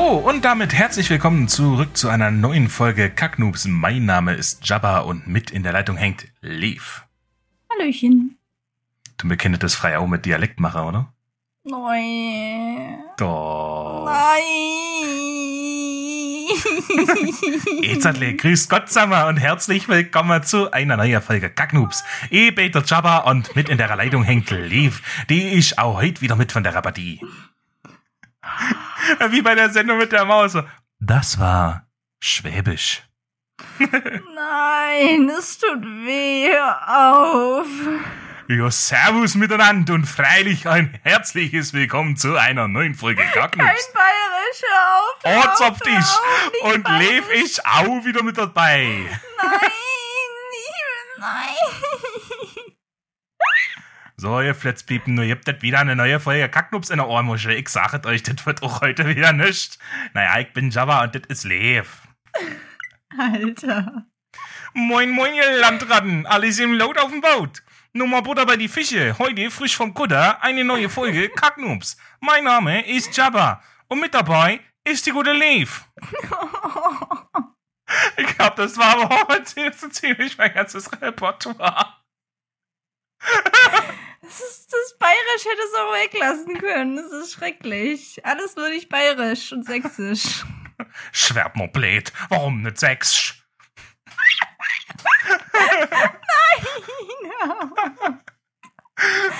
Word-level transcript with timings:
So, 0.00 0.12
und 0.16 0.46
damit 0.46 0.72
herzlich 0.72 1.10
willkommen 1.10 1.46
zurück 1.46 1.94
zu 1.94 2.08
einer 2.08 2.30
neuen 2.30 2.70
Folge 2.70 3.10
Kacknoobs. 3.10 3.66
Mein 3.66 4.06
Name 4.06 4.32
ist 4.32 4.66
Jabba 4.66 5.00
und 5.00 5.26
mit 5.26 5.50
in 5.50 5.62
der 5.62 5.72
Leitung 5.72 5.98
hängt 5.98 6.26
Lev. 6.40 7.02
Hallöchen. 7.70 8.38
Du 9.18 9.28
bekennet 9.28 9.62
das 9.62 9.74
frei 9.74 9.98
auch 9.98 10.06
mit 10.06 10.24
Dialektmacher, 10.24 10.88
oder? 10.88 11.12
Nein. 11.64 12.98
Doch. 13.18 14.06
Nein. 14.06 14.40
Etzertle, 17.82 18.36
grüß 18.36 18.70
Gott 18.70 18.88
zusammen 18.88 19.22
und 19.28 19.36
herzlich 19.36 19.86
willkommen 19.86 20.42
zu 20.42 20.72
einer 20.72 20.96
neuen 20.96 21.20
Folge 21.20 21.50
Kacknoobs. 21.50 22.04
Ich 22.30 22.54
bin 22.54 22.72
der 22.72 22.84
Jabba 22.84 23.18
und 23.18 23.54
mit 23.54 23.68
in 23.68 23.76
der 23.76 23.94
Leitung 23.94 24.22
hängt 24.22 24.48
Lev. 24.50 25.02
Die 25.28 25.42
ist 25.42 25.78
auch 25.78 26.00
heute 26.00 26.22
wieder 26.22 26.36
mit 26.36 26.52
von 26.52 26.62
der 26.62 26.74
Rabattie. 26.74 27.20
Wie 29.30 29.42
bei 29.42 29.54
der 29.54 29.70
Sendung 29.70 29.98
mit 29.98 30.12
der 30.12 30.24
Maus. 30.24 30.56
Das 30.98 31.38
war 31.38 31.86
Schwäbisch. 32.22 33.02
Nein, 33.78 35.30
es 35.38 35.58
tut 35.58 35.82
weh. 35.82 36.48
Hör 36.50 37.58
auf. 37.58 37.66
Ja, 38.48 38.70
servus 38.70 39.36
miteinander 39.36 39.94
und 39.94 40.06
freilich 40.06 40.66
ein 40.68 40.98
herzliches 41.02 41.72
Willkommen 41.72 42.16
zu 42.16 42.36
einer 42.36 42.68
neuen 42.68 42.94
Folge 42.94 43.22
Kein 43.22 43.32
Kacknoobs. 43.32 43.92
Bayerisch, 43.92 44.62
hör 45.22 45.44
auf. 45.44 45.60
Auf, 45.60 45.78
dich. 45.80 46.04
Und. 46.62 46.88
Lev 46.98 47.28
ist 47.44 47.64
auch 47.64 48.04
wieder 48.04 48.22
mit 48.22 48.36
dabei. 48.36 48.86
Nein, 48.86 49.70
ich 50.52 50.68
will, 50.68 51.20
nein. 51.20 51.89
So, 54.20 54.38
ihr 54.42 54.54
Flitzpiepen, 54.54 55.14
nur 55.14 55.24
ihr 55.24 55.34
habt 55.34 55.48
das 55.48 55.62
wieder 55.62 55.78
eine 55.78 55.96
neue 55.96 56.20
Folge 56.20 56.46
Kacknoobs 56.46 56.90
in 56.90 56.98
der 56.98 57.08
Ohrmuschel. 57.08 57.52
Ich 57.52 57.70
sage 57.70 58.06
euch, 58.06 58.22
das 58.22 58.44
wird 58.44 58.62
auch 58.62 58.82
heute 58.82 59.06
wieder 59.06 59.32
nicht. 59.32 59.78
Naja, 60.12 60.38
ich 60.40 60.52
bin 60.52 60.68
Java 60.68 61.04
und 61.04 61.14
das 61.14 61.22
ist 61.28 61.44
Lev. 61.44 62.02
Alter. 63.16 64.04
Moin, 64.74 65.08
moin, 65.08 65.32
ihr 65.32 65.58
Landratten. 65.60 66.26
Alles 66.26 66.58
im 66.58 66.74
Laut 66.74 66.98
auf 66.98 67.10
dem 67.10 67.22
Boot. 67.22 67.62
Nummer 67.94 68.20
Butter 68.20 68.44
bei 68.44 68.58
die 68.58 68.68
Fische. 68.68 69.16
Heute 69.18 69.50
frisch 69.50 69.74
vom 69.74 69.94
Kutter 69.94 70.42
eine 70.42 70.64
neue 70.64 70.90
Folge 70.90 71.28
Kacknoobs. 71.34 71.96
Mein 72.20 72.44
Name 72.44 72.86
ist 72.86 73.16
Jabba. 73.16 73.62
Und 73.88 74.02
mit 74.02 74.12
dabei 74.12 74.60
ist 74.84 75.06
die 75.06 75.12
gute 75.12 75.32
Lev. 75.32 75.88
Ich 78.16 78.36
glaube, 78.36 78.54
das 78.56 78.78
war 78.78 79.02
aber 79.02 79.34
auch 79.34 79.42
ziemlich 79.42 80.38
mein 80.38 80.54
ganzes 80.54 80.92
Repertoire. 80.92 81.96
Das, 84.30 84.38
ist, 84.38 84.72
das 84.72 84.96
Bayerisch 84.96 85.44
hätte 85.44 85.60
es 85.60 85.74
auch 85.74 85.92
weglassen 85.92 86.58
können. 86.60 86.94
Das 86.94 87.10
ist 87.10 87.32
schrecklich. 87.32 88.24
Alles 88.24 88.54
nur 88.54 88.68
nicht 88.68 88.88
bayerisch 88.88 89.52
und 89.52 89.66
sächsisch. 89.66 90.44
Schwert 91.12 91.54
blöd. 91.72 92.12
Warum 92.28 92.62
nicht 92.62 92.78
sechs? 92.78 93.34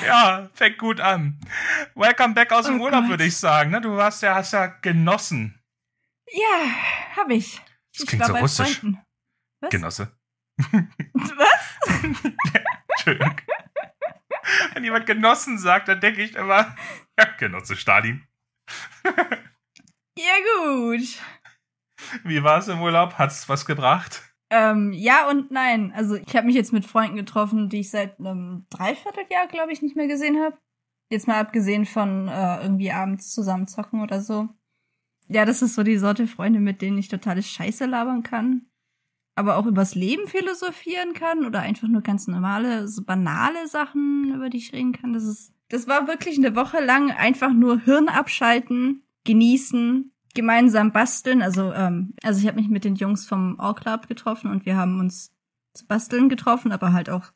Ja, 0.07 0.49
fängt 0.55 0.79
gut 0.79 1.01
an. 1.01 1.39
Welcome 1.95 2.33
back 2.33 2.51
aus 2.51 2.65
dem 2.65 2.81
Oh 2.81 2.85
Urlaub, 2.85 3.03
Gott. 3.03 3.11
würde 3.11 3.25
ich 3.27 3.37
sagen. 3.37 3.71
Ne? 3.71 3.83
Du 3.83 3.95
warst 3.95 4.23
ja, 4.23 4.35
hast 4.35 4.55
ja 4.55 4.67
genossen. 4.67 5.63
Ja, 6.33 6.65
hab 7.15 7.29
ich. 7.29 7.61
Das 7.93 8.03
ich 8.03 8.07
klingt 8.07 8.25
so 8.25 8.35
russisch. 8.35 8.81
Genosse. 9.71 10.17
Was? 10.57 11.79
Entschuldigung. 12.97 13.40
Wenn 14.81 14.87
jemand 14.87 15.05
Genossen 15.05 15.59
sagt, 15.59 15.89
dann 15.89 16.01
denke 16.01 16.23
ich 16.23 16.35
immer, 16.35 16.75
ja, 17.19 17.27
Genosse 17.39 17.77
Stalin. 17.77 18.23
Ja, 19.05 20.33
gut. 20.57 21.19
Wie 22.25 22.43
war 22.43 22.61
es 22.61 22.69
im 22.69 22.81
Urlaub? 22.81 23.19
Hat's 23.19 23.47
was 23.47 23.67
gebracht? 23.67 24.23
Ähm, 24.49 24.95
ja 24.95 25.29
und 25.29 25.51
nein. 25.51 25.93
Also 25.95 26.15
ich 26.15 26.35
habe 26.35 26.47
mich 26.47 26.57
jetzt 26.57 26.73
mit 26.73 26.87
Freunden 26.87 27.17
getroffen, 27.17 27.69
die 27.69 27.81
ich 27.81 27.91
seit 27.91 28.19
einem 28.19 28.65
Dreivierteljahr, 28.71 29.49
glaube 29.49 29.71
ich, 29.71 29.83
nicht 29.83 29.97
mehr 29.97 30.07
gesehen 30.07 30.43
habe. 30.43 30.57
Jetzt 31.11 31.29
mal 31.29 31.39
abgesehen 31.39 31.85
von 31.85 32.29
äh, 32.29 32.63
irgendwie 32.63 32.91
abends 32.91 33.35
zusammen 33.35 33.69
zocken 33.69 34.01
oder 34.01 34.23
so. 34.23 34.49
Ja, 35.29 35.45
das 35.45 35.61
ist 35.61 35.75
so 35.75 35.83
die 35.83 35.99
Sorte 35.99 36.27
Freunde, 36.27 36.59
mit 36.59 36.81
denen 36.81 36.97
ich 36.97 37.09
totale 37.09 37.43
Scheiße 37.43 37.85
labern 37.85 38.23
kann. 38.23 38.70
Aber 39.41 39.57
auch 39.57 39.65
übers 39.65 39.95
Leben 39.95 40.29
philosophieren 40.29 41.15
kann 41.15 41.47
oder 41.47 41.61
einfach 41.61 41.89
nur 41.89 42.03
ganz 42.03 42.27
normale, 42.27 42.87
so 42.89 43.03
banale 43.03 43.67
Sachen, 43.69 44.35
über 44.35 44.51
die 44.51 44.59
ich 44.59 44.75
reden 44.75 44.93
kann. 44.93 45.15
Das 45.15 45.25
ist, 45.25 45.55
das 45.71 45.89
war 45.89 46.07
wirklich 46.07 46.37
eine 46.37 46.55
Woche 46.55 46.85
lang 46.85 47.11
einfach 47.11 47.51
nur 47.51 47.81
Hirn 47.81 48.09
abschalten, 48.09 49.03
genießen, 49.25 50.13
gemeinsam 50.35 50.93
basteln. 50.93 51.41
Also, 51.41 51.73
ähm, 51.73 52.13
also 52.23 52.39
ich 52.39 52.47
habe 52.49 52.61
mich 52.61 52.69
mit 52.69 52.85
den 52.85 52.97
Jungs 52.97 53.27
vom 53.27 53.59
All 53.59 53.75
Club 53.75 54.09
getroffen 54.09 54.51
und 54.51 54.67
wir 54.67 54.77
haben 54.77 55.01
uns 55.01 55.33
zu 55.73 55.87
basteln 55.87 56.29
getroffen, 56.29 56.71
aber 56.71 56.93
halt 56.93 57.09
auch 57.09 57.33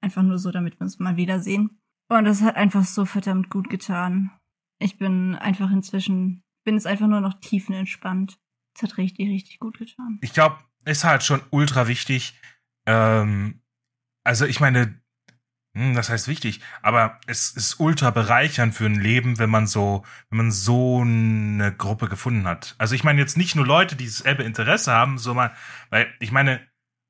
einfach 0.00 0.22
nur 0.22 0.38
so, 0.38 0.52
damit 0.52 0.78
wir 0.78 0.82
uns 0.82 1.00
mal 1.00 1.16
wiedersehen. 1.16 1.80
Und 2.08 2.24
das 2.24 2.40
hat 2.42 2.54
einfach 2.54 2.84
so 2.84 3.04
verdammt 3.04 3.50
gut 3.50 3.68
getan. 3.68 4.30
Ich 4.78 4.96
bin 4.96 5.34
einfach 5.34 5.72
inzwischen, 5.72 6.44
bin 6.62 6.74
jetzt 6.74 6.86
einfach 6.86 7.08
nur 7.08 7.20
noch 7.20 7.34
tiefenentspannt. 7.34 8.38
Es 8.76 8.84
hat 8.84 8.96
richtig, 8.96 9.28
richtig 9.28 9.58
gut 9.58 9.78
getan. 9.78 10.20
Ich 10.22 10.32
glaube, 10.32 10.58
ist 10.84 11.04
halt 11.04 11.22
schon 11.22 11.42
ultra 11.50 11.88
wichtig. 11.88 12.38
Ähm, 12.86 13.60
also 14.24 14.44
ich 14.46 14.60
meine, 14.60 15.00
hm, 15.74 15.94
das 15.94 16.10
heißt 16.10 16.28
wichtig, 16.28 16.60
aber 16.82 17.18
es 17.26 17.50
ist 17.50 17.80
ultra 17.80 18.10
bereichernd 18.10 18.74
für 18.74 18.84
ein 18.84 19.00
Leben, 19.00 19.38
wenn 19.38 19.48
man 19.48 19.66
so, 19.66 20.04
wenn 20.28 20.38
man 20.38 20.50
so 20.50 21.00
eine 21.00 21.72
Gruppe 21.74 22.08
gefunden 22.08 22.46
hat. 22.46 22.74
Also 22.78 22.94
ich 22.94 23.04
meine 23.04 23.20
jetzt 23.20 23.38
nicht 23.38 23.56
nur 23.56 23.66
Leute, 23.66 23.96
die 23.96 24.06
dasselbe 24.06 24.42
Interesse 24.42 24.92
haben, 24.92 25.18
so 25.18 25.32
mal, 25.32 25.52
weil 25.90 26.12
ich 26.20 26.30
meine, 26.30 26.60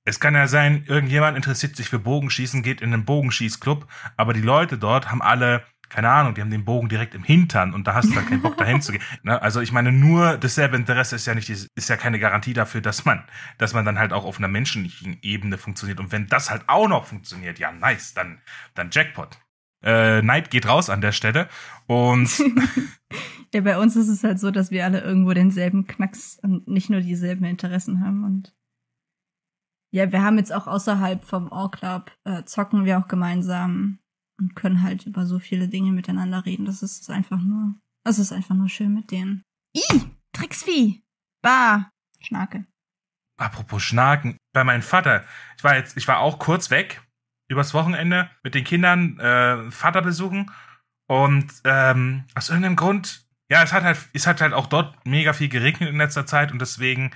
es 0.05 0.21
kann 0.21 0.35
ja 0.35 0.47
sein, 0.47 0.85
irgendjemand 0.87 1.37
interessiert 1.37 1.77
sich 1.77 1.89
für 1.89 1.99
Bogenschießen, 1.99 2.63
geht 2.63 2.81
in 2.81 2.93
einen 2.93 3.05
Bogenschießclub, 3.05 3.87
aber 4.17 4.33
die 4.33 4.41
Leute 4.41 4.79
dort 4.79 5.11
haben 5.11 5.23
alle, 5.23 5.65
keine 5.93 6.09
Ahnung, 6.09 6.35
die 6.35 6.41
haben 6.41 6.51
den 6.51 6.65
Bogen 6.65 6.89
direkt 6.89 7.15
im 7.15 7.23
Hintern 7.23 7.75
und 7.75 7.87
da 7.87 7.93
hast 7.93 8.09
du 8.09 8.15
dann 8.15 8.25
keinen 8.25 8.41
Bock 8.41 8.57
dahin 8.57 8.81
zu 8.81 8.93
gehen. 8.93 9.03
Ne? 9.25 9.41
Also 9.41 9.61
ich 9.61 9.73
meine, 9.73 9.93
nur 9.93 10.39
dasselbe 10.39 10.75
Interesse 10.77 11.17
ist 11.17 11.27
ja 11.27 11.35
nicht, 11.35 11.51
ist 11.51 11.89
ja 11.89 11.97
keine 11.97 12.19
Garantie 12.19 12.55
dafür, 12.55 12.81
dass 12.81 13.05
man, 13.05 13.23
dass 13.59 13.75
man 13.75 13.85
dann 13.85 13.99
halt 13.99 14.13
auch 14.13 14.25
auf 14.25 14.39
einer 14.39 14.49
menschlichen 14.49 15.19
Ebene 15.21 15.59
funktioniert. 15.59 16.01
Und 16.01 16.13
wenn 16.13 16.27
das 16.29 16.51
halt 16.51 16.63
auch 16.67 16.89
noch 16.89 17.05
funktioniert, 17.05 17.59
ja 17.59 17.71
nice, 17.71 18.15
dann, 18.15 18.41
dann 18.75 18.89
Jackpot. 18.91 19.39
Äh, 19.85 20.23
Neid 20.23 20.51
geht 20.51 20.67
raus 20.67 20.89
an 20.89 21.03
der 21.03 21.13
Stelle 21.13 21.49
und 21.87 22.31
Ja, 23.55 23.61
bei 23.61 23.79
uns 23.79 23.97
ist 23.97 24.09
es 24.09 24.25
halt 24.25 24.41
so, 24.41 24.51
dass 24.51 24.71
wir 24.71 24.85
alle 24.85 25.01
irgendwo 25.01 25.35
denselben 25.35 25.87
Knacks 25.87 26.39
und 26.43 26.67
nicht 26.69 26.89
nur 26.89 27.01
dieselben 27.01 27.45
Interessen 27.45 28.01
haben 28.01 28.25
und 28.25 28.55
ja, 29.95 30.11
wir 30.11 30.23
haben 30.23 30.39
jetzt 30.39 30.55
auch 30.55 30.67
außerhalb 30.67 31.23
vom 31.23 31.53
All 31.53 31.71
Club 31.71 32.11
äh, 32.25 32.45
zocken 32.45 32.87
wir 32.87 32.99
auch 32.99 33.09
gemeinsam 33.09 33.99
und 34.43 34.57
können 34.57 34.83
halt 34.83 35.07
über 35.07 35.25
so 35.25 35.39
viele 35.39 35.69
Dinge 35.69 35.93
miteinander 35.93 36.45
reden. 36.45 36.67
Das 36.67 36.83
ist 36.83 37.09
einfach 37.11 37.41
nur, 37.41 37.75
das 38.05 38.19
ist 38.19 38.33
einfach 38.33 38.55
nur 38.55 38.69
schön 38.69 38.93
mit 38.93 39.11
denen. 39.11 39.43
I, 39.77 40.03
Tricksvieh, 40.33 41.03
Bah, 41.43 41.91
Schnake. 42.21 42.67
Apropos 43.39 43.83
Schnaken, 43.83 44.37
bei 44.53 44.65
meinem 44.65 44.83
Vater, 44.83 45.25
ich 45.57 45.65
war 45.65 45.77
jetzt, 45.77 45.97
ich 45.97 46.07
war 46.07 46.19
auch 46.19 46.39
kurz 46.39 46.71
weg 46.71 47.03
übers 47.49 47.75
Wochenende 47.75 48.31
mit 48.43 48.55
den 48.55 48.65
Kindern 48.65 49.19
äh, 49.19 49.71
Vater 49.71 50.03
besuchen 50.03 50.51
und 51.09 51.53
ähm, 51.65 52.25
aus 52.35 52.49
irgendeinem 52.49 52.77
Grund, 52.77 53.27
ja, 53.51 53.63
es 53.63 53.73
hat 53.73 53.83
halt, 53.83 53.99
es 54.13 54.27
hat 54.27 54.41
halt 54.41 54.53
auch 54.53 54.67
dort 54.67 55.07
mega 55.07 55.33
viel 55.33 55.49
geregnet 55.49 55.91
in 55.91 55.97
letzter 55.97 56.25
Zeit 56.27 56.53
und 56.53 56.61
deswegen 56.61 57.11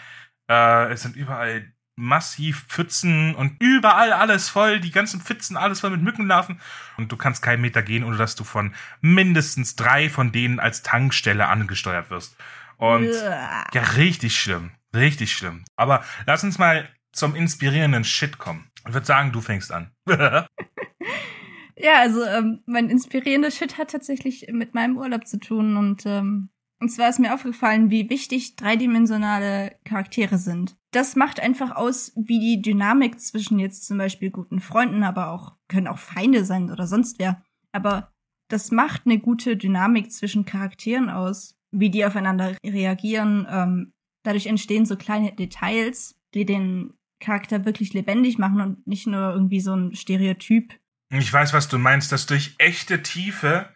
äh, 0.51 0.93
es 0.93 1.03
sind 1.03 1.17
überall 1.17 1.73
massiv 1.97 2.67
Pfützen 2.69 3.35
und 3.35 3.57
überall 3.59 4.13
alles 4.13 4.49
voll, 4.49 4.81
die 4.81 4.91
ganzen 4.91 5.21
Pfützen, 5.21 5.57
alles 5.57 5.81
voll 5.81 5.91
mit 5.91 6.03
Mückenlarven 6.03 6.61
und 6.99 7.11
du 7.11 7.17
kannst 7.17 7.43
keinen 7.43 7.63
Meter 7.63 7.83
gehen, 7.83 8.05
ohne 8.05 8.17
dass 8.17 8.37
du 8.37 8.45
von 8.45 8.75
mindestens 9.01 9.77
drei 9.77 10.11
von 10.11 10.31
denen 10.31 10.61
als 10.61 10.83
Tankstelle 10.83 11.49
angesteuert 11.49 12.11
wirst. 12.11 12.37
Und 12.77 13.09
Uah. 13.09 13.65
ja, 13.73 13.83
richtig 13.97 14.39
schlimm. 14.39 14.73
Richtig 14.95 15.33
schlimm. 15.33 15.65
Aber 15.77 16.05
lass 16.27 16.45
uns 16.45 16.59
mal 16.59 16.89
zum 17.13 17.35
inspirierenden 17.35 18.05
Shit 18.05 18.39
kommen. 18.39 18.71
Ich 18.87 18.95
würde 18.95 19.07
sagen, 19.07 19.33
du 19.33 19.41
fängst 19.41 19.73
an. 19.73 19.91
Ja, 21.79 22.01
also 22.01 22.25
ähm, 22.25 22.63
mein 22.65 22.89
inspirierender 22.89 23.51
Shit 23.51 23.77
hat 23.77 23.91
tatsächlich 23.91 24.47
mit 24.51 24.75
meinem 24.75 24.97
Urlaub 24.97 25.27
zu 25.27 25.39
tun 25.39 25.77
und 25.77 26.07
ähm, 26.07 26.49
und 26.81 26.91
zwar 26.91 27.09
ist 27.09 27.19
mir 27.19 27.33
aufgefallen, 27.33 27.91
wie 27.91 28.11
wichtig 28.11 28.57
dreidimensionale 28.57 29.77
Charaktere 29.85 30.39
sind. 30.39 30.77
Das 30.91 31.17
macht 31.17 31.41
einfach 31.41 31.75
aus, 31.75 32.13
wie 32.17 32.39
die 32.39 32.63
Dynamik 32.63 33.19
zwischen 33.21 33.59
jetzt 33.59 33.87
zum 33.87 33.99
Beispiel 33.99 34.31
guten 34.31 34.61
Freunden, 34.61 35.03
aber 35.03 35.31
auch 35.31 35.55
können 35.69 35.89
auch 35.89 35.99
Feinde 35.99 36.45
sein 36.45 36.71
oder 36.71 36.87
sonst 36.87 37.19
wer. 37.19 37.43
Aber 37.73 38.13
das 38.49 38.71
macht 38.71 39.03
eine 39.07 39.19
gute 39.19 39.57
Dynamik 39.57 40.13
zwischen 40.13 40.45
Charakteren 40.45 41.11
aus, 41.11 41.57
wie 41.71 41.91
die 41.91 42.05
aufeinander 42.05 42.57
reagieren. 42.65 43.47
Ähm, 43.51 43.93
dadurch 44.23 44.47
entstehen 44.47 44.87
so 44.87 44.97
kleine 44.97 45.33
Details, 45.33 46.19
die 46.35 46.45
den 46.45 46.93
Charakter 47.21 47.65
wirklich 47.65 47.95
lebendig 47.95 48.39
machen 48.39 48.61
und 48.61 48.87
nicht 48.87 49.07
nur 49.07 49.33
irgendwie 49.33 49.61
so 49.61 49.75
ein 49.75 49.95
Stereotyp 49.95 50.79
Ich 51.11 51.33
weiß, 51.33 51.53
was 51.53 51.69
du 51.69 51.79
meinst, 51.79 52.13
dass 52.13 52.27
durch 52.27 52.55
echte 52.59 53.03
Tiefe 53.03 53.71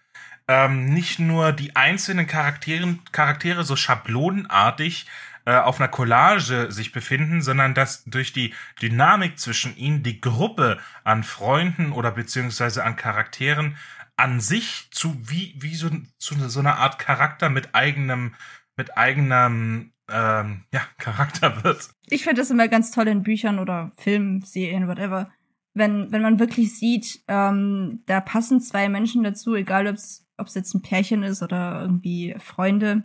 ähm, 0.50 0.86
nicht 0.92 1.20
nur 1.20 1.52
die 1.52 1.76
einzelnen 1.76 2.26
Charakteren, 2.26 2.98
Charaktere 3.12 3.62
so 3.62 3.76
schablonenartig 3.76 5.06
äh, 5.44 5.54
auf 5.54 5.78
einer 5.78 5.88
Collage 5.88 6.72
sich 6.72 6.90
befinden, 6.90 7.40
sondern 7.40 7.72
dass 7.72 8.02
durch 8.04 8.32
die 8.32 8.52
Dynamik 8.82 9.38
zwischen 9.38 9.76
ihnen 9.76 10.02
die 10.02 10.20
Gruppe 10.20 10.78
an 11.04 11.22
Freunden 11.22 11.92
oder 11.92 12.10
beziehungsweise 12.10 12.82
an 12.84 12.96
Charakteren 12.96 13.76
an 14.16 14.40
sich 14.40 14.88
zu 14.90 15.16
wie 15.22 15.54
wie 15.56 15.76
so 15.76 15.88
zu 16.18 16.34
so 16.48 16.58
einer 16.58 16.78
Art 16.78 16.98
Charakter 16.98 17.48
mit 17.48 17.76
eigenem 17.76 18.34
mit 18.76 18.98
eigenem 18.98 19.92
ähm, 20.10 20.64
ja 20.74 20.80
Charakter 20.98 21.62
wird. 21.62 21.90
Ich 22.08 22.24
finde 22.24 22.40
das 22.40 22.50
immer 22.50 22.66
ganz 22.66 22.90
toll 22.90 23.06
in 23.06 23.22
Büchern 23.22 23.60
oder 23.60 23.92
Filmen, 23.98 24.42
Serien, 24.42 24.88
whatever. 24.88 25.30
Wenn, 25.74 26.10
wenn 26.10 26.22
man 26.22 26.40
wirklich 26.40 26.76
sieht, 26.76 27.22
ähm, 27.28 28.02
da 28.06 28.20
passen 28.20 28.60
zwei 28.60 28.88
Menschen 28.88 29.22
dazu, 29.22 29.54
egal 29.54 29.86
ob 29.86 29.94
es 29.94 30.26
jetzt 30.54 30.74
ein 30.74 30.82
Pärchen 30.82 31.22
ist 31.22 31.42
oder 31.42 31.80
irgendwie 31.82 32.34
Freunde. 32.38 33.04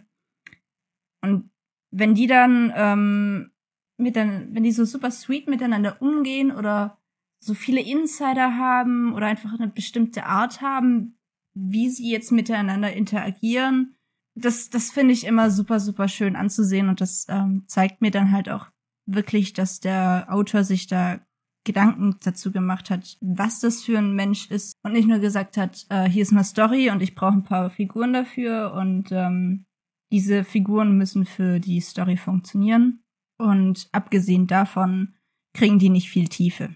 Und 1.22 1.50
wenn 1.92 2.14
die 2.16 2.28
dann 2.28 2.74
ähm, 2.76 3.52
mit 3.98 4.16
dann, 4.16 4.54
wenn 4.54 4.64
die 4.64 4.72
so 4.72 4.86
super 4.86 5.12
sweet 5.12 5.48
miteinander 5.48 6.02
umgehen 6.02 6.52
oder 6.52 7.00
so 7.40 7.54
viele 7.54 7.82
Insider 7.82 8.58
haben 8.58 9.14
oder 9.14 9.28
einfach 9.28 9.54
eine 9.54 9.68
bestimmte 9.68 10.26
Art 10.26 10.62
haben, 10.62 11.18
wie 11.54 11.90
sie 11.90 12.12
jetzt 12.12 12.32
miteinander 12.32 12.92
interagieren, 12.92 13.96
das, 14.36 14.70
das 14.70 14.92
finde 14.92 15.14
ich 15.14 15.26
immer 15.26 15.50
super, 15.50 15.80
super 15.80 16.08
schön 16.08 16.36
anzusehen 16.36 16.90
und 16.90 17.00
das 17.00 17.26
ähm, 17.30 17.64
zeigt 17.68 18.02
mir 18.02 18.12
dann 18.12 18.31
halt 18.31 18.50
auch 18.50 18.68
wirklich, 19.06 19.54
dass 19.54 19.80
der 19.80 20.28
Autor 20.30 20.64
sich 20.64 20.88
da 20.88 21.25
Gedanken 21.66 22.16
dazu 22.24 22.52
gemacht 22.52 22.90
hat, 22.90 23.18
was 23.20 23.60
das 23.60 23.84
für 23.84 23.98
ein 23.98 24.16
Mensch 24.16 24.50
ist 24.50 24.74
und 24.84 24.94
nicht 24.94 25.08
nur 25.08 25.20
gesagt 25.20 25.58
hat, 25.58 25.86
äh, 25.90 26.08
hier 26.08 26.22
ist 26.22 26.32
eine 26.32 26.44
Story 26.44 26.90
und 26.90 27.02
ich 27.02 27.16
brauche 27.16 27.34
ein 27.34 27.44
paar 27.44 27.70
Figuren 27.70 28.14
dafür 28.14 28.74
und 28.74 29.12
ähm, 29.12 29.66
diese 30.12 30.44
Figuren 30.46 30.98
müssen 30.98 31.26
für 31.26 31.60
die 31.60 31.82
Story 31.82 32.16
funktionieren. 32.16 33.04
Und 33.38 33.90
abgesehen 33.92 34.48
davon 34.48 35.16
kriegen 35.54 35.80
die 35.80 35.90
nicht 35.90 36.10
viel 36.10 36.30
Tiefe. 36.30 36.76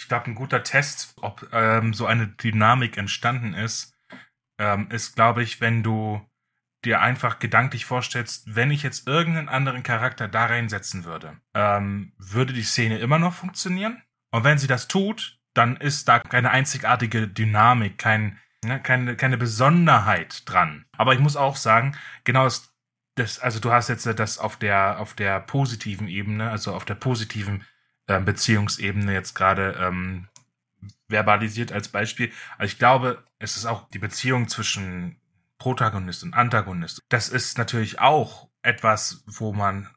Ich 0.00 0.08
glaube, 0.08 0.26
ein 0.26 0.34
guter 0.34 0.62
Test, 0.62 1.14
ob 1.20 1.48
ähm, 1.52 1.92
so 1.92 2.06
eine 2.06 2.28
Dynamik 2.28 2.96
entstanden 2.96 3.54
ist, 3.54 3.94
ähm, 4.58 4.88
ist, 4.90 5.14
glaube 5.14 5.42
ich, 5.42 5.60
wenn 5.60 5.82
du 5.82 6.20
dir 6.88 7.00
einfach 7.00 7.38
gedanklich 7.38 7.84
vorstellst, 7.84 8.54
wenn 8.54 8.70
ich 8.70 8.82
jetzt 8.82 9.06
irgendeinen 9.06 9.48
anderen 9.48 9.82
Charakter 9.82 10.26
da 10.26 10.46
reinsetzen 10.46 11.04
würde, 11.04 11.36
ähm, 11.54 12.12
würde 12.18 12.52
die 12.52 12.62
Szene 12.62 12.98
immer 12.98 13.18
noch 13.18 13.34
funktionieren. 13.34 14.02
Und 14.30 14.44
wenn 14.44 14.58
sie 14.58 14.66
das 14.66 14.88
tut, 14.88 15.38
dann 15.54 15.76
ist 15.76 16.08
da 16.08 16.18
keine 16.18 16.50
einzigartige 16.50 17.28
Dynamik, 17.28 17.98
kein, 17.98 18.38
Ne, 18.64 18.80
keine, 18.82 19.16
keine 19.16 19.38
Besonderheit 19.38 20.42
dran. 20.46 20.84
Aber 20.96 21.12
ich 21.14 21.20
muss 21.20 21.36
auch 21.36 21.54
sagen, 21.54 21.96
genau 22.24 22.44
das, 22.44 22.74
das, 23.14 23.38
also 23.38 23.60
du 23.60 23.70
hast 23.70 23.88
jetzt 23.88 24.06
das 24.06 24.38
auf 24.38 24.56
der, 24.56 24.98
auf 24.98 25.14
der 25.14 25.38
positiven 25.40 26.08
Ebene, 26.08 26.50
also 26.50 26.74
auf 26.74 26.84
der 26.84 26.96
positiven 26.96 27.64
äh, 28.08 28.20
Beziehungsebene 28.20 29.12
jetzt 29.12 29.34
gerade 29.34 29.76
ähm, 29.78 30.26
verbalisiert 31.08 31.70
als 31.70 31.88
Beispiel. 31.88 32.32
Also 32.56 32.72
ich 32.72 32.78
glaube, 32.80 33.22
es 33.38 33.56
ist 33.56 33.66
auch 33.66 33.88
die 33.90 34.00
Beziehung 34.00 34.48
zwischen 34.48 35.20
Protagonist 35.58 36.22
und 36.22 36.34
Antagonist. 36.34 37.02
Das 37.08 37.28
ist 37.28 37.58
natürlich 37.58 38.00
auch 38.00 38.48
etwas, 38.62 39.24
wo 39.26 39.52
man, 39.52 39.88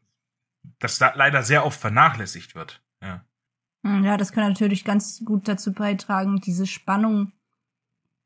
das 0.80 0.98
da 0.98 1.14
leider 1.16 1.44
sehr 1.44 1.66
oft 1.66 1.80
vernachlässigt 1.80 2.56
wird. 2.56 2.84
Ja. 3.02 3.26
Hm, 3.84 4.04
ja, 4.04 4.18
das 4.18 4.32
kann 4.32 4.48
natürlich 4.48 4.84
ganz 4.84 5.24
gut 5.24 5.48
dazu 5.48 5.74
beitragen, 5.74 6.42
diese 6.42 6.68
Spannung 6.68 7.32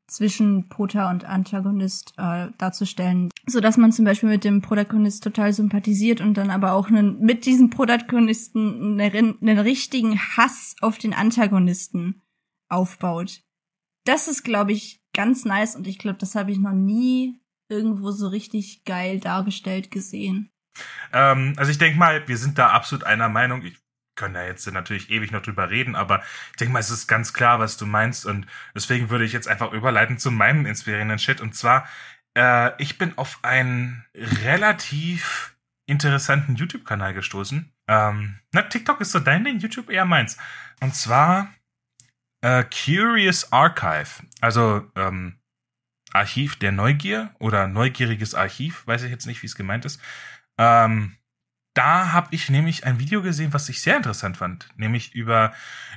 zwischen 0.06 0.68
Prota 0.68 1.10
und 1.10 1.24
Antagonist 1.24 2.14
äh, 2.16 2.48
darzustellen, 2.58 3.30
so 3.46 3.60
dass 3.60 3.76
man 3.76 3.90
zum 3.90 4.04
Beispiel 4.04 4.28
mit 4.28 4.44
dem 4.44 4.62
Protagonist 4.62 5.24
total 5.24 5.52
sympathisiert 5.52 6.20
und 6.20 6.34
dann 6.34 6.50
aber 6.50 6.72
auch 6.72 6.88
einen, 6.88 7.20
mit 7.20 7.44
diesem 7.44 7.70
Protagonisten 7.70 9.00
einen, 9.00 9.40
einen 9.40 9.58
richtigen 9.58 10.18
Hass 10.18 10.76
auf 10.80 10.98
den 10.98 11.12
Antagonisten 11.12 12.22
aufbaut. 12.68 13.42
Das 14.04 14.28
ist, 14.28 14.44
glaube 14.44 14.72
ich, 14.72 15.02
ganz 15.16 15.44
nice 15.44 15.74
und 15.74 15.86
ich 15.88 15.98
glaube, 15.98 16.18
das 16.18 16.34
habe 16.34 16.52
ich 16.52 16.58
noch 16.58 16.72
nie 16.72 17.40
irgendwo 17.68 18.12
so 18.12 18.28
richtig 18.28 18.84
geil 18.84 19.18
dargestellt 19.18 19.90
gesehen. 19.90 20.50
Ähm, 21.12 21.54
also 21.56 21.70
ich 21.70 21.78
denke 21.78 21.98
mal, 21.98 22.28
wir 22.28 22.36
sind 22.36 22.58
da 22.58 22.68
absolut 22.68 23.04
einer 23.04 23.28
Meinung. 23.28 23.62
Ich 23.62 23.78
können 24.14 24.34
da 24.34 24.44
jetzt 24.44 24.70
natürlich 24.72 25.10
ewig 25.10 25.30
noch 25.30 25.42
drüber 25.42 25.68
reden, 25.70 25.94
aber 25.94 26.22
ich 26.50 26.56
denke 26.56 26.72
mal, 26.72 26.78
es 26.78 26.90
ist 26.90 27.06
ganz 27.06 27.32
klar, 27.32 27.58
was 27.58 27.76
du 27.76 27.86
meinst 27.86 28.24
und 28.24 28.46
deswegen 28.74 29.10
würde 29.10 29.24
ich 29.24 29.32
jetzt 29.32 29.46
einfach 29.48 29.72
überleiten 29.72 30.18
zu 30.18 30.30
meinem 30.30 30.64
inspirierenden 30.64 31.18
Shit 31.18 31.40
und 31.40 31.54
zwar, 31.54 31.86
äh, 32.34 32.70
ich 32.82 32.98
bin 32.98 33.16
auf 33.18 33.40
einen 33.42 34.04
relativ 34.14 35.56
interessanten 35.86 36.56
YouTube-Kanal 36.56 37.14
gestoßen. 37.14 37.70
Ähm, 37.88 38.38
na, 38.52 38.62
TikTok 38.62 39.00
ist 39.00 39.12
so 39.12 39.20
dein 39.20 39.44
Ding, 39.44 39.58
YouTube 39.58 39.90
eher 39.90 40.06
meins. 40.06 40.36
Und 40.80 40.94
zwar 40.94 41.52
äh, 42.46 42.64
Curious 42.64 43.52
Archive, 43.52 44.22
also 44.40 44.88
ähm, 44.94 45.40
Archiv 46.12 46.56
der 46.56 46.70
Neugier 46.70 47.34
oder 47.40 47.66
neugieriges 47.66 48.36
Archiv, 48.36 48.86
weiß 48.86 49.02
ich 49.02 49.10
jetzt 49.10 49.26
nicht, 49.26 49.42
wie 49.42 49.46
es 49.46 49.56
gemeint 49.56 49.84
ist. 49.84 50.00
Ähm, 50.56 51.16
da 51.74 52.12
habe 52.12 52.28
ich 52.30 52.48
nämlich 52.48 52.86
ein 52.86 53.00
Video 53.00 53.20
gesehen, 53.20 53.52
was 53.52 53.68
ich 53.68 53.82
sehr 53.82 53.96
interessant 53.96 54.36
fand, 54.36 54.68
nämlich 54.76 55.14
über 55.14 55.52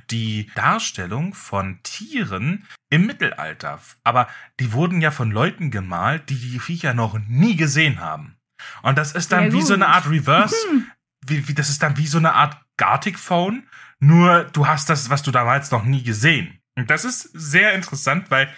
die 0.09 0.49
Darstellung 0.55 1.35
von 1.35 1.81
Tieren 1.83 2.67
im 2.89 3.05
Mittelalter. 3.05 3.79
Aber 4.03 4.27
die 4.59 4.73
wurden 4.73 5.01
ja 5.01 5.11
von 5.11 5.31
Leuten 5.31 5.69
gemalt, 5.69 6.29
die 6.31 6.35
die 6.35 6.59
Viecher 6.59 6.95
noch 6.95 7.19
nie 7.27 7.55
gesehen 7.55 8.01
haben. 8.01 8.37
Und 8.81 8.97
das 8.97 9.13
ist 9.13 9.31
dann 9.31 9.53
wie 9.53 9.61
so 9.61 9.75
eine 9.75 9.87
Art 9.87 10.09
Reverse, 10.09 10.55
wie, 11.25 11.47
wie, 11.47 11.53
das 11.53 11.69
ist 11.69 11.83
dann 11.83 11.97
wie 11.97 12.07
so 12.07 12.17
eine 12.17 12.33
Art 12.33 12.57
Gartic 12.77 13.19
Phone, 13.19 13.67
nur 13.99 14.45
du 14.45 14.67
hast 14.67 14.89
das, 14.89 15.09
was 15.09 15.23
du 15.23 15.31
damals 15.31 15.71
noch 15.71 15.83
nie 15.83 16.03
gesehen. 16.03 16.59
Und 16.75 16.89
das 16.89 17.05
ist 17.05 17.23
sehr 17.33 17.73
interessant, 17.73 18.31
weil 18.31 18.49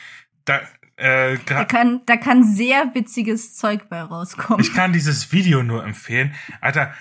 da, 0.45 0.61
äh, 0.97 1.37
da 1.45 1.65
kann, 1.65 2.01
da 2.05 2.17
kann 2.17 2.43
sehr 2.43 2.93
witziges 2.93 3.55
Zeug 3.55 3.89
bei 3.89 4.01
rauskommen. 4.01 4.61
Ich 4.61 4.73
kann 4.73 4.93
dieses 4.93 5.31
Video 5.31 5.63
nur 5.63 5.83
empfehlen. 5.83 6.35
Alter, 6.61 6.93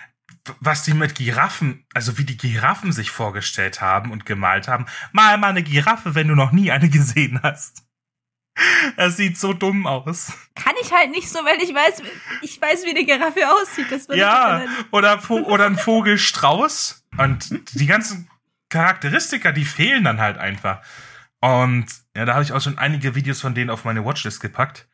was 0.60 0.84
die 0.84 0.94
mit 0.94 1.14
Giraffen, 1.14 1.84
also 1.92 2.16
wie 2.16 2.24
die 2.24 2.38
Giraffen 2.38 2.92
sich 2.92 3.10
vorgestellt 3.10 3.82
haben 3.82 4.10
und 4.10 4.24
gemalt 4.24 4.68
haben. 4.68 4.86
Mal 5.12 5.36
mal 5.36 5.48
eine 5.48 5.62
Giraffe, 5.62 6.14
wenn 6.14 6.28
du 6.28 6.34
noch 6.34 6.52
nie 6.52 6.70
eine 6.70 6.88
gesehen 6.88 7.40
hast. 7.42 7.84
Das 8.96 9.16
sieht 9.16 9.38
so 9.38 9.52
dumm 9.52 9.86
aus. 9.86 10.32
Kann 10.54 10.74
ich 10.82 10.92
halt 10.92 11.10
nicht 11.10 11.28
so, 11.28 11.38
weil 11.38 11.62
ich 11.62 11.74
weiß, 11.74 12.02
ich 12.42 12.60
weiß, 12.60 12.84
wie 12.84 12.90
eine 12.90 13.04
Giraffe 13.04 13.48
aussieht. 13.50 13.90
Das 13.90 14.06
ja, 14.08 14.64
oder, 14.90 15.20
oder 15.30 15.66
ein 15.66 15.76
Vogelstrauß. 15.76 17.06
Und 17.18 17.74
die 17.74 17.86
ganzen 17.86 18.28
Charakteristika, 18.68 19.52
die 19.52 19.64
fehlen 19.64 20.04
dann 20.04 20.20
halt 20.20 20.38
einfach. 20.38 20.82
Und 21.40 21.86
ja, 22.16 22.24
da 22.24 22.34
habe 22.34 22.42
ich 22.42 22.52
auch 22.52 22.60
schon 22.60 22.78
einige 22.78 23.14
Videos 23.14 23.40
von 23.40 23.54
denen 23.54 23.70
auf 23.70 23.84
meine 23.84 24.04
Watchlist 24.04 24.40
gepackt. 24.40 24.88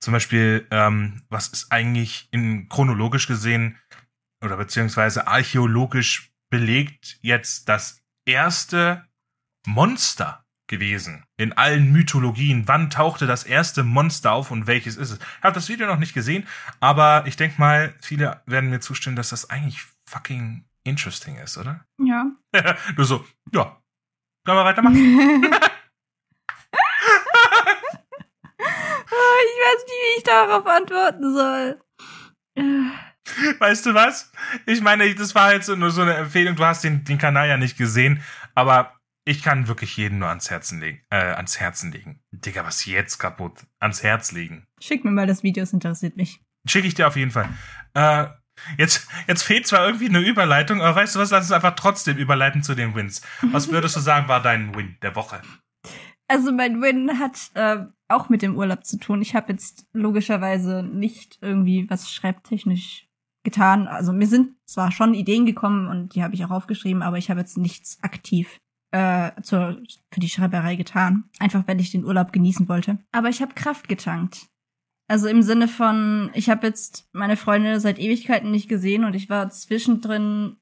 Zum 0.00 0.12
Beispiel, 0.12 0.66
ähm, 0.70 1.22
was 1.28 1.48
ist 1.48 1.72
eigentlich 1.72 2.28
in 2.30 2.68
chronologisch 2.68 3.26
gesehen 3.26 3.78
oder 4.44 4.56
beziehungsweise 4.56 5.26
archäologisch 5.26 6.32
belegt 6.50 7.18
jetzt 7.20 7.68
das 7.68 8.00
erste 8.24 9.08
Monster 9.66 10.44
gewesen 10.68 11.24
in 11.36 11.52
allen 11.54 11.90
Mythologien. 11.90 12.68
Wann 12.68 12.90
tauchte 12.90 13.26
das 13.26 13.44
erste 13.44 13.82
Monster 13.82 14.32
auf 14.32 14.50
und 14.50 14.66
welches 14.66 14.96
ist 14.96 15.10
es? 15.10 15.18
Ich 15.18 15.42
habe 15.42 15.54
das 15.54 15.68
Video 15.68 15.86
noch 15.86 15.98
nicht 15.98 16.14
gesehen, 16.14 16.46
aber 16.80 17.24
ich 17.26 17.36
denke 17.36 17.58
mal, 17.58 17.94
viele 18.00 18.40
werden 18.46 18.70
mir 18.70 18.80
zustimmen, 18.80 19.16
dass 19.16 19.30
das 19.30 19.50
eigentlich 19.50 19.82
fucking 20.08 20.64
interesting 20.84 21.38
ist, 21.38 21.58
oder? 21.58 21.84
Ja. 22.00 22.26
du 22.96 23.04
so, 23.04 23.24
ja. 23.52 23.76
Können 24.46 24.58
wir 24.58 24.64
weitermachen? 24.64 24.96
Oh, 24.96 25.44
ich 28.60 29.58
weiß 29.60 29.84
nicht, 29.84 29.98
wie 30.00 30.18
ich 30.18 30.24
darauf 30.24 30.66
antworten 30.66 31.34
soll. 31.34 31.80
Weißt 33.58 33.86
du 33.86 33.94
was? 33.94 34.32
Ich 34.66 34.80
meine, 34.80 35.14
das 35.14 35.34
war 35.34 35.52
jetzt 35.52 35.68
nur 35.68 35.90
so 35.90 36.02
eine 36.02 36.14
Empfehlung. 36.14 36.56
Du 36.56 36.64
hast 36.64 36.82
den, 36.82 37.04
den 37.04 37.18
Kanal 37.18 37.48
ja 37.48 37.56
nicht 37.56 37.76
gesehen, 37.76 38.22
aber 38.54 38.97
ich 39.28 39.42
kann 39.42 39.68
wirklich 39.68 39.94
jeden 39.98 40.20
nur 40.20 40.28
ans 40.28 40.50
Herzen 40.50 40.80
legen. 40.80 41.02
Äh, 41.10 41.16
ans 41.16 41.60
Herzen 41.60 41.92
legen. 41.92 42.20
Digga, 42.30 42.64
was 42.64 42.86
jetzt 42.86 43.18
kaputt? 43.18 43.66
Ans 43.78 44.02
Herz 44.02 44.32
legen. 44.32 44.66
Schick 44.80 45.04
mir 45.04 45.10
mal 45.10 45.26
das 45.26 45.42
Video, 45.42 45.62
es 45.62 45.74
interessiert 45.74 46.16
mich. 46.16 46.40
Schicke 46.66 46.88
ich 46.88 46.94
dir 46.94 47.06
auf 47.06 47.16
jeden 47.16 47.30
Fall. 47.30 47.46
Äh, 47.92 48.26
jetzt, 48.78 49.06
jetzt 49.26 49.42
fehlt 49.42 49.66
zwar 49.66 49.84
irgendwie 49.84 50.08
eine 50.08 50.20
Überleitung, 50.20 50.80
aber 50.80 50.96
weißt 50.96 51.14
du 51.14 51.18
was? 51.18 51.30
Lass 51.30 51.44
uns 51.44 51.52
einfach 51.52 51.76
trotzdem 51.76 52.16
überleiten 52.16 52.62
zu 52.62 52.74
den 52.74 52.94
Wins. 52.94 53.20
Was 53.42 53.68
würdest 53.70 53.96
du 53.96 54.00
sagen, 54.00 54.28
war 54.28 54.40
dein 54.40 54.74
Win 54.74 54.96
der 55.02 55.14
Woche? 55.14 55.42
Also 56.26 56.50
mein 56.50 56.80
Win 56.80 57.18
hat 57.18 57.50
äh, 57.52 57.84
auch 58.08 58.30
mit 58.30 58.40
dem 58.40 58.56
Urlaub 58.56 58.86
zu 58.86 58.98
tun. 58.98 59.20
Ich 59.20 59.34
habe 59.34 59.52
jetzt 59.52 59.86
logischerweise 59.92 60.82
nicht 60.82 61.38
irgendwie 61.42 61.88
was 61.90 62.10
schreibtechnisch 62.10 63.06
getan. 63.44 63.88
Also 63.88 64.14
mir 64.14 64.26
sind 64.26 64.54
zwar 64.66 64.90
schon 64.90 65.12
Ideen 65.12 65.44
gekommen 65.44 65.86
und 65.86 66.14
die 66.14 66.22
habe 66.22 66.34
ich 66.34 66.46
auch 66.46 66.50
aufgeschrieben, 66.50 67.02
aber 67.02 67.18
ich 67.18 67.28
habe 67.28 67.40
jetzt 67.40 67.58
nichts 67.58 68.02
aktiv 68.02 68.58
äh, 68.90 69.30
zur, 69.42 69.80
für 70.12 70.20
die 70.20 70.28
Schreiberei 70.28 70.76
getan. 70.76 71.24
Einfach 71.38 71.66
weil 71.66 71.80
ich 71.80 71.90
den 71.90 72.04
Urlaub 72.04 72.32
genießen 72.32 72.68
wollte. 72.68 72.98
Aber 73.12 73.28
ich 73.28 73.42
habe 73.42 73.54
Kraft 73.54 73.88
getankt. 73.88 74.46
Also 75.08 75.26
im 75.28 75.42
Sinne 75.42 75.68
von, 75.68 76.30
ich 76.34 76.50
habe 76.50 76.66
jetzt 76.66 77.08
meine 77.12 77.36
Freunde 77.36 77.80
seit 77.80 77.98
Ewigkeiten 77.98 78.50
nicht 78.50 78.68
gesehen 78.68 79.04
und 79.04 79.14
ich 79.14 79.30
war 79.30 79.48
zwischendrin 79.48 80.56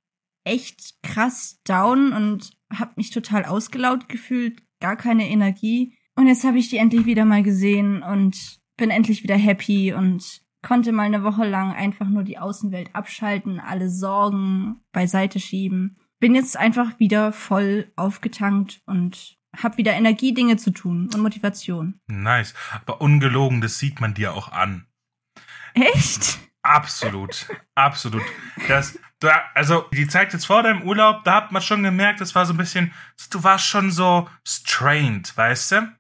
echt 0.44 1.02
krass 1.02 1.60
down 1.64 2.12
und 2.12 2.52
habe 2.72 2.92
mich 2.96 3.10
total 3.10 3.44
ausgelaugt 3.44 4.08
gefühlt, 4.08 4.62
gar 4.80 4.96
keine 4.96 5.28
Energie. 5.28 5.98
Und 6.14 6.28
jetzt 6.28 6.44
habe 6.44 6.58
ich 6.58 6.70
die 6.70 6.78
endlich 6.78 7.06
wieder 7.06 7.24
mal 7.24 7.42
gesehen 7.42 8.02
und 8.02 8.60
bin 8.76 8.90
endlich 8.90 9.24
wieder 9.24 9.36
happy 9.36 9.92
und 9.92 10.42
konnte 10.62 10.92
mal 10.92 11.02
eine 11.02 11.24
Woche 11.24 11.46
lang 11.46 11.72
einfach 11.72 12.08
nur 12.08 12.22
die 12.22 12.38
Außenwelt 12.38 12.94
abschalten, 12.94 13.60
alle 13.60 13.90
Sorgen 13.90 14.80
beiseite 14.92 15.40
schieben. 15.40 15.96
Bin 16.18 16.34
jetzt 16.34 16.56
einfach 16.56 16.98
wieder 16.98 17.32
voll 17.32 17.92
aufgetankt 17.96 18.80
und 18.86 19.36
hab 19.56 19.76
wieder 19.78 19.92
Energie, 19.92 20.34
Dinge 20.34 20.56
zu 20.56 20.70
tun 20.70 21.10
und 21.12 21.20
Motivation. 21.20 22.00
Nice. 22.06 22.54
Aber 22.72 23.00
ungelogen, 23.00 23.60
das 23.60 23.78
sieht 23.78 24.00
man 24.00 24.14
dir 24.14 24.34
auch 24.34 24.52
an. 24.52 24.86
Echt? 25.74 26.38
Absolut. 26.62 27.46
Absolut. 27.74 28.22
Das, 28.68 28.98
da, 29.20 29.42
also 29.54 29.82
die 29.92 30.08
Zeit 30.08 30.32
jetzt 30.32 30.46
vor 30.46 30.62
deinem 30.62 30.82
Urlaub, 30.82 31.24
da 31.24 31.34
hat 31.36 31.52
man 31.52 31.62
schon 31.62 31.82
gemerkt, 31.82 32.20
das 32.20 32.34
war 32.34 32.44
so 32.44 32.54
ein 32.54 32.56
bisschen, 32.56 32.92
du 33.30 33.44
warst 33.44 33.66
schon 33.66 33.90
so 33.90 34.28
strained, 34.44 35.36
weißt 35.36 35.72
du? 35.72 35.92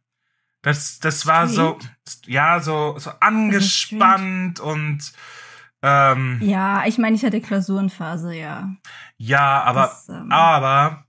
Das, 0.62 0.98
das 0.98 1.26
war 1.26 1.46
so, 1.46 1.78
ja, 2.26 2.58
so, 2.58 2.98
so 2.98 3.10
angespannt 3.20 4.58
und 4.58 5.12
ähm, 5.86 6.38
Ja, 6.42 6.84
ich 6.86 6.98
meine, 6.98 7.16
ich 7.16 7.24
hatte 7.24 7.40
Klausurenphase, 7.40 8.34
ja. 8.34 8.74
Ja, 9.16 9.62
aber, 9.62 9.82
das, 9.82 10.08
ähm, 10.08 10.30
aber, 10.30 11.04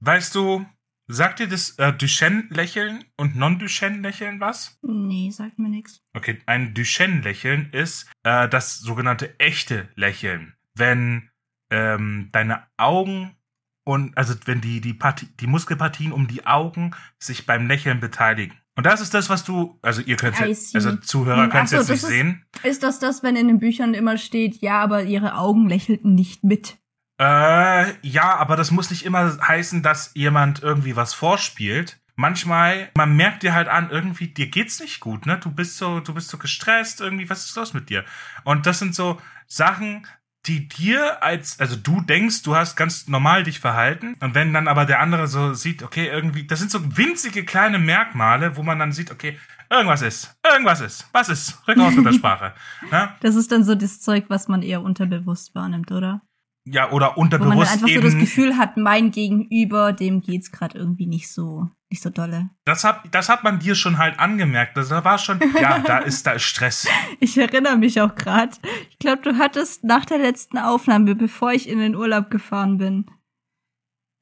weißt 0.00 0.34
du, 0.34 0.66
Sagt 1.12 1.40
dir 1.40 1.48
das 1.48 1.70
äh, 1.70 1.92
Duchenne-Lächeln 1.92 3.04
und 3.16 3.34
Non-Duchenne-Lächeln 3.34 4.38
was? 4.38 4.78
Nee, 4.82 5.30
sagt 5.32 5.58
mir 5.58 5.68
nichts. 5.68 6.04
Okay, 6.14 6.38
ein 6.46 6.72
Duchenne-Lächeln 6.72 7.70
ist 7.72 8.08
äh, 8.22 8.48
das 8.48 8.78
sogenannte 8.78 9.36
echte 9.40 9.88
Lächeln. 9.96 10.54
Wenn 10.76 11.28
ähm, 11.70 12.28
deine 12.30 12.62
Augen 12.76 13.36
und 13.82 14.16
also 14.16 14.34
wenn 14.44 14.60
die 14.60 14.80
die, 14.80 14.94
Partie, 14.94 15.26
die 15.40 15.48
Muskelpartien 15.48 16.12
um 16.12 16.28
die 16.28 16.46
Augen 16.46 16.92
sich 17.18 17.44
beim 17.44 17.66
Lächeln 17.66 17.98
beteiligen. 17.98 18.56
Und 18.76 18.86
das 18.86 19.00
ist 19.00 19.12
das, 19.12 19.28
was 19.28 19.44
du, 19.44 19.78
also 19.82 20.00
ihr 20.00 20.16
könnt 20.16 20.40
also 20.40 20.96
Zuhörer 20.96 21.44
hm, 21.44 21.50
können 21.50 21.64
es 21.64 21.70
jetzt 21.72 21.88
nicht 21.88 22.02
ist, 22.02 22.08
sehen. 22.08 22.44
Ist 22.62 22.82
das 22.82 22.98
das, 22.98 23.22
wenn 23.22 23.36
in 23.36 23.48
den 23.48 23.58
Büchern 23.58 23.94
immer 23.94 24.16
steht, 24.16 24.62
ja, 24.62 24.80
aber 24.80 25.02
ihre 25.02 25.34
Augen 25.34 25.68
lächelten 25.68 26.14
nicht 26.14 26.44
mit? 26.44 26.78
Äh, 27.20 27.92
ja, 28.06 28.36
aber 28.36 28.56
das 28.56 28.70
muss 28.70 28.90
nicht 28.90 29.04
immer 29.04 29.36
heißen, 29.46 29.82
dass 29.82 30.12
jemand 30.14 30.62
irgendwie 30.62 30.96
was 30.96 31.12
vorspielt. 31.12 32.00
Manchmal, 32.16 32.90
man 32.96 33.16
merkt 33.16 33.42
dir 33.42 33.54
halt 33.54 33.68
an, 33.68 33.90
irgendwie, 33.90 34.28
dir 34.28 34.48
geht's 34.48 34.80
nicht 34.80 35.00
gut, 35.00 35.26
ne? 35.26 35.38
Du 35.38 35.50
bist 35.50 35.76
so, 35.76 36.00
du 36.00 36.14
bist 36.14 36.28
so 36.28 36.38
gestresst, 36.38 37.00
irgendwie, 37.00 37.28
was 37.28 37.44
ist 37.44 37.56
los 37.56 37.74
mit 37.74 37.90
dir? 37.90 38.04
Und 38.44 38.66
das 38.66 38.78
sind 38.78 38.94
so 38.94 39.20
Sachen, 39.46 40.06
die 40.46 40.68
dir 40.68 41.22
als, 41.22 41.60
also 41.60 41.76
du 41.76 42.00
denkst, 42.00 42.42
du 42.42 42.56
hast 42.56 42.76
ganz 42.76 43.08
normal 43.08 43.42
dich 43.42 43.60
verhalten. 43.60 44.16
Und 44.20 44.34
wenn 44.34 44.52
dann 44.52 44.68
aber 44.68 44.86
der 44.86 45.00
andere 45.00 45.26
so 45.26 45.52
sieht, 45.52 45.82
okay, 45.82 46.06
irgendwie, 46.06 46.46
das 46.46 46.60
sind 46.60 46.70
so 46.70 46.96
winzige 46.96 47.44
kleine 47.44 47.78
Merkmale, 47.78 48.56
wo 48.56 48.62
man 48.62 48.78
dann 48.78 48.92
sieht, 48.92 49.10
okay, 49.10 49.38
irgendwas 49.68 50.02
ist, 50.02 50.38
irgendwas 50.44 50.80
ist, 50.80 51.08
was 51.12 51.28
ist, 51.28 51.62
rück 51.68 51.78
aus 51.78 51.94
mit 51.94 52.06
der 52.06 52.12
Sprache. 52.12 52.54
Ne? 52.90 53.10
Das 53.20 53.36
ist 53.36 53.52
dann 53.52 53.64
so 53.64 53.74
das 53.74 54.00
Zeug, 54.00 54.24
was 54.28 54.48
man 54.48 54.62
eher 54.62 54.82
unterbewusst 54.82 55.54
wahrnimmt, 55.54 55.92
oder? 55.92 56.22
ja, 56.64 56.90
oder 56.90 57.16
unterbewusst 57.18 57.56
Wo 57.56 57.60
man 57.60 57.68
einfach 57.68 57.88
eben, 57.88 58.02
so 58.02 58.08
das 58.08 58.18
Gefühl 58.18 58.56
hat, 58.56 58.76
mein 58.76 59.10
Gegenüber, 59.10 59.92
dem 59.92 60.20
geht's 60.20 60.52
gerade 60.52 60.78
irgendwie 60.78 61.06
nicht 61.06 61.30
so, 61.30 61.68
nicht 61.90 62.02
so 62.02 62.10
dolle. 62.10 62.50
Das 62.64 62.84
hat, 62.84 63.02
das 63.10 63.28
hat 63.28 63.42
man 63.42 63.58
dir 63.58 63.74
schon 63.74 63.98
halt 63.98 64.18
angemerkt. 64.18 64.76
Also 64.76 64.94
da 64.94 65.04
war 65.04 65.18
schon, 65.18 65.40
ja, 65.60 65.78
da 65.86 65.98
ist, 65.98 66.26
da 66.26 66.32
ist 66.32 66.44
Stress. 66.44 66.86
Ich 67.18 67.36
erinnere 67.36 67.76
mich 67.76 68.00
auch 68.00 68.14
gerade. 68.14 68.52
Ich 68.90 68.98
glaube, 68.98 69.22
du 69.22 69.38
hattest 69.38 69.82
nach 69.84 70.04
der 70.04 70.18
letzten 70.18 70.58
Aufnahme, 70.58 71.14
bevor 71.14 71.52
ich 71.52 71.68
in 71.68 71.78
den 71.78 71.96
Urlaub 71.96 72.30
gefahren 72.30 72.78
bin, 72.78 73.06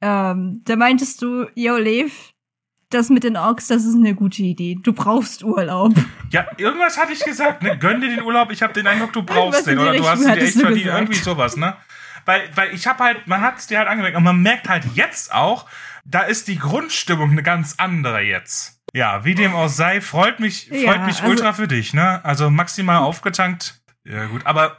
ähm, 0.00 0.62
da 0.64 0.76
meintest 0.76 1.20
du, 1.22 1.46
yo, 1.54 1.76
Lev, 1.76 2.32
das 2.90 3.10
mit 3.10 3.24
den 3.24 3.36
Orks, 3.36 3.66
das 3.66 3.84
ist 3.84 3.96
eine 3.96 4.14
gute 4.14 4.42
Idee. 4.42 4.78
Du 4.82 4.92
brauchst 4.92 5.44
Urlaub. 5.44 5.94
Ja, 6.30 6.46
irgendwas 6.58 6.98
hatte 6.98 7.14
ich 7.14 7.24
gesagt, 7.24 7.62
ne? 7.62 7.78
Gönn 7.78 8.02
dir 8.02 8.10
den 8.10 8.22
Urlaub, 8.22 8.52
ich 8.52 8.62
habe 8.62 8.74
den 8.74 8.86
Eindruck, 8.86 9.14
du 9.14 9.22
brauchst 9.22 9.66
den. 9.66 9.78
Oder 9.78 9.94
du 9.96 10.06
hast 10.06 10.20
ihn 10.20 10.34
dir 10.34 10.42
echt 10.42 10.60
verdient. 10.60 10.84
Irgendwie 10.84 11.14
sowas, 11.14 11.56
ne? 11.56 11.74
weil, 12.28 12.42
weil 12.54 12.74
ich 12.74 12.86
habe 12.86 13.02
halt, 13.02 13.26
man 13.26 13.40
hat 13.40 13.56
es 13.56 13.68
dir 13.68 13.78
halt 13.78 13.88
angemerkt 13.88 14.14
und 14.14 14.22
man 14.22 14.40
merkt 14.42 14.68
halt 14.68 14.84
jetzt 14.94 15.32
auch, 15.32 15.64
da 16.08 16.22
ist 16.22 16.48
die 16.48 16.58
Grundstimmung 16.58 17.30
eine 17.30 17.42
ganz 17.42 17.74
andere 17.78 18.20
jetzt. 18.20 18.80
Ja, 18.94 19.24
wie 19.24 19.34
dem 19.34 19.54
auch 19.54 19.68
sei, 19.68 20.00
freut 20.00 20.40
mich, 20.40 20.68
freut 20.68 20.82
ja, 20.82 21.04
mich 21.04 21.20
also, 21.20 21.30
ultra 21.30 21.52
für 21.52 21.68
dich, 21.68 21.92
ne? 21.92 22.24
Also 22.24 22.50
maximal 22.50 22.98
aufgetankt. 22.98 23.82
Ja, 24.04 24.26
gut, 24.26 24.46
aber 24.46 24.78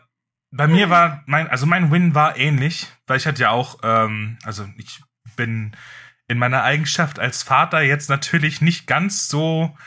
bei 0.52 0.68
mir 0.68 0.90
war 0.90 1.24
mein, 1.28 1.48
also 1.48 1.68
mein 1.68 1.92
Win 1.92 2.16
war 2.16 2.36
ähnlich, 2.36 2.88
weil 3.06 3.18
ich 3.18 3.28
hatte 3.28 3.44
ja 3.44 3.52
auch, 3.52 3.80
ähm, 3.84 4.40
also 4.44 4.68
ich 4.78 5.02
bin 5.36 5.76
in 6.28 6.40
meiner 6.40 6.64
Eigenschaft 6.64 7.20
als 7.20 7.44
Vater 7.44 7.82
jetzt 7.82 8.10
natürlich 8.10 8.62
nicht 8.62 8.88
ganz 8.88 9.28
so 9.28 9.78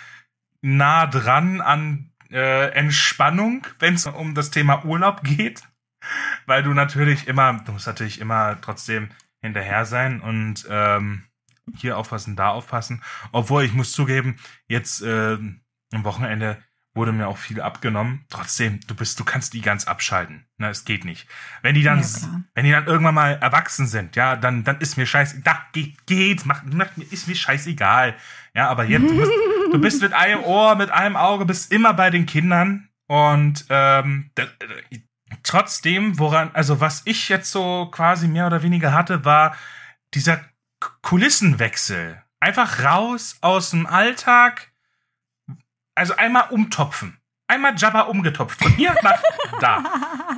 nah 0.60 1.06
dran 1.06 1.60
an 1.60 2.12
äh, 2.30 2.68
Entspannung, 2.70 3.66
wenn 3.80 3.94
es 3.94 4.06
um 4.06 4.36
das 4.36 4.52
Thema 4.52 4.84
Urlaub 4.84 5.22
geht 5.24 5.62
weil 6.46 6.62
du 6.62 6.74
natürlich 6.74 7.28
immer, 7.28 7.60
du 7.64 7.72
musst 7.72 7.86
natürlich 7.86 8.20
immer 8.20 8.60
trotzdem 8.60 9.10
hinterher 9.40 9.84
sein 9.84 10.20
und 10.20 10.66
ähm, 10.68 11.24
hier 11.76 11.96
aufpassen, 11.98 12.36
da 12.36 12.48
aufpassen. 12.48 13.02
Obwohl 13.32 13.64
ich 13.64 13.72
muss 13.72 13.92
zugeben, 13.92 14.36
jetzt 14.68 15.02
äh, 15.02 15.38
am 15.92 16.04
Wochenende 16.04 16.58
wurde 16.94 17.12
mir 17.12 17.26
auch 17.26 17.38
viel 17.38 17.60
abgenommen. 17.60 18.26
Trotzdem, 18.28 18.80
du 18.86 18.94
bist, 18.94 19.18
du 19.18 19.24
kannst 19.24 19.54
die 19.54 19.62
ganz 19.62 19.86
abschalten. 19.86 20.46
Ne, 20.58 20.68
es 20.68 20.84
geht 20.84 21.04
nicht. 21.04 21.26
Wenn 21.62 21.74
die 21.74 21.82
dann, 21.82 22.00
ja, 22.00 22.42
wenn 22.54 22.64
die 22.64 22.70
dann 22.70 22.86
irgendwann 22.86 23.14
mal 23.14 23.38
erwachsen 23.40 23.86
sind, 23.86 24.14
ja, 24.14 24.36
dann, 24.36 24.64
dann 24.64 24.78
ist 24.78 24.96
mir 24.96 25.06
scheiße, 25.06 25.40
da 25.40 25.66
geht, 25.72 26.06
geht, 26.06 26.44
macht, 26.44 26.72
macht, 26.72 26.98
ist 26.98 27.28
mir 27.28 27.34
scheißegal. 27.34 28.14
Ja, 28.54 28.68
aber 28.68 28.84
jetzt, 28.84 29.08
du 29.08 29.16
bist, 29.16 29.32
du 29.72 29.80
bist 29.80 30.02
mit 30.02 30.12
einem 30.12 30.42
Ohr, 30.44 30.74
mit 30.74 30.90
einem 30.90 31.16
Auge, 31.16 31.46
bist 31.46 31.72
immer 31.72 31.94
bei 31.94 32.10
den 32.10 32.26
Kindern 32.26 32.88
und 33.06 33.64
ähm, 33.70 34.30
trotzdem, 35.42 36.18
woran, 36.18 36.50
also 36.52 36.80
was 36.80 37.02
ich 37.06 37.30
jetzt 37.30 37.50
so 37.50 37.88
quasi 37.90 38.28
mehr 38.28 38.46
oder 38.46 38.62
weniger 38.62 38.92
hatte, 38.92 39.24
war 39.24 39.56
dieser 40.12 40.40
Kulissenwechsel. 41.02 42.22
Einfach 42.40 42.82
raus 42.82 43.36
aus 43.40 43.70
dem 43.70 43.86
Alltag. 43.86 44.72
Also 45.94 46.16
einmal 46.16 46.50
umtopfen. 46.50 47.18
Einmal 47.46 47.74
Jabba 47.76 48.02
umgetopft. 48.02 48.62
Von 48.62 48.72
hier 48.72 48.94
nach 49.02 49.22
da. 49.60 49.84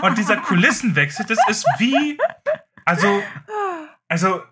Und 0.02 0.18
dieser 0.18 0.36
Kulissenwechsel, 0.36 1.26
das 1.26 1.38
ist 1.48 1.66
wie, 1.78 2.18
also, 2.84 3.22
also, 4.08 4.42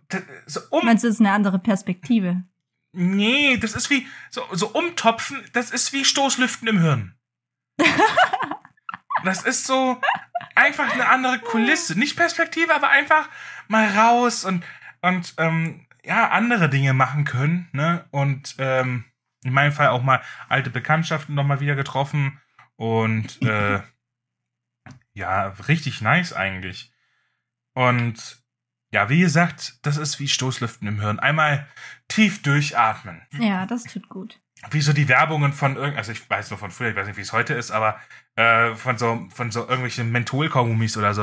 so 0.46 0.61
um. 0.70 0.84
Meinst 0.87 1.04
du, 1.04 1.08
das 1.08 1.16
ist 1.16 1.20
eine 1.20 1.32
andere 1.32 1.58
Perspektive? 1.58 2.44
Nee, 2.92 3.56
das 3.56 3.75
ist 3.75 3.90
wie, 3.90 4.06
so, 4.30 4.42
so 4.52 4.68
umtopfen, 4.68 5.42
das 5.52 5.70
ist 5.70 5.92
wie 5.92 6.04
Stoßlüften 6.04 6.68
im 6.68 6.80
Hirn. 6.80 7.14
Das 9.25 9.44
ist 9.44 9.66
so, 9.66 10.00
einfach 10.54 10.92
eine 10.92 11.08
andere 11.08 11.38
Kulisse. 11.38 11.99
Nicht 11.99 12.16
Perspektive, 12.16 12.75
aber 12.75 12.88
einfach 12.88 13.28
mal 13.68 13.88
raus 13.96 14.44
und, 14.44 14.64
und 15.02 15.35
ähm, 15.38 15.87
ja, 16.04 16.30
andere 16.30 16.68
Dinge 16.68 16.94
machen 16.94 17.25
können. 17.25 17.68
Ne? 17.73 18.04
Und 18.11 18.56
ähm, 18.59 19.04
in 19.44 19.52
meinem 19.52 19.73
Fall 19.73 19.88
auch 19.88 20.02
mal 20.02 20.23
alte 20.49 20.71
Bekanntschaften 20.71 21.35
nochmal 21.35 21.61
wieder 21.61 21.75
getroffen. 21.75 22.40
Und 22.76 23.42
äh, 23.47 23.80
ja, 25.14 25.49
richtig 25.68 26.00
nice 26.00 26.32
eigentlich. 26.32 26.92
Und 27.75 28.42
ja, 28.92 29.09
wie 29.09 29.21
gesagt, 29.21 29.78
das 29.82 29.97
ist 29.97 30.21
wie 30.21 30.28
Stoßlüften 30.28 30.87
im 30.87 31.00
Hirn. 31.00 31.18
Einmal 31.18 31.66
tief 32.09 32.42
durchatmen. 32.42 33.23
Ja, 33.38 33.66
das 33.66 33.85
tut 33.85 34.09
gut. 34.09 34.40
Wie 34.71 34.82
so 34.82 34.92
die 34.92 35.09
Werbungen 35.09 35.52
von 35.52 35.76
irgend, 35.76 35.97
also 35.97 36.12
ich 36.12 36.28
weiß 36.28 36.50
nur 36.50 36.59
von 36.59 36.71
früher, 36.71 36.90
ich 36.90 36.97
weiß 36.97 37.06
nicht, 37.06 37.16
wie 37.16 37.23
es 37.23 37.32
heute 37.32 37.54
ist, 37.54 37.71
aber 37.71 37.99
äh, 38.37 38.75
von 38.76 38.97
so 38.99 39.26
von 39.30 39.50
so 39.50 39.61
irgendwelchen 39.61 40.12
Mentholkaugummis 40.12 40.97
oder 40.97 41.14
so 41.14 41.23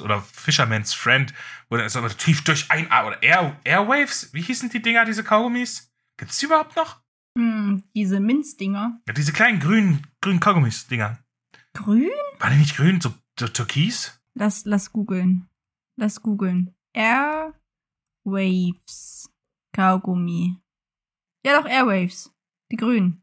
oder 0.00 0.20
Fisherman's 0.22 0.94
Friend, 0.94 1.32
wo 1.68 1.76
dann 1.76 1.86
ist 1.86 1.96
aber 1.96 2.08
tief 2.08 2.42
durch 2.44 2.70
ein 2.70 2.86
oder 2.86 3.22
Air, 3.22 3.58
Airwaves, 3.64 4.32
wie 4.32 4.42
hießen 4.42 4.70
die 4.70 4.82
Dinger, 4.82 5.04
diese 5.04 5.24
Kaugummis? 5.24 5.92
Gibt's 6.16 6.38
die 6.38 6.46
überhaupt 6.46 6.76
noch? 6.76 7.00
Hm, 7.36 7.82
diese 7.94 8.20
Minzdinger. 8.20 9.00
Ja, 9.06 9.14
diese 9.14 9.32
kleinen 9.32 9.60
grünen 9.60 10.06
grünen 10.20 10.40
Kaugummis 10.40 10.86
Dinger. 10.86 11.18
Grün? 11.74 12.10
War 12.38 12.50
die 12.50 12.56
nicht 12.56 12.76
grün, 12.76 13.00
so, 13.00 13.14
so 13.38 13.48
türkis? 13.48 14.20
Lass 14.34 14.64
lass 14.64 14.92
googeln. 14.92 15.48
Lass 15.96 16.22
googeln. 16.22 16.74
Airwaves 16.94 17.54
Kaugummi. 19.74 20.58
Ja 21.44 21.60
doch 21.60 21.68
Airwaves, 21.68 22.30
die 22.70 22.76
grünen 22.76 23.22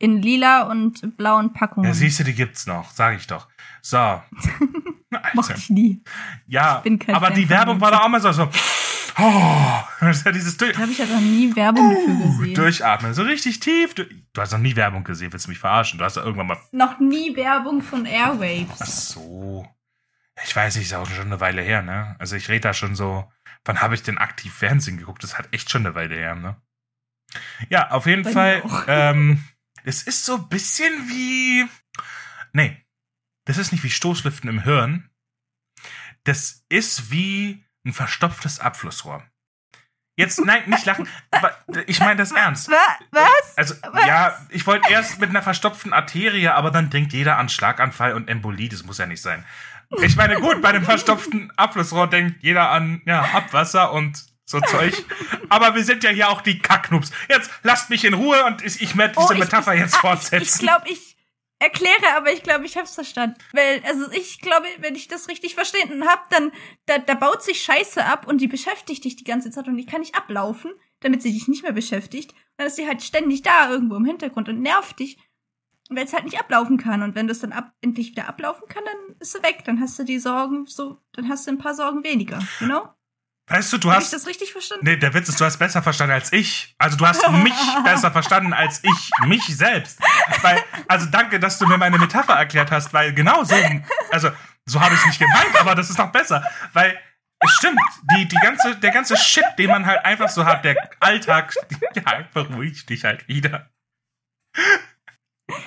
in 0.00 0.22
lila 0.22 0.62
und 0.62 1.16
blauen 1.16 1.52
Packungen. 1.52 1.86
Ja, 1.86 1.94
siehst 1.94 2.18
du, 2.18 2.24
die 2.24 2.34
gibt's 2.34 2.66
noch, 2.66 2.90
sag 2.90 3.16
ich 3.16 3.26
doch. 3.26 3.48
So. 3.82 3.98
Mach 5.34 5.50
ich 5.50 5.70
nie. 5.70 6.02
Ja, 6.46 6.82
ich 6.84 7.08
aber 7.08 7.30
die 7.30 7.48
Werbung 7.48 7.80
war 7.80 7.90
da 7.90 8.00
auch 8.00 8.08
mal 8.08 8.20
so, 8.20 8.30
so 8.32 8.48
Oh, 9.18 9.82
das 10.00 10.18
ist 10.18 10.26
ja 10.26 10.32
dieses 10.32 10.56
durch 10.56 10.72
Da 10.72 10.80
habe 10.80 10.92
ich 10.92 10.98
ja 10.98 11.06
noch 11.06 11.20
nie 11.20 11.54
Werbung 11.54 11.90
dafür 11.90 12.14
uh, 12.14 12.38
gesehen. 12.38 12.54
Durchatmen, 12.54 13.14
so 13.14 13.22
richtig 13.22 13.60
tief. 13.60 13.94
Du, 13.94 14.04
du 14.04 14.40
hast 14.40 14.52
noch 14.52 14.58
nie 14.58 14.76
Werbung 14.76 15.04
gesehen, 15.04 15.32
willst 15.32 15.46
du 15.46 15.50
mich 15.50 15.58
verarschen? 15.58 15.98
Du 15.98 16.04
hast 16.04 16.16
ja 16.16 16.22
irgendwann 16.22 16.46
mal. 16.46 16.58
noch 16.72 17.00
nie 17.00 17.36
Werbung 17.36 17.82
von 17.82 18.06
Ach 18.06 18.10
Airwaves. 18.10 19.08
so. 19.08 19.66
Ich 20.44 20.56
weiß 20.56 20.76
nicht, 20.76 20.86
ist 20.86 20.94
auch 20.94 21.06
schon 21.06 21.26
eine 21.26 21.40
Weile 21.40 21.60
her, 21.60 21.82
ne? 21.82 22.16
Also 22.18 22.36
ich 22.36 22.48
rede 22.48 22.60
da 22.60 22.74
schon 22.74 22.94
so. 22.94 23.30
Wann 23.64 23.82
habe 23.82 23.94
ich 23.94 24.02
denn 24.02 24.16
aktiv 24.16 24.54
Fernsehen 24.54 24.96
geguckt? 24.96 25.22
Das 25.22 25.36
hat 25.36 25.48
echt 25.52 25.70
schon 25.70 25.84
eine 25.84 25.94
Weile 25.94 26.14
her, 26.14 26.34
ne? 26.34 26.56
Ja, 27.68 27.90
auf 27.90 28.06
jeden 28.06 28.22
Bei 28.22 28.32
Fall. 28.32 28.62
Ähm, 28.86 29.44
es 29.84 30.02
ist 30.02 30.24
so 30.24 30.36
ein 30.36 30.48
bisschen 30.48 31.10
wie. 31.10 31.66
Nee, 32.52 32.82
das 33.44 33.58
ist 33.58 33.72
nicht 33.72 33.84
wie 33.84 33.90
Stoßlüften 33.90 34.48
im 34.48 34.62
Hirn. 34.62 35.08
Das 36.24 36.64
ist 36.68 37.10
wie 37.10 37.64
ein 37.84 37.92
verstopftes 37.92 38.60
Abflussrohr. 38.60 39.22
Jetzt, 40.16 40.44
nein, 40.44 40.62
nicht 40.68 40.84
lachen. 40.84 41.08
aber 41.30 41.56
Ich 41.86 42.00
meine 42.00 42.16
das 42.16 42.32
ernst. 42.32 42.70
Wa- 42.70 42.98
Was? 43.10 43.56
Also, 43.56 43.74
Was? 43.90 44.06
ja, 44.06 44.46
ich 44.50 44.66
wollte 44.66 44.90
erst 44.90 45.18
mit 45.18 45.30
einer 45.30 45.40
verstopften 45.42 45.92
Arterie, 45.94 46.48
aber 46.48 46.70
dann 46.70 46.90
denkt 46.90 47.12
jeder 47.14 47.38
an 47.38 47.48
Schlaganfall 47.48 48.12
und 48.12 48.28
Embolie. 48.28 48.68
Das 48.68 48.84
muss 48.84 48.98
ja 48.98 49.06
nicht 49.06 49.22
sein. 49.22 49.46
Ich 50.02 50.16
meine, 50.16 50.36
gut, 50.36 50.60
bei 50.62 50.68
einem 50.68 50.84
verstopften 50.84 51.50
Abflussrohr 51.56 52.08
denkt 52.08 52.42
jeder 52.42 52.70
an 52.70 53.00
ja, 53.06 53.22
Abwasser 53.32 53.92
und 53.92 54.24
so 54.44 54.60
Zeug. 54.60 54.94
Aber 55.48 55.74
wir 55.74 55.84
sind 55.84 56.04
ja 56.04 56.10
hier 56.10 56.28
auch 56.28 56.42
die 56.42 56.58
Kacknubs. 56.58 57.10
Jetzt 57.28 57.50
lasst 57.62 57.88
mich 57.88 58.04
in 58.04 58.14
Ruhe 58.14 58.44
und 58.44 58.62
ich, 58.62 58.82
ich 58.82 58.96
werde 58.96 59.14
diese 59.16 59.26
Oh, 59.26 59.32
ich- 59.32 59.38
Metapher 59.38 59.74
jetzt 59.74 59.94
ah, 59.94 59.96
Ich 59.96 60.00
fortsetzen. 60.00 60.58
glaube, 60.60 60.88
ich 60.88 61.09
erkläre, 61.60 62.16
aber 62.16 62.32
ich 62.32 62.42
glaube, 62.42 62.64
ich 62.64 62.76
habe 62.76 62.86
es 62.86 62.94
verstanden. 62.94 63.36
Weil, 63.52 63.82
also 63.86 64.10
ich 64.12 64.40
glaube, 64.40 64.66
wenn 64.78 64.96
ich 64.96 65.06
das 65.06 65.28
richtig 65.28 65.54
verstanden 65.54 66.06
habe, 66.06 66.22
dann 66.30 66.50
da, 66.86 66.98
da 66.98 67.14
baut 67.14 67.42
sich 67.42 67.62
Scheiße 67.62 68.04
ab 68.04 68.26
und 68.26 68.40
die 68.40 68.48
beschäftigt 68.48 69.04
dich 69.04 69.14
die 69.14 69.24
ganze 69.24 69.50
Zeit 69.50 69.68
und 69.68 69.76
die 69.76 69.86
kann 69.86 70.00
nicht 70.00 70.16
ablaufen, 70.16 70.72
damit 71.00 71.22
sie 71.22 71.32
dich 71.32 71.46
nicht 71.46 71.62
mehr 71.62 71.72
beschäftigt. 71.72 72.34
Dann 72.56 72.66
ist 72.66 72.76
sie 72.76 72.88
halt 72.88 73.02
ständig 73.02 73.42
da 73.42 73.70
irgendwo 73.70 73.94
im 73.96 74.06
Hintergrund 74.06 74.48
und 74.48 74.62
nervt 74.62 74.98
dich, 74.98 75.18
weil 75.90 76.04
es 76.04 76.14
halt 76.14 76.24
nicht 76.24 76.40
ablaufen 76.40 76.78
kann. 76.78 77.02
Und 77.02 77.14
wenn 77.14 77.28
das 77.28 77.40
dann 77.40 77.52
ab, 77.52 77.72
endlich 77.82 78.10
wieder 78.10 78.28
ablaufen 78.28 78.66
kann, 78.66 78.84
dann 78.84 79.16
ist 79.18 79.32
sie 79.32 79.42
weg. 79.42 79.62
Dann 79.66 79.80
hast 79.80 79.98
du 79.98 80.04
die 80.04 80.18
Sorgen 80.18 80.64
so, 80.66 80.98
dann 81.12 81.28
hast 81.28 81.46
du 81.46 81.50
ein 81.50 81.58
paar 81.58 81.74
Sorgen 81.74 82.04
weniger. 82.04 82.40
You 82.60 82.66
know? 82.66 82.88
Weißt 83.50 83.72
du, 83.72 83.78
du 83.78 83.88
ich 83.90 83.94
hast. 83.94 84.12
das 84.12 84.26
richtig 84.26 84.52
verstanden? 84.52 84.84
Nee, 84.84 84.96
der 84.96 85.12
Witz 85.12 85.28
ist, 85.28 85.40
du 85.40 85.44
hast 85.44 85.58
besser 85.58 85.82
verstanden 85.82 86.14
als 86.14 86.32
ich. 86.32 86.74
Also 86.78 86.96
du 86.96 87.06
hast 87.06 87.28
mich 87.30 87.54
besser 87.84 88.10
verstanden 88.10 88.52
als 88.52 88.82
ich 88.82 89.10
mich 89.26 89.44
selbst. 89.44 89.98
Weil, 90.42 90.62
also 90.88 91.06
danke, 91.06 91.40
dass 91.40 91.58
du 91.58 91.66
mir 91.66 91.78
meine 91.78 91.98
Metapher 91.98 92.34
erklärt 92.34 92.70
hast, 92.70 92.92
weil 92.92 93.12
genau 93.12 93.44
so, 93.44 93.54
also 94.10 94.30
so 94.66 94.80
habe 94.80 94.94
ich 94.94 95.00
es 95.00 95.06
nicht 95.06 95.18
gemeint, 95.18 95.60
aber 95.60 95.74
das 95.74 95.90
ist 95.90 95.98
noch 95.98 96.12
besser. 96.12 96.44
Weil 96.72 96.98
es 97.40 97.50
stimmt, 97.52 97.80
die, 98.12 98.28
die 98.28 98.36
ganze, 98.36 98.76
der 98.76 98.90
ganze 98.90 99.16
Shit, 99.16 99.44
den 99.58 99.70
man 99.70 99.86
halt 99.86 100.04
einfach 100.04 100.28
so 100.28 100.44
hat, 100.44 100.64
der 100.64 100.76
Alltag, 101.00 101.54
ja, 101.94 102.24
beruhig 102.32 102.86
dich 102.86 103.04
halt 103.04 103.26
wieder. 103.28 103.70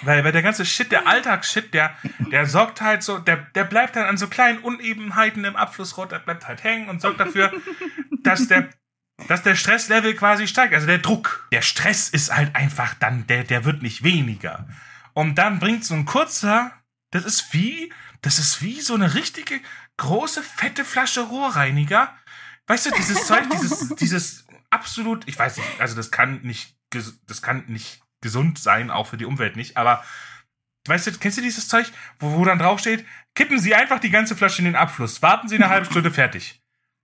Weil, 0.02 0.24
weil 0.24 0.32
der 0.32 0.42
ganze 0.42 0.66
Shit, 0.66 0.92
der 0.92 1.08
Alltagsshit, 1.08 1.74
der, 1.74 1.96
der 2.32 2.46
sorgt 2.46 2.82
halt 2.82 3.04
so, 3.04 3.20
der, 3.20 3.38
der 3.38 3.64
bleibt 3.64 3.96
dann 3.96 4.06
an 4.06 4.18
so 4.18 4.28
kleinen 4.28 4.60
Unebenheiten 4.60 5.44
im 5.46 5.56
Abflussrohr, 5.56 6.08
der 6.08 6.20
bleibt 6.20 6.48
halt 6.48 6.64
hängen 6.64 6.90
und 6.90 7.02
sorgt 7.02 7.20
dafür, 7.20 7.52
dass 8.24 8.48
der, 8.48 8.70
dass 9.28 9.44
der 9.44 9.56
Stresslevel 9.56 10.16
quasi 10.16 10.48
steigt. 10.48 10.74
Also 10.74 10.88
der 10.88 11.00
Druck. 11.00 11.48
Der 11.52 11.62
Stress 11.62 12.10
ist 12.10 12.36
halt 12.36 12.56
einfach 12.56 12.94
dann, 12.96 13.28
der, 13.28 13.44
der 13.44 13.66
wird 13.66 13.82
nicht 13.82 14.04
weniger. 14.04 14.68
Und 15.14 15.36
dann 15.36 15.60
bringt 15.60 15.86
so 15.86 15.94
ein 15.94 16.06
kurzer, 16.06 16.72
das 17.12 17.26
ist 17.26 17.54
wie, 17.54 17.94
das 18.22 18.40
ist 18.40 18.62
wie 18.62 18.82
so 18.82 18.96
eine 18.96 19.14
richtige 19.14 19.60
große, 19.98 20.42
fette 20.42 20.84
Flasche 20.86 21.22
Rohrreiniger. 21.22 22.14
Weißt 22.68 22.88
du, 22.88 22.92
dieses 22.92 23.28
Zeug, 23.28 23.44
dieses, 23.52 23.90
dieses 24.00 24.48
absolut, 24.70 25.28
ich 25.28 25.38
weiß 25.38 25.58
nicht, 25.58 25.68
also 25.80 25.96
das 25.96 26.12
kann 26.12 26.42
nicht, 26.42 26.76
das 27.28 27.42
kann 27.42 27.66
nicht 27.68 28.03
gesund 28.24 28.58
sein, 28.58 28.90
auch 28.90 29.06
für 29.06 29.18
die 29.18 29.26
Umwelt 29.26 29.56
nicht, 29.56 29.78
aber 29.78 30.04
weißt 30.88 31.08
du, 31.08 31.12
kennst 31.20 31.38
du 31.38 31.42
dieses 31.42 31.68
Zeug, 31.68 31.92
wo, 32.20 32.32
wo 32.34 32.46
dann 32.46 32.58
draufsteht, 32.58 33.06
kippen 33.36 33.60
Sie 33.60 33.76
einfach 33.76 34.00
die 34.00 34.10
ganze 34.10 34.36
Flasche 34.36 34.60
in 34.60 34.66
den 34.66 34.76
Abfluss, 34.76 35.22
warten 35.22 35.48
Sie 35.48 35.56
eine 35.56 35.70
halbe 35.70 35.86
Stunde 35.86 36.10
fertig. 36.12 36.62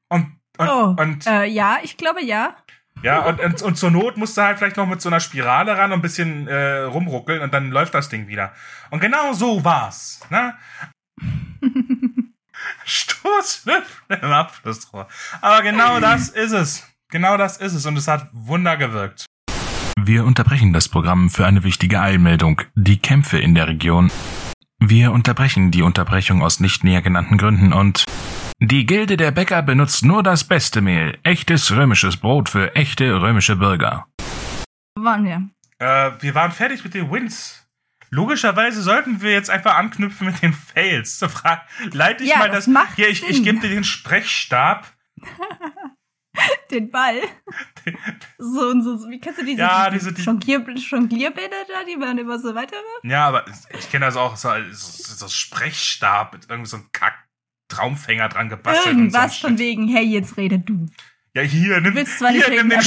Und, 0.10 0.36
und, 0.58 0.68
Oh, 0.68 0.96
und 0.98 1.28
Äh, 1.28 1.46
ja, 1.46 1.78
ich 1.84 1.96
glaube 1.98 2.24
ja. 2.24 2.56
ja, 3.04 3.20
und, 3.26 3.40
und, 3.40 3.62
und 3.62 3.76
zur 3.76 3.92
Not 3.92 4.18
musst 4.18 4.36
du 4.38 4.42
halt 4.42 4.58
vielleicht 4.58 4.78
noch 4.78 4.88
mit 4.88 5.02
so 5.02 5.10
einer 5.10 5.20
Spirale 5.20 5.78
ran 5.78 5.92
und 5.92 6.00
ein 6.00 6.02
bisschen 6.02 6.48
äh, 6.48 6.80
rumruckeln 6.82 7.42
und 7.42 7.54
dann 7.54 7.70
läuft 7.70 7.94
das 7.94 8.10
Ding 8.10 8.28
wieder. 8.28 8.54
Und 8.90 9.00
genau 9.00 9.34
so 9.34 9.64
war's. 9.64 10.22
Ne? 10.30 10.56
Stoßlüften 12.86 14.22
im 14.22 14.32
Abflussrohr. 14.32 15.08
Aber 15.42 15.62
genau 15.62 16.00
das 16.02 16.30
ist 16.30 16.52
es. 16.52 16.86
Genau 17.12 17.38
das 17.38 17.58
ist 17.58 17.74
es 17.74 17.86
und 17.86 17.98
es 17.98 18.08
hat 18.08 18.30
Wunder 18.34 18.78
gewirkt. 18.78 19.26
Wir 20.02 20.26
unterbrechen 20.26 20.74
das 20.74 20.88
Programm 20.88 21.30
für 21.30 21.46
eine 21.46 21.64
wichtige 21.64 22.00
Eilmeldung. 22.02 22.62
Die 22.76 22.98
Kämpfe 23.00 23.38
in 23.40 23.54
der 23.56 23.68
Region. 23.68 24.12
Wir 24.80 25.12
unterbrechen 25.12 25.72
die 25.72 25.82
Unterbrechung 25.82 26.42
aus 26.42 26.60
nicht 26.60 26.84
näher 26.84 27.02
genannten 27.02 27.38
Gründen 27.38 27.74
und 27.74 28.06
die 28.62 28.86
Gilde 28.86 29.18
der 29.18 29.32
Bäcker 29.32 29.62
benutzt 29.62 30.04
nur 30.06 30.24
das 30.24 30.44
beste 30.44 30.82
Mehl. 30.82 31.18
Echtes 31.24 31.72
römisches 31.72 32.18
Brot 32.18 32.50
für 32.50 32.76
echte 32.76 33.22
römische 33.22 33.56
Bürger. 33.56 34.08
Wo 34.96 35.04
waren 35.04 35.24
wir? 35.26 35.50
Äh, 35.80 36.12
wir 36.22 36.36
waren 36.36 36.52
fertig 36.52 36.84
mit 36.84 36.94
den 36.94 37.12
Wins. 37.12 37.68
Logischerweise 38.10 38.82
sollten 38.82 39.22
wir 39.22 39.32
jetzt 39.32 39.50
einfach 39.50 39.76
anknüpfen 39.76 40.28
mit 40.28 40.42
den 40.42 40.54
Fails. 40.54 41.24
Leite 41.92 42.24
ich 42.24 42.30
Ja, 42.30 42.40
mal 42.40 42.48
das 42.50 42.66
das. 42.66 42.68
macht 42.74 42.96
hier, 42.96 43.10
ich, 43.10 43.28
ich 43.28 43.44
gebe 43.44 43.60
dir 43.60 43.70
den 43.70 43.84
Sprechstab. 43.84 44.88
Den 46.72 46.92
Ball. 46.92 47.22
so 48.38 48.68
und 48.70 48.84
so, 48.84 48.98
so. 48.98 49.10
Wie 49.10 49.20
kennst 49.20 49.40
du 49.42 49.46
diese, 49.46 49.60
Ja, 49.62 49.90
diese, 49.90 50.14
die- 50.14 50.22
Jonglier, 50.22 50.60
Jonglierbänder 50.60 51.58
da, 51.68 51.84
die 51.84 51.96
man 51.96 52.18
immer 52.18 52.38
so 52.40 52.54
weiter 52.54 52.78
Ja, 53.04 53.28
aber 53.28 53.46
ich 53.78 53.90
kenne 53.90 54.06
das 54.06 54.16
auch 54.16 54.36
so 54.38 54.50
so 54.72 55.28
Sprechstab 55.28 56.34
mit 56.34 56.46
irgendwie 56.50 56.70
so 56.70 56.78
einem 56.78 56.92
Kack 56.92 57.16
Traumfänger 57.70 58.30
dran 58.30 58.50
gebastelt. 58.50 58.96
und 58.96 59.00
Irgendwas 59.04 59.36
so 59.36 59.42
von 59.48 59.58
Shit. 59.58 59.60
wegen, 59.60 59.88
hey, 59.88 60.04
jetzt 60.06 60.38
rede 60.38 60.60
du. 60.60 60.88
Ja, 61.36 61.44
hier, 61.44 61.80
nimm, 61.82 61.94
hier, 61.96 62.48
reden, 62.48 62.68
nimm, 62.70 62.80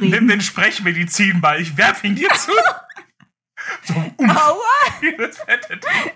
den 0.00 0.10
nimm 0.10 0.28
den 0.28 0.40
Sprechmedizinball. 0.40 1.60
Ich 1.60 1.76
werf 1.76 2.02
ihn 2.02 2.16
dir 2.16 2.28
zu. 2.30 2.50
so, 3.84 3.94
umf, 4.16 4.36
Aua! 4.36 5.00
das 5.18 5.38
fette 5.38 5.76
Ding. 5.76 6.12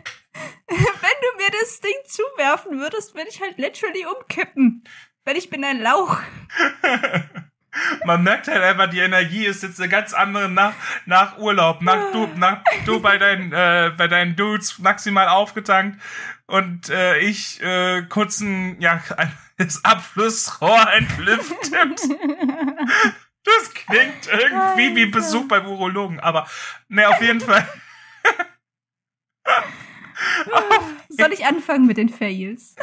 Wenn 0.69 0.79
du 0.79 1.43
mir 1.45 1.51
das 1.61 1.81
Ding 1.81 1.95
zuwerfen 2.07 2.79
würdest, 2.81 3.15
würde 3.15 3.29
ich 3.31 3.41
halt 3.41 3.57
literally 3.59 4.05
umkippen. 4.05 4.83
Weil 5.25 5.37
ich 5.37 5.51
bin 5.51 5.65
ein 5.65 5.81
Lauch. 5.81 6.19
Man 8.05 8.23
merkt 8.23 8.47
halt 8.47 8.63
einfach, 8.63 8.89
die 8.89 9.01
Energie 9.01 9.45
ist 9.47 9.65
jetzt 9.65 9.81
eine 9.81 9.89
ganz 9.89 10.15
andere 10.15 10.49
nach, 10.49 10.75
nach 11.07 11.39
Urlaub, 11.39 11.83
nach 11.83 12.13
du, 12.13 12.29
nach 12.37 12.63
du 12.87 13.01
bei 13.01 13.19
deinen, 13.19 13.53
äh, 13.53 13.91
bei 13.97 14.07
deinen 14.07 14.37
Dudes 14.37 14.79
maximal 14.79 15.27
aufgetankt 15.27 16.01
und 16.47 16.89
äh, 16.89 17.19
ich 17.19 17.61
äh, 17.63 18.03
kurzen, 18.03 18.81
ja, 18.81 19.03
ein- 19.17 19.33
das 19.57 19.85
Abflussrohr 19.85 20.93
entlüftet. 20.93 22.01
Das 23.47 23.75
klingt 23.75 24.27
irgendwie 24.27 24.97
wie 24.97 25.05
Besuch 25.05 25.47
beim 25.49 25.67
Urologen, 25.67 26.19
aber 26.19 26.49
ne, 26.89 27.07
auf 27.11 27.21
jeden 27.21 27.43
Fall. 27.43 27.69
Soll 31.11 31.31
ich 31.35 31.45
anfangen 31.45 31.87
mit 31.87 31.99
den 31.99 32.09
Fails? 32.09 32.75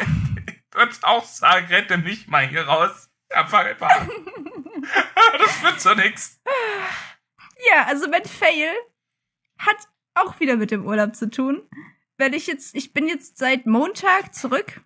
Würde 0.71 0.95
auch 1.03 1.25
sagen, 1.25 1.67
rette 1.67 1.97
mich 1.97 2.27
mal 2.27 2.47
hier 2.47 2.67
raus. 2.67 3.09
Ja, 3.31 3.45
fang 3.45 3.67
einfach. 3.67 3.89
Das 5.39 5.63
wird 5.63 5.79
so 5.79 5.93
nix. 5.93 6.41
Ja, 7.69 7.85
also 7.85 8.09
mein 8.09 8.25
Fail 8.25 8.73
hat 9.59 9.77
auch 10.15 10.39
wieder 10.39 10.55
mit 10.57 10.71
dem 10.71 10.85
Urlaub 10.85 11.15
zu 11.15 11.29
tun. 11.29 11.61
Weil 12.17 12.35
ich 12.35 12.47
jetzt, 12.47 12.75
ich 12.75 12.93
bin 12.93 13.07
jetzt 13.07 13.37
seit 13.37 13.65
Montag 13.65 14.33
zurück. 14.33 14.81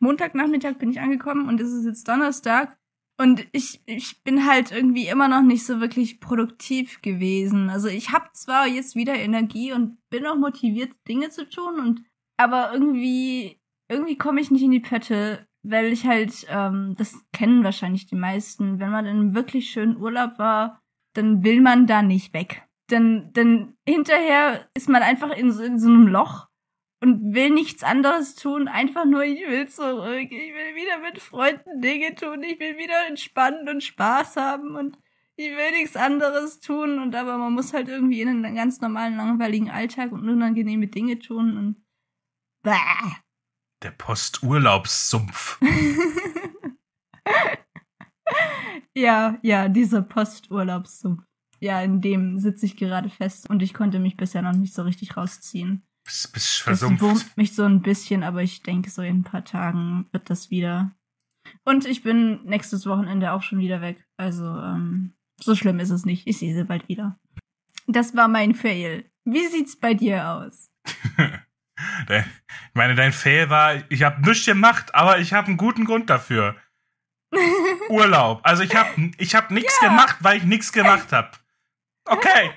Montagnachmittag 0.00 0.74
bin 0.78 0.90
ich 0.90 1.00
angekommen 1.00 1.48
und 1.48 1.60
es 1.60 1.72
ist 1.72 1.84
jetzt 1.84 2.08
Donnerstag. 2.08 2.76
Und 3.20 3.46
ich, 3.50 3.82
ich 3.86 4.22
bin 4.22 4.46
halt 4.46 4.70
irgendwie 4.70 5.08
immer 5.08 5.28
noch 5.28 5.42
nicht 5.42 5.66
so 5.66 5.80
wirklich 5.80 6.20
produktiv 6.20 7.02
gewesen. 7.02 7.68
Also 7.68 7.88
ich 7.88 8.12
habe 8.12 8.30
zwar 8.32 8.66
jetzt 8.66 8.94
wieder 8.94 9.14
Energie 9.14 9.72
und 9.72 9.98
bin 10.08 10.24
auch 10.26 10.36
motiviert, 10.36 10.92
Dinge 11.08 11.30
zu 11.30 11.48
tun, 11.48 11.80
und 11.80 12.04
aber 12.36 12.72
irgendwie, 12.72 13.60
irgendwie 13.88 14.18
komme 14.18 14.40
ich 14.40 14.50
nicht 14.50 14.62
in 14.62 14.70
die 14.70 14.80
Pötte, 14.80 15.46
weil 15.62 15.92
ich 15.92 16.06
halt, 16.06 16.46
ähm, 16.48 16.94
das 16.96 17.16
kennen 17.32 17.64
wahrscheinlich 17.64 18.06
die 18.06 18.16
meisten, 18.16 18.78
wenn 18.78 18.90
man 18.90 19.06
in 19.06 19.16
einem 19.16 19.34
wirklich 19.34 19.70
schönen 19.70 19.96
Urlaub 19.96 20.38
war, 20.38 20.80
dann 21.14 21.42
will 21.42 21.60
man 21.60 21.86
da 21.86 22.02
nicht 22.02 22.32
weg. 22.32 22.62
Dann, 22.88 23.32
dann 23.32 23.76
hinterher 23.86 24.68
ist 24.74 24.88
man 24.88 25.02
einfach 25.02 25.36
in 25.36 25.50
so, 25.50 25.62
in 25.62 25.78
so 25.78 25.88
einem 25.88 26.06
Loch 26.06 26.48
und 27.00 27.34
will 27.34 27.50
nichts 27.50 27.82
anderes 27.82 28.34
tun, 28.34 28.66
einfach 28.68 29.04
nur, 29.04 29.24
ich 29.24 29.40
will 29.46 29.68
zurück, 29.68 30.28
ich 30.30 30.54
will 30.54 30.74
wieder 30.74 30.98
mit 30.98 31.20
Freunden 31.20 31.80
Dinge 31.80 32.14
tun, 32.14 32.42
ich 32.42 32.58
will 32.58 32.76
wieder 32.76 33.06
entspannen 33.06 33.68
und 33.68 33.82
Spaß 33.82 34.36
haben 34.36 34.74
und 34.74 34.98
ich 35.36 35.50
will 35.50 35.70
nichts 35.72 35.96
anderes 35.96 36.60
tun 36.60 36.98
und 36.98 37.14
aber 37.14 37.38
man 37.38 37.52
muss 37.52 37.72
halt 37.72 37.88
irgendwie 37.88 38.20
in 38.20 38.28
einen 38.28 38.56
ganz 38.56 38.80
normalen, 38.80 39.16
langweiligen 39.16 39.70
Alltag 39.70 40.10
und 40.10 40.28
unangenehme 40.28 40.88
Dinge 40.88 41.18
tun 41.20 41.56
und 41.56 41.84
Bäh. 42.62 43.27
Der 43.82 43.90
Posturlaubssumpf. 43.92 45.58
Ja, 48.94 49.38
ja, 49.42 49.68
dieser 49.68 50.02
Posturlaubssumpf. 50.02 51.22
Ja, 51.60 51.80
in 51.82 52.00
dem 52.00 52.38
sitze 52.40 52.66
ich 52.66 52.76
gerade 52.76 53.08
fest 53.10 53.48
und 53.48 53.62
ich 53.62 53.72
konnte 53.74 53.98
mich 54.00 54.16
bisher 54.16 54.42
noch 54.42 54.52
nicht 54.52 54.74
so 54.74 54.82
richtig 54.82 55.16
rausziehen. 55.16 55.82
Bist, 56.04 56.32
bist 56.32 56.46
Das 56.58 56.62
versumpft. 56.64 57.02
wurmt 57.02 57.36
mich 57.36 57.54
so 57.54 57.64
ein 57.64 57.82
bisschen, 57.82 58.22
aber 58.24 58.42
ich 58.42 58.62
denke, 58.62 58.90
so 58.90 59.02
in 59.02 59.20
ein 59.20 59.24
paar 59.24 59.44
Tagen 59.44 60.06
wird 60.12 60.30
das 60.30 60.50
wieder. 60.50 60.92
Und 61.64 61.86
ich 61.86 62.02
bin 62.02 62.42
nächstes 62.44 62.86
Wochenende 62.86 63.32
auch 63.32 63.42
schon 63.42 63.60
wieder 63.60 63.80
weg. 63.80 64.04
Also, 64.16 64.44
ähm, 64.44 65.14
so 65.40 65.54
schlimm 65.54 65.78
ist 65.80 65.90
es 65.90 66.04
nicht. 66.04 66.26
Ich 66.26 66.38
sehe 66.38 66.54
sie 66.54 66.64
bald 66.64 66.88
wieder. 66.88 67.18
Das 67.86 68.16
war 68.16 68.26
mein 68.28 68.54
Fail. 68.54 69.08
Wie 69.24 69.46
sieht's 69.46 69.76
bei 69.76 69.94
dir 69.94 70.28
aus? 70.28 70.70
Ich 72.08 72.24
meine, 72.74 72.94
dein 72.94 73.12
Fail 73.12 73.50
war, 73.50 73.74
ich 73.88 74.02
habe 74.02 74.20
nichts 74.22 74.44
gemacht, 74.46 74.94
aber 74.94 75.18
ich 75.18 75.32
habe 75.32 75.48
einen 75.48 75.56
guten 75.56 75.84
Grund 75.84 76.10
dafür. 76.10 76.56
Urlaub. 77.88 78.40
Also 78.42 78.62
ich 78.62 78.74
habe 78.74 79.10
ich 79.18 79.34
hab 79.34 79.50
nichts 79.50 79.78
Ja. 79.82 79.88
gemacht, 79.88 80.16
weil 80.20 80.38
ich 80.38 80.44
nichts 80.44 80.72
gemacht 80.72 81.12
habe. 81.12 81.30
Okay. 82.04 82.50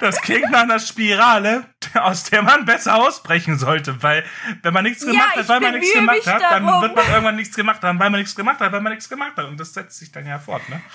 Das 0.00 0.20
klingt 0.20 0.50
nach 0.50 0.62
einer 0.64 0.78
Spirale, 0.78 1.64
aus 1.94 2.24
der 2.24 2.42
man 2.42 2.66
besser 2.66 2.96
ausbrechen 2.96 3.58
sollte, 3.58 4.02
weil 4.02 4.22
wenn 4.62 4.74
man 4.74 4.84
nichts 4.84 5.04
Ja, 5.04 5.12
gemacht 5.12 5.30
ich 5.34 5.38
hat, 5.40 5.48
weil 5.48 5.60
man 5.60 5.72
nichts 5.74 5.94
gemacht 5.94 6.26
hat, 6.26 6.42
dann 6.42 6.66
darum. 6.66 6.82
wird 6.82 6.96
man 6.96 7.06
irgendwann 7.08 7.36
nichts 7.36 7.56
gemacht 7.56 7.82
haben, 7.82 7.98
weil 7.98 8.10
man 8.10 8.20
nichts 8.20 8.34
gemacht 8.36 8.60
hat, 8.60 8.72
weil 8.72 8.80
man 8.82 8.92
nichts 8.92 9.08
gemacht 9.08 9.32
hat 9.38 9.46
und 9.46 9.58
das 9.58 9.72
setzt 9.72 9.98
sich 9.98 10.12
dann 10.12 10.26
ja 10.26 10.38
fort, 10.38 10.68
ne? 10.68 10.82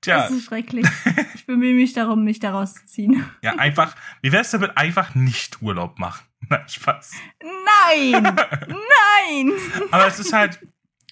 Tja, 0.00 0.22
Das 0.22 0.30
ist 0.30 0.44
schrecklich. 0.44 0.86
Ich 1.34 1.46
bemühe 1.46 1.74
mich 1.74 1.92
darum, 1.92 2.24
mich 2.24 2.38
da 2.38 2.52
rauszuziehen. 2.52 3.24
ja 3.42 3.56
einfach, 3.56 3.94
wie 4.22 4.32
wär's 4.32 4.50
damit 4.50 4.76
einfach 4.76 5.14
nicht 5.14 5.62
Urlaub 5.62 5.98
machen? 5.98 6.24
Na, 6.48 6.66
Spaß. 6.66 7.12
Nein! 7.42 8.22
Nein! 8.22 9.52
Aber 9.90 10.06
es 10.06 10.18
ist 10.18 10.32
halt, 10.32 10.58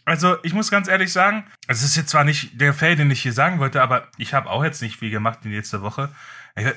also 0.04 0.36
ich 0.42 0.54
muss 0.54 0.70
ganz 0.70 0.88
ehrlich 0.88 1.12
sagen, 1.12 1.44
es 1.66 1.82
ist 1.82 1.96
jetzt 1.96 2.10
zwar 2.10 2.24
nicht 2.24 2.60
der 2.60 2.72
Fail, 2.72 2.96
den 2.96 3.10
ich 3.10 3.22
hier 3.22 3.32
sagen 3.34 3.58
wollte, 3.58 3.82
aber 3.82 4.08
ich 4.16 4.32
habe 4.32 4.48
auch 4.48 4.64
jetzt 4.64 4.80
nicht 4.80 4.98
viel 4.98 5.10
gemacht 5.10 5.40
in 5.44 5.52
letzter 5.52 5.82
Woche. 5.82 6.08
Ja, 6.56 6.72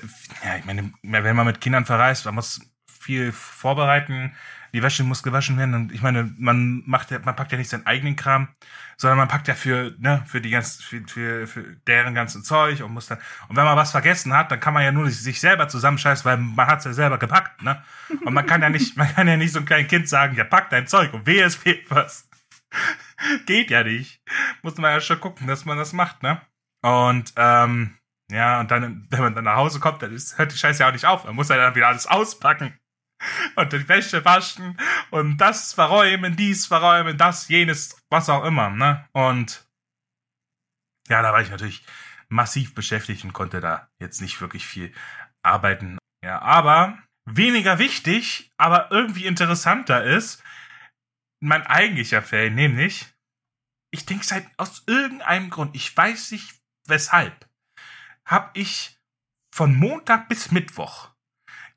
ich 0.57 0.65
meine, 0.65 0.91
wenn 1.01 1.35
man 1.35 1.45
mit 1.45 1.61
Kindern 1.61 1.85
verreist, 1.85 2.25
man 2.25 2.35
muss 2.35 2.59
viel 2.85 3.31
vorbereiten, 3.31 4.35
die 4.73 4.83
Wäsche 4.83 5.03
muss 5.03 5.23
gewaschen 5.23 5.57
werden 5.57 5.73
und 5.73 5.91
ich 5.91 6.01
meine, 6.01 6.33
man 6.37 6.83
macht 6.85 7.11
ja, 7.11 7.19
man 7.19 7.35
packt 7.35 7.51
ja 7.51 7.57
nicht 7.57 7.69
seinen 7.69 7.85
eigenen 7.85 8.15
Kram, 8.15 8.49
sondern 8.97 9.17
man 9.17 9.27
packt 9.27 9.47
ja 9.47 9.53
für, 9.53 9.95
ne, 9.99 10.23
für 10.27 10.41
die 10.41 10.49
ganzen, 10.49 10.81
für, 10.81 11.01
für, 11.07 11.47
für 11.47 11.75
deren 11.87 12.13
ganzen 12.13 12.43
Zeug 12.43 12.81
und 12.81 12.93
muss 12.93 13.07
dann, 13.07 13.17
und 13.47 13.55
wenn 13.55 13.65
man 13.65 13.75
was 13.75 13.91
vergessen 13.91 14.33
hat, 14.33 14.51
dann 14.51 14.59
kann 14.59 14.73
man 14.73 14.83
ja 14.83 14.91
nur 14.91 15.09
sich 15.09 15.39
selber 15.39 15.67
zusammenscheißen, 15.67 16.23
weil 16.23 16.37
man 16.37 16.67
hat's 16.67 16.85
ja 16.85 16.93
selber 16.93 17.17
gepackt, 17.17 17.61
ne? 17.63 17.83
Und 18.23 18.33
man 18.33 18.45
kann 18.45 18.61
ja 18.61 18.69
nicht, 18.69 18.95
man 18.97 19.13
kann 19.13 19.27
ja 19.27 19.37
nicht 19.37 19.51
so 19.51 19.59
einem 19.59 19.65
kleinen 19.65 19.87
Kind 19.87 20.07
sagen, 20.07 20.35
ja, 20.35 20.43
pack 20.43 20.69
dein 20.69 20.87
Zeug 20.87 21.13
und 21.13 21.25
wehe, 21.25 21.43
es 21.43 21.55
fehlt 21.55 21.89
was. 21.89 22.29
Geht 23.45 23.69
ja 23.69 23.83
nicht. 23.83 24.21
Muss 24.61 24.77
man 24.77 24.91
ja 24.91 25.01
schon 25.01 25.19
gucken, 25.19 25.47
dass 25.47 25.65
man 25.65 25.77
das 25.77 25.93
macht, 25.93 26.23
ne? 26.23 26.41
Und, 26.81 27.33
ähm, 27.35 27.97
ja, 28.31 28.61
und 28.61 28.71
dann, 28.71 29.07
wenn 29.09 29.19
man 29.19 29.35
dann 29.35 29.43
nach 29.43 29.57
Hause 29.57 29.79
kommt, 29.79 30.01
dann 30.01 30.13
ist, 30.13 30.37
hört 30.37 30.53
die 30.53 30.57
Scheiße 30.57 30.81
ja 30.81 30.87
auch 30.87 30.93
nicht 30.93 31.05
auf. 31.05 31.25
Man 31.25 31.35
muss 31.35 31.49
ja 31.49 31.57
dann 31.57 31.75
wieder 31.75 31.89
alles 31.89 32.07
auspacken. 32.07 32.73
Und 33.55 33.73
die 33.73 33.87
Wäsche 33.87 34.25
waschen 34.25 34.77
und 35.11 35.37
das 35.37 35.73
verräumen, 35.73 36.35
dies 36.35 36.65
verräumen, 36.65 37.17
das, 37.17 37.47
jenes, 37.49 38.01
was 38.09 38.29
auch 38.29 38.43
immer, 38.45 38.69
ne? 38.69 39.07
Und 39.11 39.67
ja, 41.07 41.21
da 41.21 41.31
war 41.33 41.41
ich 41.41 41.49
natürlich 41.49 41.83
massiv 42.29 42.73
beschäftigt 42.73 43.23
und 43.23 43.33
konnte 43.33 43.59
da 43.59 43.89
jetzt 43.99 44.21
nicht 44.21 44.39
wirklich 44.41 44.65
viel 44.65 44.93
arbeiten. 45.43 45.97
Ja, 46.23 46.41
aber 46.41 46.97
weniger 47.25 47.79
wichtig, 47.79 48.51
aber 48.57 48.91
irgendwie 48.91 49.25
interessanter 49.25 50.03
ist 50.03 50.43
mein 51.41 51.65
eigentlicher 51.65 52.21
Fail, 52.21 52.51
nämlich 52.51 53.07
ich 53.91 54.05
denke 54.05 54.25
seit 54.25 54.47
aus 54.57 54.83
irgendeinem 54.87 55.49
Grund, 55.49 55.75
ich 55.75 55.95
weiß 55.95 56.31
nicht 56.31 56.55
weshalb, 56.87 57.49
habe 58.25 58.49
ich 58.53 58.97
von 59.53 59.75
Montag 59.75 60.29
bis 60.29 60.51
Mittwoch 60.51 61.10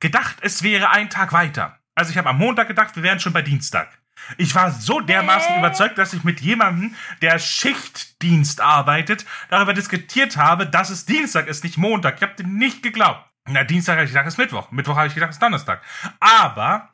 gedacht, 0.04 0.36
es 0.42 0.62
wäre 0.62 0.90
ein 0.90 1.08
Tag 1.08 1.32
weiter. 1.32 1.78
Also 1.94 2.10
ich 2.10 2.18
habe 2.18 2.28
am 2.28 2.36
Montag 2.36 2.68
gedacht, 2.68 2.94
wir 2.94 3.02
wären 3.02 3.20
schon 3.20 3.32
bei 3.32 3.40
Dienstag. 3.40 3.88
Ich 4.36 4.54
war 4.54 4.70
so 4.70 5.00
dermaßen 5.00 5.54
Hä? 5.54 5.58
überzeugt, 5.60 5.96
dass 5.96 6.12
ich 6.12 6.24
mit 6.24 6.42
jemandem, 6.42 6.94
der 7.22 7.38
Schichtdienst 7.38 8.60
arbeitet, 8.60 9.24
darüber 9.48 9.72
diskutiert 9.72 10.36
habe, 10.36 10.66
dass 10.66 10.90
es 10.90 11.06
Dienstag 11.06 11.46
ist, 11.46 11.64
nicht 11.64 11.78
Montag. 11.78 12.16
Ich 12.16 12.22
habe 12.22 12.34
dem 12.34 12.58
nicht 12.58 12.82
geglaubt. 12.82 13.24
Na, 13.48 13.64
Dienstag 13.64 13.94
habe 13.94 14.04
ich 14.04 14.10
gedacht, 14.10 14.26
es 14.26 14.34
ist 14.34 14.38
Mittwoch. 14.38 14.70
Mittwoch 14.72 14.96
habe 14.96 15.06
ich 15.06 15.14
gedacht, 15.14 15.30
es 15.30 15.36
ist 15.36 15.42
Donnerstag. 15.42 15.82
Aber 16.20 16.90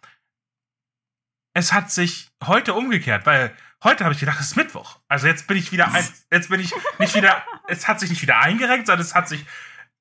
es 1.53 1.73
hat 1.73 1.91
sich 1.91 2.29
heute 2.45 2.75
umgekehrt, 2.75 3.27
weil 3.27 3.53
heute 3.83 4.05
habe 4.05 4.15
ich 4.15 4.21
gedacht, 4.21 4.39
es 4.39 4.47
ist 4.47 4.57
Mittwoch. 4.57 5.01
Also 5.09 5.27
jetzt 5.27 5.49
bin 5.49 5.57
ich 5.57 5.73
wieder, 5.73 5.93
ein, 5.93 6.07
jetzt 6.31 6.49
bin 6.49 6.61
ich 6.61 6.73
nicht 7.01 7.15
wieder, 7.17 7.45
es 7.67 7.89
hat 7.89 7.99
sich 7.99 8.11
nicht 8.11 8.23
wieder 8.23 8.39
eingerenkt, 8.39 8.87
sondern 8.87 9.05
es 9.05 9.17
hat 9.17 9.29
sich 9.29 9.45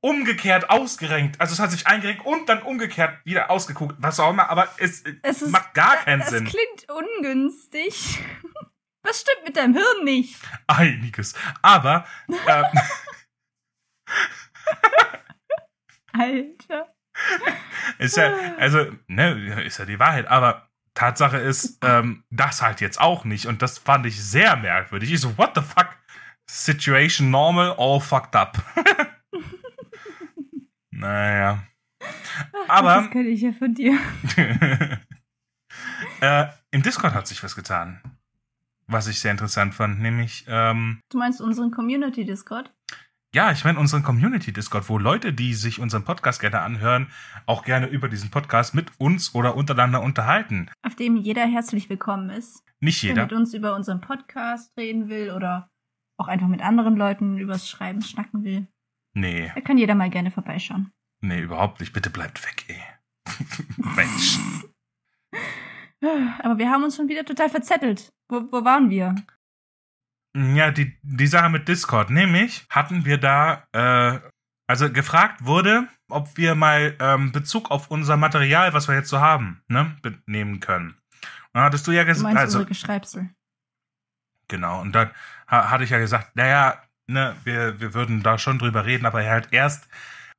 umgekehrt 0.02 0.70
ausgerenkt. 0.70 1.40
Also 1.42 1.54
es 1.54 1.60
hat 1.60 1.72
sich 1.72 1.88
eingerenkt 1.88 2.26
und 2.26 2.48
dann 2.48 2.62
umgekehrt 2.62 3.20
wieder 3.26 3.50
ausgeguckt, 3.50 3.96
was 4.00 4.20
auch 4.20 4.30
immer, 4.32 4.50
aber 4.50 4.70
es, 4.78 5.04
Es 5.24 5.42
ist, 5.42 5.52
macht 5.52 5.74
gar 5.74 5.98
keinen 5.98 6.22
es 6.22 6.30
Sinn. 6.30 6.46
klingt 6.46 6.88
ungünstig. 6.90 8.20
Was 9.02 9.22
stimmt 9.22 9.46
mit 9.46 9.56
deinem 9.56 9.76
Hirn 9.76 10.04
nicht? 10.04 10.36
Einiges. 10.68 11.34
Aber, 11.62 12.06
ähm, 12.28 12.66
Alter. 16.12 16.94
ist 17.98 18.18
ja, 18.18 18.34
also, 18.58 18.92
ne, 19.08 19.64
ist 19.64 19.80
ja 19.80 19.86
die 19.86 20.00
Wahrheit, 20.00 20.28
aber 20.28 20.68
Tatsache 20.96 21.38
ist, 21.38 21.78
ähm, 21.82 22.26
das 22.30 22.62
halt 22.62 22.82
jetzt 22.82 23.00
auch 23.00 23.24
nicht 23.24 23.46
und 23.46 23.62
das 23.62 23.78
fand 23.78 24.06
ich 24.06 24.22
sehr 24.22 24.58
merkwürdig. 24.58 25.14
Ich 25.14 25.22
so, 25.22 25.38
what 25.38 25.52
the 25.56 25.62
fuck? 25.62 25.88
Situation 26.50 27.30
normal, 27.30 27.74
all 27.78 28.02
fucked 28.02 28.36
up. 28.36 28.58
naja. 31.00 31.64
Aber 32.68 32.96
Das 32.96 33.10
kenne 33.12 33.30
ich 33.30 33.42
ja 33.42 33.52
von 33.54 33.74
dir. 33.74 33.98
äh, 36.22 36.46
im 36.72 36.82
Discord 36.84 37.14
hat 37.14 37.28
sich 37.28 37.44
was 37.44 37.56
getan. 37.56 38.02
Was 38.88 39.08
ich 39.08 39.20
sehr 39.20 39.32
interessant 39.32 39.74
fand, 39.76 40.00
nämlich, 40.00 40.46
ähm, 40.48 41.02
Du 41.10 41.18
meinst 41.18 41.42
unseren 41.42 41.72
Community-Discord? 41.72 42.74
ja, 43.32 43.52
ich 43.52 43.64
meine 43.64 43.78
unseren 43.80 44.02
Community-Discord, 44.02 44.90
wo 44.90 44.98
Leute, 44.98 45.34
die 45.34 45.54
sich 45.54 45.80
unseren 45.80 46.04
Podcast 46.04 46.42
gerne 46.42 46.62
anhören, 46.62 47.12
auch 47.46 47.64
gerne 47.64 47.86
über 47.88 48.10
diesen 48.10 48.32
Podcast 48.32 48.74
mit 48.74 48.92
uns 48.98 49.36
oder 49.36 49.56
untereinander 49.56 50.02
unterhalten. 50.02 50.72
Auf 50.82 50.96
dem 50.96 51.16
jeder 51.18 51.46
herzlich 51.46 51.90
willkommen 51.90 52.32
ist. 52.32 52.64
Nicht 52.80 53.04
Wer 53.04 53.10
jeder. 53.10 53.24
mit 53.24 53.34
uns 53.34 53.54
über 53.54 53.76
unseren 53.76 54.02
Podcast 54.02 54.76
reden 54.78 55.10
will 55.10 55.32
oder 55.32 55.70
auch 56.18 56.28
einfach 56.28 56.48
mit 56.48 56.62
anderen 56.62 56.96
Leuten 56.96 57.38
übers 57.38 57.70
Schreiben 57.70 58.02
schnacken 58.02 58.44
will. 58.44 58.68
Nee, 59.14 59.52
Da 59.56 59.62
kann 59.62 59.78
jeder 59.78 59.96
mal 59.96 60.10
gerne 60.10 60.32
vorbeischauen. 60.32 60.92
nee, 61.22 61.42
überhaupt 61.42 61.80
nicht. 61.80 61.94
Bitte 61.94 62.10
bleibt 62.10 62.46
weg, 62.46 62.66
ey. 62.68 62.82
Mensch. 63.96 64.40
Aber 66.42 66.58
wir 66.58 66.70
haben 66.70 66.84
uns 66.84 66.96
schon 66.96 67.10
wieder 67.10 67.26
total 67.26 67.50
verzettelt. 67.50 68.10
Wo, 68.30 68.42
wo 68.52 68.64
waren 68.64 68.90
wir? 68.90 69.16
Ja, 70.38 70.72
die, 70.72 70.98
die 71.02 71.28
Sache 71.28 71.50
mit 71.50 71.68
Discord, 71.68 72.10
nämlich 72.12 72.66
hatten 72.70 73.04
wir 73.04 73.18
da, 73.18 73.68
äh, 73.74 74.20
also 74.68 74.92
gefragt 74.92 75.44
wurde, 75.46 75.88
ob 76.10 76.38
wir 76.38 76.54
mal 76.56 76.96
ähm, 77.00 77.32
Bezug 77.32 77.72
auf 77.72 77.90
unser 77.92 78.16
Material, 78.16 78.74
was 78.74 78.88
wir 78.88 78.96
jetzt 78.96 79.10
so 79.10 79.20
haben, 79.20 79.64
ne, 79.68 79.98
nehmen 80.28 80.60
können. 80.60 80.96
Und 81.54 81.62
hattest 81.62 81.88
du 81.88 81.92
ja 81.92 82.04
gesagt, 82.04 82.24
meinst 82.24 82.40
also 82.40 82.58
unsere 82.60 82.70
Geschreibsel. 82.70 83.30
genau, 84.48 84.80
und 84.82 84.94
dann 84.94 85.10
ha 85.48 85.72
hatte 85.72 85.84
ich 85.84 85.90
ja 85.90 85.98
gesagt, 85.98 86.36
naja, 86.36 86.80
ne, 87.10 87.36
wir, 87.44 87.80
wir 87.80 87.94
würden 87.94 88.24
da 88.24 88.38
schon 88.38 88.60
drüber 88.60 88.86
reden, 88.86 89.06
aber 89.06 89.24
halt 89.26 89.50
erst, 89.52 89.88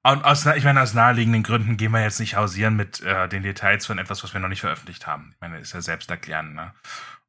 und 0.02 0.24
aus, 0.24 0.46
ich 0.46 0.64
meine, 0.64 0.83
aus 0.83 0.94
naheliegenden 0.94 1.42
Gründen 1.42 1.76
gehen 1.76 1.92
wir 1.92 2.02
jetzt 2.02 2.20
nicht 2.20 2.37
hausieren 2.37 2.76
mit 2.76 3.00
äh, 3.02 3.28
den 3.28 3.42
Details 3.42 3.87
von 3.87 3.98
etwas, 3.98 4.24
was 4.24 4.33
wir 4.33 4.40
noch 4.40 4.48
nicht 4.48 4.61
veröffentlicht 4.62 5.06
haben. 5.06 5.33
Ich 5.35 5.40
meine, 5.40 5.59
ist 5.59 5.74
ja 5.74 5.83
selbst 5.83 6.11
erklären, 6.11 6.54
ne? 6.54 6.72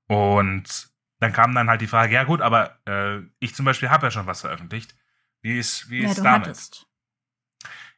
Und 0.08 0.90
dann 1.20 1.34
kam 1.34 1.54
dann 1.56 1.70
halt 1.70 1.82
die 1.82 1.88
Frage, 1.88 2.14
ja 2.14 2.24
gut, 2.24 2.42
aber 2.42 2.80
äh, 2.88 3.20
ich 3.40 3.56
zum 3.56 3.66
Beispiel 3.66 3.90
habe 3.90 4.08
ja 4.08 4.12
schon 4.12 4.28
was 4.28 4.42
veröffentlicht. 4.42 4.96
Wie 5.42 5.58
ist, 5.60 5.90
wie 5.90 6.04
Ja, 6.04 6.06
ist 6.06 6.18
damit? 6.18 6.46
hattest. 6.46 6.88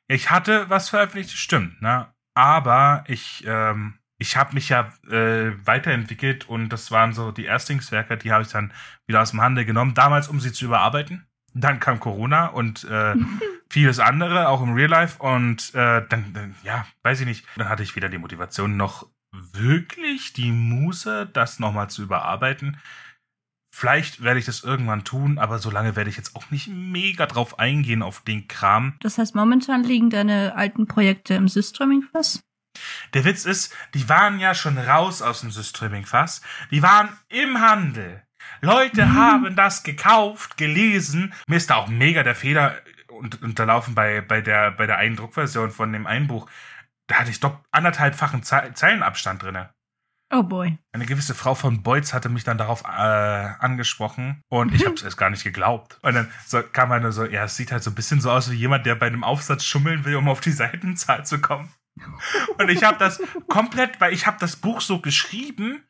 Ich 0.08 0.30
hatte 0.30 0.70
was 0.70 0.90
veröffentlicht, 0.90 1.32
stimmt, 1.32 1.82
ne? 1.82 2.14
Aber 2.36 3.04
ich, 3.08 3.44
ähm, 3.48 4.00
ich 4.18 4.38
habe 4.38 4.54
mich 4.54 4.70
ja 4.70 4.92
äh, 5.10 5.54
weiterentwickelt 5.66 6.50
und 6.50 6.70
das 6.70 6.92
waren 6.92 7.14
so 7.14 7.32
die 7.32 7.46
Erstlingswerke, 7.46 8.18
die 8.18 8.32
habe 8.32 8.44
ich 8.44 8.50
dann 8.50 8.74
wieder 9.08 9.22
aus 9.22 9.32
dem 9.32 9.42
Handel 9.42 9.66
genommen, 9.66 9.94
damals, 9.94 10.28
um 10.28 10.40
sie 10.40 10.52
zu 10.52 10.66
überarbeiten. 10.66 11.28
Dann 11.54 11.80
kam 11.80 12.00
Corona 12.00 12.48
und 12.48 12.84
äh, 12.86 13.16
vieles 13.70 14.00
andere, 14.00 14.48
auch 14.50 14.62
im 14.62 14.74
Real 14.74 14.90
Life. 14.90 15.22
Und 15.22 15.74
äh, 15.76 16.06
dann, 16.08 16.34
dann, 16.34 16.56
ja, 16.64 16.86
weiß 17.04 17.22
ich 17.22 17.26
nicht, 17.26 17.46
dann 17.56 17.70
hatte 17.70 17.84
ich 17.84 17.96
wieder 17.96 18.10
die 18.10 18.18
Motivation, 18.18 18.78
noch 18.78 19.08
wirklich 19.32 20.34
die 20.34 20.52
Muße, 20.52 21.28
das 21.32 21.60
nochmal 21.60 21.90
zu 21.90 22.04
überarbeiten. 22.04 22.78
Vielleicht 23.76 24.22
werde 24.22 24.40
ich 24.40 24.46
das 24.46 24.64
irgendwann 24.64 25.04
tun, 25.04 25.40
aber 25.40 25.58
solange 25.58 25.96
werde 25.96 26.10
ich 26.10 26.18
jetzt 26.18 26.36
auch 26.36 26.52
nicht 26.52 26.68
mega 26.68 27.26
drauf 27.26 27.58
eingehen 27.58 28.04
auf 28.04 28.22
den 28.22 28.48
Kram. 28.48 28.96
Das 29.00 29.18
heißt, 29.18 29.34
momentan 29.34 29.84
liegen 29.84 30.12
deine 30.12 30.56
alten 30.56 30.86
Projekte 30.86 31.34
im 31.34 31.48
Systreaming-Fass? 31.48 32.44
Der 33.14 33.26
Witz 33.26 33.46
ist, 33.46 33.76
die 33.96 34.08
waren 34.10 34.40
ja 34.40 34.54
schon 34.54 34.78
raus 34.78 35.24
aus 35.24 35.42
dem 35.42 35.52
Systreaming-Fass. 35.52 36.42
Die 36.70 36.84
waren 36.84 37.10
im 37.30 37.60
Handel. 37.62 38.23
Leute 38.64 39.14
haben 39.14 39.58
das 39.58 39.84
gekauft, 39.84 40.56
gelesen. 40.56 41.34
Mir 41.48 41.58
ist 41.58 41.70
da 41.70 41.76
auch 41.76 41.90
mega 41.90 42.24
der 42.24 42.34
Fehler 42.34 42.78
unterlaufen 43.42 43.94
bei, 43.94 44.22
bei 44.22 44.40
der, 44.40 44.72
bei 44.72 44.88
der 44.88 44.98
einen 44.98 45.18
Druckversion 45.18 45.70
von 45.70 45.92
dem 45.92 46.08
Einbuch. 46.08 46.50
Da 47.08 47.20
hatte 47.20 47.30
ich 47.30 47.42
doch 47.42 47.60
anderthalbfachen 47.72 48.42
Ze 48.44 48.72
Zeilenabstand 48.74 49.44
drinne. 49.44 49.74
Oh 50.34 50.44
boy. 50.44 50.78
Eine 50.94 51.06
gewisse 51.06 51.36
Frau 51.36 51.56
von 51.56 51.84
Beutz 51.84 52.14
hatte 52.14 52.30
mich 52.30 52.46
dann 52.46 52.58
darauf 52.58 52.84
äh, 52.86 52.88
angesprochen 52.88 54.42
und 54.50 54.74
ich 54.74 54.86
habe 54.86 54.96
es 54.96 55.18
gar 55.18 55.30
nicht 55.30 55.44
geglaubt. 55.44 56.00
Und 56.02 56.16
dann 56.16 56.32
so, 56.48 56.64
kam 56.64 56.92
einer 56.94 57.12
so, 57.12 57.26
ja, 57.26 57.44
es 57.44 57.58
sieht 57.58 57.72
halt 57.72 57.84
so 57.84 57.92
ein 57.92 57.96
bisschen 57.96 58.22
so 58.22 58.32
aus 58.32 58.50
wie 58.50 58.56
jemand, 58.56 58.86
der 58.86 58.96
bei 58.96 59.08
einem 59.08 59.26
Aufsatz 59.26 59.66
schummeln 59.66 60.06
will, 60.06 60.16
um 60.16 60.30
auf 60.30 60.40
die 60.40 60.52
Seitenzahl 60.52 61.26
zu 61.26 61.42
kommen. 61.42 61.72
Und 62.58 62.70
ich 62.70 62.84
habe 62.84 62.98
das 62.98 63.22
komplett, 63.50 64.00
weil 64.00 64.14
ich 64.14 64.26
habe 64.26 64.38
das 64.40 64.56
Buch 64.56 64.80
so 64.82 65.02
geschrieben, 65.02 65.84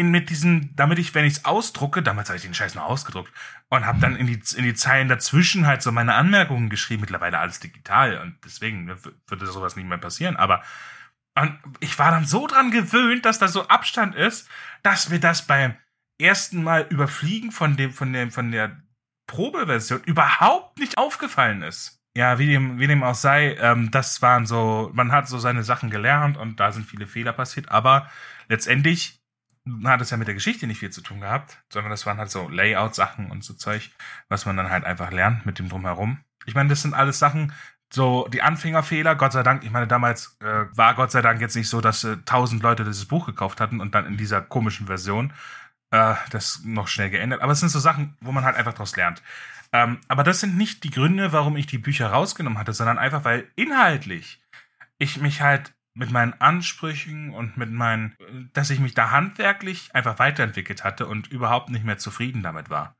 in, 0.00 0.10
mit 0.10 0.30
diesen, 0.30 0.74
damit 0.74 0.98
ich, 0.98 1.14
wenn 1.14 1.24
ich 1.24 1.34
es 1.34 1.44
ausdrucke, 1.44 2.02
damals 2.02 2.28
habe 2.28 2.38
ich 2.38 2.42
den 2.42 2.54
Scheiß 2.54 2.74
noch 2.74 2.84
ausgedruckt 2.84 3.32
und 3.68 3.86
habe 3.86 4.00
dann 4.00 4.16
in 4.16 4.26
die, 4.26 4.40
in 4.56 4.64
die 4.64 4.74
Zeilen 4.74 5.08
dazwischen 5.08 5.66
halt 5.66 5.82
so 5.82 5.92
meine 5.92 6.14
Anmerkungen 6.14 6.70
geschrieben, 6.70 7.02
mittlerweile 7.02 7.38
alles 7.38 7.60
digital 7.60 8.18
und 8.18 8.36
deswegen 8.44 8.88
würde 9.26 9.46
sowas 9.46 9.76
nicht 9.76 9.88
mehr 9.88 9.98
passieren, 9.98 10.36
aber 10.36 10.62
und 11.36 11.58
ich 11.78 11.98
war 11.98 12.10
dann 12.10 12.26
so 12.26 12.46
dran 12.46 12.70
gewöhnt, 12.70 13.24
dass 13.24 13.38
da 13.38 13.46
so 13.46 13.68
Abstand 13.68 14.16
ist, 14.16 14.48
dass 14.82 15.10
mir 15.10 15.20
das 15.20 15.46
beim 15.46 15.76
ersten 16.18 16.62
Mal 16.62 16.86
überfliegen 16.90 17.52
von 17.52 17.76
dem, 17.76 17.92
von 17.92 18.12
dem, 18.12 18.30
von 18.30 18.50
der 18.50 18.82
Probeversion 19.26 20.02
überhaupt 20.04 20.78
nicht 20.78 20.98
aufgefallen 20.98 21.62
ist. 21.62 22.00
Ja, 22.16 22.40
wie 22.40 22.46
dem, 22.48 22.80
wie 22.80 22.88
dem 22.88 23.04
auch 23.04 23.14
sei, 23.14 23.54
ähm, 23.60 23.92
das 23.92 24.20
waren 24.20 24.44
so, 24.44 24.90
man 24.92 25.12
hat 25.12 25.28
so 25.28 25.38
seine 25.38 25.62
Sachen 25.62 25.90
gelernt 25.90 26.36
und 26.36 26.58
da 26.58 26.72
sind 26.72 26.84
viele 26.84 27.06
Fehler 27.06 27.32
passiert, 27.32 27.70
aber 27.70 28.10
letztendlich 28.48 29.19
hat 29.84 30.00
es 30.00 30.10
ja 30.10 30.16
mit 30.16 30.28
der 30.28 30.34
Geschichte 30.34 30.66
nicht 30.66 30.78
viel 30.78 30.90
zu 30.90 31.00
tun 31.00 31.20
gehabt, 31.20 31.58
sondern 31.72 31.90
das 31.90 32.06
waren 32.06 32.18
halt 32.18 32.30
so 32.30 32.48
Layout-Sachen 32.48 33.30
und 33.30 33.44
so 33.44 33.54
Zeug, 33.54 33.90
was 34.28 34.46
man 34.46 34.56
dann 34.56 34.70
halt 34.70 34.84
einfach 34.84 35.10
lernt 35.10 35.46
mit 35.46 35.58
dem 35.58 35.68
Drumherum. 35.68 36.20
Ich 36.46 36.54
meine, 36.54 36.68
das 36.68 36.82
sind 36.82 36.94
alles 36.94 37.18
Sachen, 37.18 37.52
so 37.92 38.28
die 38.28 38.42
Anfängerfehler, 38.42 39.16
Gott 39.16 39.32
sei 39.32 39.42
Dank, 39.42 39.64
ich 39.64 39.70
meine, 39.70 39.86
damals 39.86 40.36
äh, 40.40 40.64
war 40.76 40.94
Gott 40.94 41.10
sei 41.10 41.22
Dank 41.22 41.40
jetzt 41.40 41.56
nicht 41.56 41.68
so, 41.68 41.80
dass 41.80 42.04
äh, 42.04 42.18
tausend 42.24 42.62
äh, 42.62 42.66
Leute 42.66 42.84
dieses 42.84 43.06
Buch 43.06 43.26
gekauft 43.26 43.60
hatten 43.60 43.80
und 43.80 43.94
dann 43.94 44.06
in 44.06 44.16
dieser 44.16 44.40
komischen 44.40 44.86
Version 44.86 45.32
äh, 45.90 46.14
das 46.30 46.62
noch 46.64 46.88
schnell 46.88 47.10
geändert. 47.10 47.42
Aber 47.42 47.52
es 47.52 47.60
sind 47.60 47.70
so 47.70 47.80
Sachen, 47.80 48.16
wo 48.20 48.32
man 48.32 48.44
halt 48.44 48.56
einfach 48.56 48.74
draus 48.74 48.96
lernt. 48.96 49.22
Ähm, 49.72 50.00
aber 50.08 50.22
das 50.22 50.40
sind 50.40 50.56
nicht 50.56 50.84
die 50.84 50.90
Gründe, 50.90 51.32
warum 51.32 51.56
ich 51.56 51.66
die 51.66 51.78
Bücher 51.78 52.08
rausgenommen 52.08 52.58
hatte, 52.58 52.72
sondern 52.72 52.98
einfach, 52.98 53.24
weil 53.24 53.50
inhaltlich 53.56 54.40
ich 54.98 55.20
mich 55.20 55.40
halt 55.40 55.72
mit 56.00 56.10
meinen 56.10 56.32
Ansprüchen 56.40 57.30
und 57.34 57.58
mit 57.58 57.70
meinen, 57.70 58.16
dass 58.54 58.70
ich 58.70 58.80
mich 58.80 58.94
da 58.94 59.10
handwerklich 59.10 59.94
einfach 59.94 60.18
weiterentwickelt 60.18 60.82
hatte 60.82 61.06
und 61.06 61.30
überhaupt 61.30 61.68
nicht 61.68 61.84
mehr 61.84 61.98
zufrieden 61.98 62.42
damit 62.42 62.70
war. 62.70 62.96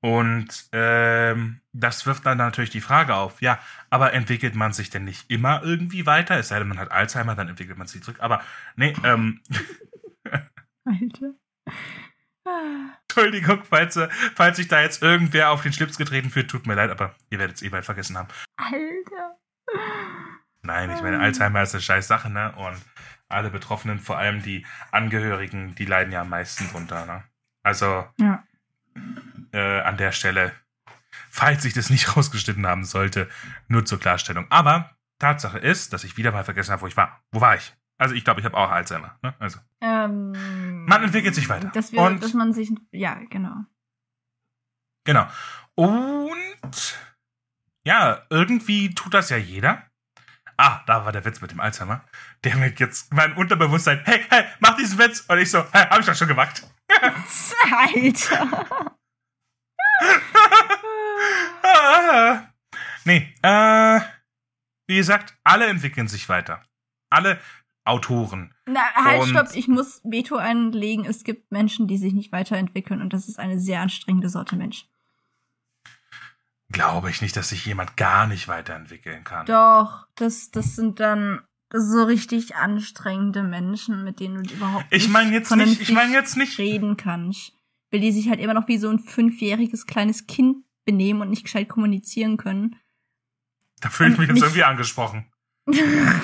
Und 0.00 0.68
ähm, 0.70 1.60
das 1.72 2.06
wirft 2.06 2.24
dann 2.24 2.38
natürlich 2.38 2.70
die 2.70 2.80
Frage 2.80 3.16
auf, 3.16 3.42
ja, 3.42 3.58
aber 3.90 4.12
entwickelt 4.12 4.54
man 4.54 4.72
sich 4.72 4.90
denn 4.90 5.04
nicht 5.04 5.28
immer 5.28 5.62
irgendwie 5.64 6.06
weiter? 6.06 6.38
Es 6.38 6.48
sei 6.48 6.60
denn, 6.60 6.68
man 6.68 6.78
hat 6.78 6.92
Alzheimer, 6.92 7.34
dann 7.34 7.48
entwickelt 7.48 7.76
man 7.76 7.88
sich 7.88 8.00
zurück. 8.02 8.20
Aber 8.20 8.42
nee, 8.76 8.94
ähm. 9.02 9.42
Alter. 10.84 11.34
Entschuldigung, 13.08 13.64
falls, 13.64 13.96
äh, 13.96 14.08
falls 14.36 14.56
sich 14.56 14.68
da 14.68 14.80
jetzt 14.80 15.02
irgendwer 15.02 15.50
auf 15.50 15.62
den 15.62 15.72
Schlips 15.72 15.98
getreten 15.98 16.30
fühlt, 16.30 16.48
tut 16.48 16.68
mir 16.68 16.76
leid, 16.76 16.90
aber 16.90 17.16
ihr 17.28 17.40
werdet 17.40 17.56
es 17.56 17.62
eh 17.62 17.68
bald 17.70 17.84
vergessen 17.84 18.16
haben. 18.16 18.28
Alter. 18.56 19.36
Nein, 20.62 20.90
ich 20.90 21.02
meine, 21.02 21.20
Alzheimer 21.20 21.62
ist 21.62 21.74
eine 21.74 21.82
scheiß 21.82 22.06
Sache, 22.06 22.30
ne? 22.30 22.52
Und 22.56 22.76
alle 23.28 23.50
Betroffenen, 23.50 23.98
vor 23.98 24.18
allem 24.18 24.42
die 24.42 24.66
Angehörigen, 24.90 25.74
die 25.74 25.86
leiden 25.86 26.12
ja 26.12 26.22
am 26.22 26.28
meisten 26.28 26.68
drunter, 26.68 27.06
ne? 27.06 27.24
Also, 27.62 28.06
ja 28.18 28.42
äh, 29.52 29.80
an 29.80 29.96
der 29.96 30.12
Stelle, 30.12 30.52
falls 31.28 31.64
ich 31.64 31.74
das 31.74 31.90
nicht 31.90 32.16
rausgeschnitten 32.16 32.66
haben 32.66 32.84
sollte, 32.84 33.28
nur 33.68 33.84
zur 33.84 34.00
Klarstellung. 34.00 34.46
Aber 34.50 34.90
Tatsache 35.18 35.58
ist, 35.58 35.92
dass 35.92 36.04
ich 36.04 36.16
wieder 36.16 36.32
mal 36.32 36.44
vergessen 36.44 36.72
habe, 36.72 36.82
wo 36.82 36.86
ich 36.86 36.96
war. 36.96 37.22
Wo 37.30 37.40
war 37.40 37.56
ich? 37.56 37.74
Also 37.98 38.14
ich 38.14 38.24
glaube, 38.24 38.40
ich 38.40 38.46
habe 38.46 38.56
auch 38.56 38.70
Alzheimer. 38.70 39.18
Ne? 39.22 39.34
Also 39.38 39.58
ähm, 39.82 40.84
man 40.86 41.02
entwickelt 41.02 41.34
sich 41.34 41.48
weiter. 41.48 41.68
Dass, 41.68 41.92
wir, 41.92 42.00
und, 42.00 42.22
dass 42.22 42.32
man 42.32 42.52
sich, 42.52 42.70
ja, 42.92 43.20
genau. 43.28 43.56
Genau. 45.04 45.26
Und 45.74 46.98
ja, 47.84 48.22
irgendwie 48.30 48.94
tut 48.94 49.12
das 49.12 49.28
ja 49.28 49.36
jeder. 49.36 49.89
Ah, 50.62 50.82
da 50.86 51.06
war 51.06 51.12
der 51.12 51.24
Witz 51.24 51.40
mit 51.40 51.52
dem 51.52 51.60
Alzheimer. 51.60 52.04
Der 52.44 52.54
mir 52.56 52.70
jetzt 52.76 53.14
mein 53.14 53.32
Unterbewusstsein, 53.32 54.02
hey, 54.04 54.20
hey, 54.28 54.44
mach 54.58 54.76
diesen 54.76 54.98
Witz. 54.98 55.24
Und 55.26 55.38
ich 55.38 55.50
so, 55.50 55.64
hey, 55.72 55.86
hab 55.88 55.98
ich 55.98 56.04
doch 56.04 56.14
schon 56.14 56.28
gemacht. 56.28 56.62
Alter. 57.72 58.66
nee, 63.06 63.34
äh, 63.40 64.00
wie 64.86 64.96
gesagt, 64.96 65.34
alle 65.44 65.66
entwickeln 65.66 66.08
sich 66.08 66.28
weiter. 66.28 66.62
Alle 67.08 67.40
Autoren. 67.86 68.54
Na, 68.66 68.82
halt, 68.94 69.22
und 69.22 69.30
stopp, 69.30 69.54
ich 69.54 69.66
muss 69.66 70.02
Veto 70.04 70.36
einlegen. 70.36 71.06
Es 71.06 71.24
gibt 71.24 71.50
Menschen, 71.50 71.88
die 71.88 71.96
sich 71.96 72.12
nicht 72.12 72.32
weiterentwickeln 72.32 73.00
und 73.00 73.14
das 73.14 73.28
ist 73.28 73.38
eine 73.38 73.58
sehr 73.58 73.80
anstrengende 73.80 74.28
Sorte 74.28 74.56
Mensch. 74.56 74.86
Glaube 76.70 77.10
ich 77.10 77.20
nicht, 77.20 77.36
dass 77.36 77.50
sich 77.50 77.66
jemand 77.66 77.96
gar 77.96 78.26
nicht 78.26 78.48
weiterentwickeln 78.48 79.24
kann. 79.24 79.46
Doch, 79.46 80.06
das, 80.14 80.50
das 80.50 80.76
sind 80.76 81.00
dann 81.00 81.42
so 81.72 82.04
richtig 82.04 82.56
anstrengende 82.56 83.42
Menschen, 83.42 84.04
mit 84.04 84.20
denen 84.20 84.44
du 84.44 84.54
überhaupt 84.54 84.86
ich 84.90 85.08
mein 85.08 85.32
jetzt 85.32 85.54
nicht, 85.54 85.80
ich 85.80 85.92
meine 85.92 86.12
jetzt 86.12 86.36
nicht 86.36 86.58
reden 86.58 86.96
kannst 86.96 87.52
weil 87.90 88.00
die 88.00 88.12
sich 88.12 88.28
halt 88.28 88.40
immer 88.40 88.54
noch 88.54 88.68
wie 88.68 88.78
so 88.78 88.88
ein 88.88 88.98
fünfjähriges 88.98 89.86
kleines 89.86 90.26
Kind 90.26 90.64
benehmen 90.84 91.20
und 91.22 91.30
nicht 91.30 91.44
gescheit 91.44 91.68
kommunizieren 91.68 92.36
können. 92.36 92.76
Da 93.80 93.88
fühle 93.88 94.12
ich 94.12 94.18
mich 94.18 94.28
jetzt 94.28 94.42
irgendwie 94.42 94.64
angesprochen. 94.64 95.30
ist 95.66 95.78
halt 95.78 96.22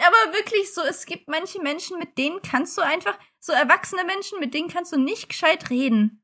aber 0.00 0.34
wirklich 0.34 0.72
so, 0.72 0.80
es 0.82 1.06
gibt 1.06 1.28
manche 1.28 1.62
Menschen, 1.62 1.98
mit 1.98 2.18
denen 2.18 2.40
kannst 2.42 2.76
du 2.76 2.82
einfach, 2.82 3.18
so 3.40 3.52
erwachsene 3.52 4.04
Menschen, 4.04 4.40
mit 4.40 4.54
denen 4.54 4.68
kannst 4.68 4.92
du 4.92 4.98
nicht 4.98 5.28
gescheit 5.28 5.70
reden. 5.70 6.22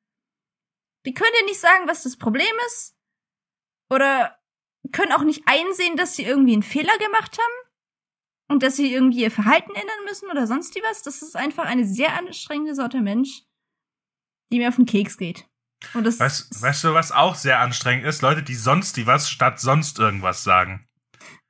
Die 1.06 1.14
können 1.14 1.32
dir 1.38 1.46
nicht 1.46 1.60
sagen, 1.60 1.86
was 1.86 2.02
das 2.02 2.16
Problem 2.16 2.54
ist. 2.66 2.96
Oder 3.90 4.38
können 4.92 5.12
auch 5.12 5.22
nicht 5.22 5.42
einsehen, 5.46 5.96
dass 5.96 6.16
sie 6.16 6.24
irgendwie 6.24 6.54
einen 6.54 6.62
Fehler 6.62 6.96
gemacht 6.98 7.38
haben 7.38 7.70
und 8.48 8.62
dass 8.62 8.76
sie 8.76 8.92
irgendwie 8.92 9.22
ihr 9.22 9.30
Verhalten 9.30 9.74
ändern 9.74 10.04
müssen 10.04 10.30
oder 10.30 10.46
sonst 10.46 10.74
was. 10.82 11.02
Das 11.02 11.22
ist 11.22 11.36
einfach 11.36 11.64
eine 11.64 11.86
sehr 11.86 12.14
anstrengende 12.14 12.74
Sorte 12.74 13.00
Mensch, 13.00 13.42
die 14.52 14.58
mir 14.58 14.68
auf 14.68 14.76
den 14.76 14.86
Keks 14.86 15.16
geht. 15.16 15.46
Und 15.92 16.04
das 16.04 16.18
weißt, 16.18 16.62
weißt 16.62 16.84
du, 16.84 16.94
was 16.94 17.12
auch 17.12 17.34
sehr 17.34 17.60
anstrengend 17.60 18.06
ist? 18.06 18.22
Leute, 18.22 18.42
die 18.42 18.54
sonst 18.54 18.96
die 18.96 19.06
was 19.06 19.28
statt 19.28 19.60
sonst 19.60 19.98
irgendwas 19.98 20.44
sagen. 20.44 20.88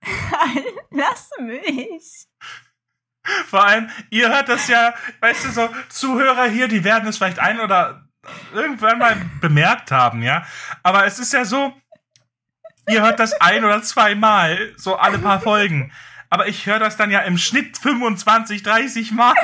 Lass 0.90 1.30
mich. 1.40 2.26
Vor 3.46 3.64
allem, 3.64 3.90
ihr 4.10 4.28
hört 4.28 4.48
das 4.48 4.68
ja, 4.68 4.94
weißt 5.20 5.44
du, 5.46 5.50
so 5.50 5.68
Zuhörer 5.88 6.44
hier, 6.46 6.68
die 6.68 6.84
werden 6.84 7.08
es 7.08 7.16
vielleicht 7.16 7.38
ein 7.38 7.60
oder 7.60 8.03
irgendwann 8.52 8.98
mal 8.98 9.16
bemerkt 9.40 9.90
haben, 9.90 10.22
ja. 10.22 10.44
Aber 10.82 11.06
es 11.06 11.18
ist 11.18 11.32
ja 11.32 11.44
so, 11.44 11.72
ihr 12.88 13.02
hört 13.02 13.18
das 13.18 13.32
ein 13.40 13.64
oder 13.64 13.82
zweimal, 13.82 14.74
so 14.76 14.96
alle 14.96 15.18
paar 15.18 15.40
Folgen 15.40 15.92
aber 16.34 16.48
ich 16.48 16.66
höre 16.66 16.80
das 16.80 16.96
dann 16.96 17.12
ja 17.12 17.20
im 17.20 17.38
Schnitt 17.38 17.78
25, 17.78 18.64
30 18.64 19.12
Mal. 19.12 19.34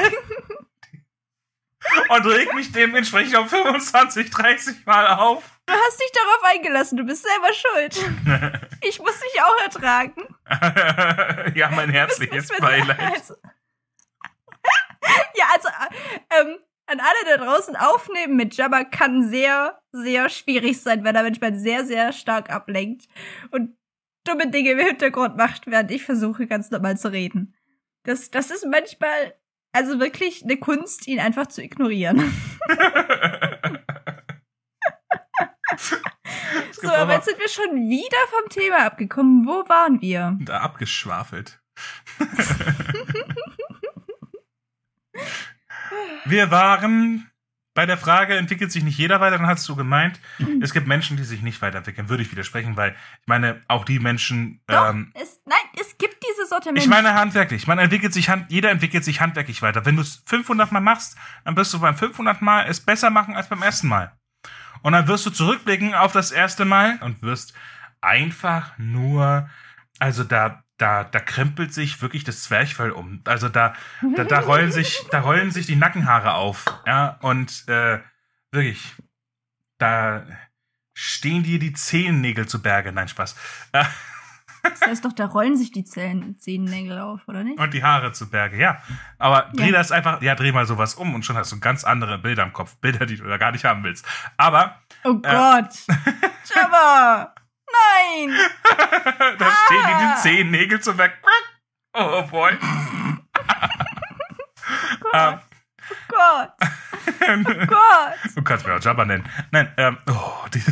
und 2.09 2.27
reg 2.27 2.53
mich 2.55 2.73
dementsprechend 2.73 3.37
um 3.37 3.49
25, 3.49 4.29
30 4.29 4.87
Mal 4.87 5.07
auf. 5.07 5.45
Du 5.67 5.73
hast 5.73 6.01
dich 6.01 6.11
darauf 6.13 6.53
eingelassen, 6.53 6.99
du 6.99 7.05
bist 7.05 7.25
selber 7.25 7.53
schuld. 7.53 8.61
ich 8.81 8.99
muss 8.99 9.21
dich 9.21 9.41
auch 9.41 9.57
ertragen. 9.63 10.27
ja, 11.57 11.71
mein 11.71 11.91
herzliches 11.91 12.49
Beileid. 12.59 13.23
Ja, 15.35 15.47
also, 15.55 15.69
ähm, 16.39 16.59
an 16.91 17.01
alle 17.01 17.37
da 17.37 17.45
draußen 17.45 17.77
aufnehmen 17.77 18.37
mit 18.37 18.57
Jabba 18.57 18.85
kann 18.85 19.29
sehr, 19.29 19.79
sehr 19.93 20.29
schwierig 20.29 20.81
sein, 20.81 21.05
weil 21.05 21.15
er 21.15 21.23
manchmal 21.23 21.55
sehr, 21.55 21.85
sehr 21.85 22.13
stark 22.13 22.51
ablenkt. 22.51 23.07
Und 23.53 23.77
dumme 24.25 24.51
Dinge 24.51 24.73
im 24.73 24.81
Hintergrund 24.81 25.37
macht, 25.37 25.69
während 25.69 25.93
ich 25.93 26.03
versuche, 26.05 26.49
ganz 26.49 26.71
normal 26.71 26.99
zu 26.99 27.13
reden. 27.13 27.55
Das, 28.03 28.31
das 28.31 28.51
ist 28.51 28.67
manchmal 28.67 29.35
also 29.73 30.01
wirklich 30.01 30.43
eine 30.43 30.57
Kunst, 30.57 31.07
ihn 31.07 31.21
einfach 31.21 31.47
zu 31.47 31.63
ignorieren. 31.63 32.19
so, 36.73 36.89
aber 36.89 37.15
jetzt 37.15 37.27
sind 37.27 37.39
wir 37.39 37.49
schon 37.49 37.89
wieder 37.89 38.19
vom 38.31 38.49
Thema 38.49 38.87
abgekommen. 38.87 39.47
Wo 39.47 39.69
waren 39.69 40.01
wir? 40.01 40.37
Da 40.41 40.63
abgeschwafelt. 40.63 41.61
wir 46.25 46.51
waren 46.51 47.31
bei 47.75 47.87
der 47.87 47.99
Frage, 47.99 48.37
entwickelt 48.37 48.73
sich 48.73 48.83
nicht 48.83 48.99
jeder 48.99 49.21
weiter, 49.21 49.39
dann 49.39 49.47
hast 49.47 49.69
du 49.69 49.77
gemeint, 49.77 50.21
mhm. 50.39 50.61
es 50.61 50.73
gibt 50.73 50.87
Menschen, 50.87 51.17
die 51.17 51.23
sich 51.23 51.41
nicht 51.41 51.63
weiterentwickeln. 51.63 52.09
Würde 52.09 52.23
ich 52.23 52.31
widersprechen, 52.31 52.77
weil 52.77 52.91
ich 53.21 53.27
meine, 53.27 53.63
auch 53.69 53.85
die 53.85 54.01
Menschen. 54.01 54.61
Doch, 54.67 54.91
ähm, 54.91 55.13
es, 55.15 55.41
nein, 55.47 55.59
es 55.81 55.97
gibt 55.97 56.17
diese 56.29 56.43
ist 56.43 56.53
auch 56.53 56.61
der 56.61 56.73
Mensch. 56.73 56.85
Ich 56.85 56.91
meine 56.91 57.15
handwerklich. 57.15 57.67
Man 57.67 57.79
entwickelt 57.79 58.13
sich 58.13 58.29
hand, 58.29 58.51
jeder 58.51 58.71
entwickelt 58.71 59.05
sich 59.05 59.21
handwerklich 59.21 59.63
weiter. 59.63 59.87
Wenn 59.87 59.97
du 59.97 60.03
es 60.03 60.23
500 60.27 60.73
Mal 60.73 60.81
machst, 60.81 61.17
dann 61.45 61.57
wirst 61.57 61.73
du 61.73 61.81
beim 61.81 61.97
500 61.97 62.43
Mal 62.43 62.67
es 62.69 62.81
besser 62.81 63.11
machen 63.11 63.37
als 63.37 63.49
beim 63.49 63.63
ersten 63.63 63.89
Mal. 63.89 64.19
Und 64.83 64.93
dann 64.93 65.07
wirst 65.09 65.27
du 65.27 65.31
zurückblicken 65.31 65.95
auf 65.95 66.13
das 66.13 66.33
erste 66.33 66.65
Mal 66.65 66.99
und 67.03 67.23
wirst 67.23 67.55
einfach 68.01 68.77
nur, 68.79 69.49
also 69.99 70.25
da, 70.25 70.65
da, 70.81 71.05
da 71.05 71.21
krempelt 71.21 71.75
sich 71.75 72.01
wirklich 72.03 72.25
das 72.25 72.43
Zwerchfell 72.45 72.91
um. 72.91 73.21
Also 73.25 73.49
da, 73.49 73.75
da, 74.17 74.25
da 74.25 74.41
rollen 74.41 74.73
sich, 74.73 75.01
da 75.11 75.21
rollen 75.21 75.51
sich 75.51 75.67
die 75.67 75.77
Nackenhaare 75.77 76.35
auf. 76.35 76.65
Ja, 76.87 77.19
und 77.21 77.69
äh, 77.69 77.99
wirklich, 78.53 78.95
da 79.79 80.25
stehen 80.95 81.43
dir 81.43 81.59
die 81.59 81.73
Zehennägel 81.73 82.47
zu 82.49 82.63
Berge. 82.63 82.93
Nein, 82.93 83.09
Spaß. 83.09 83.37
Äh, 83.73 83.85
Das 84.63 84.83
heißt 84.83 85.05
doch, 85.07 85.15
da 85.15 85.25
rollen 85.25 85.57
sich 85.57 85.73
die 85.73 85.85
Zehen, 85.85 86.39
Zehennägel 86.39 86.99
auf, 86.99 87.23
oder 87.27 87.43
nicht? 87.45 87.59
und 87.59 87.73
die 87.73 87.83
Haare 87.83 88.13
zu 88.13 88.29
Berge, 88.29 88.59
ja. 88.59 88.83
Aber 89.17 89.49
dreh 89.55 89.69
Ja. 89.71 89.73
das 89.73 89.91
einfach, 89.91 90.21
ja, 90.21 90.35
dreh 90.35 90.53
mal 90.53 90.67
sowas 90.67 90.97
um 90.97 91.15
und 91.15 91.25
schon 91.25 91.35
hast 91.39 91.51
du 91.53 91.61
ganz 91.61 91.83
andere 91.83 92.19
Bilder 92.19 92.43
im 92.43 92.53
Kopf. 92.53 92.77
Bilder, 92.77 93.07
die 93.07 93.17
du 93.17 93.25
da 93.25 93.39
gar 93.39 93.53
nicht 93.53 93.65
haben 93.65 93.83
willst. 93.85 94.05
Aber 94.37 94.79
Oh 95.03 95.15
Gott. 95.15 95.71
Jabba. 96.55 97.35
Nein. 97.73 98.39
da 99.39 99.51
stehen 99.67 99.87
dir 99.87 99.95
Ah. 99.95 100.15
die 100.17 100.23
Zehennägel 100.23 100.81
zu 100.81 100.95
Berge. 100.97 101.15
Oh 101.95 102.23
boy. 102.23 102.53
ähm, 105.13 105.41
Oh 105.93 105.95
Gott. 106.09 106.53
Oh 107.23 107.67
Gott. 107.67 108.15
Du 108.37 108.43
kannst 108.43 108.65
mir 108.67 108.75
auch 108.77 108.81
Jabba 108.81 109.05
nennen. 109.05 109.29
Nein, 109.51 109.73
ähm, 109.77 109.99
oh, 110.09 110.47
die, 110.55 110.63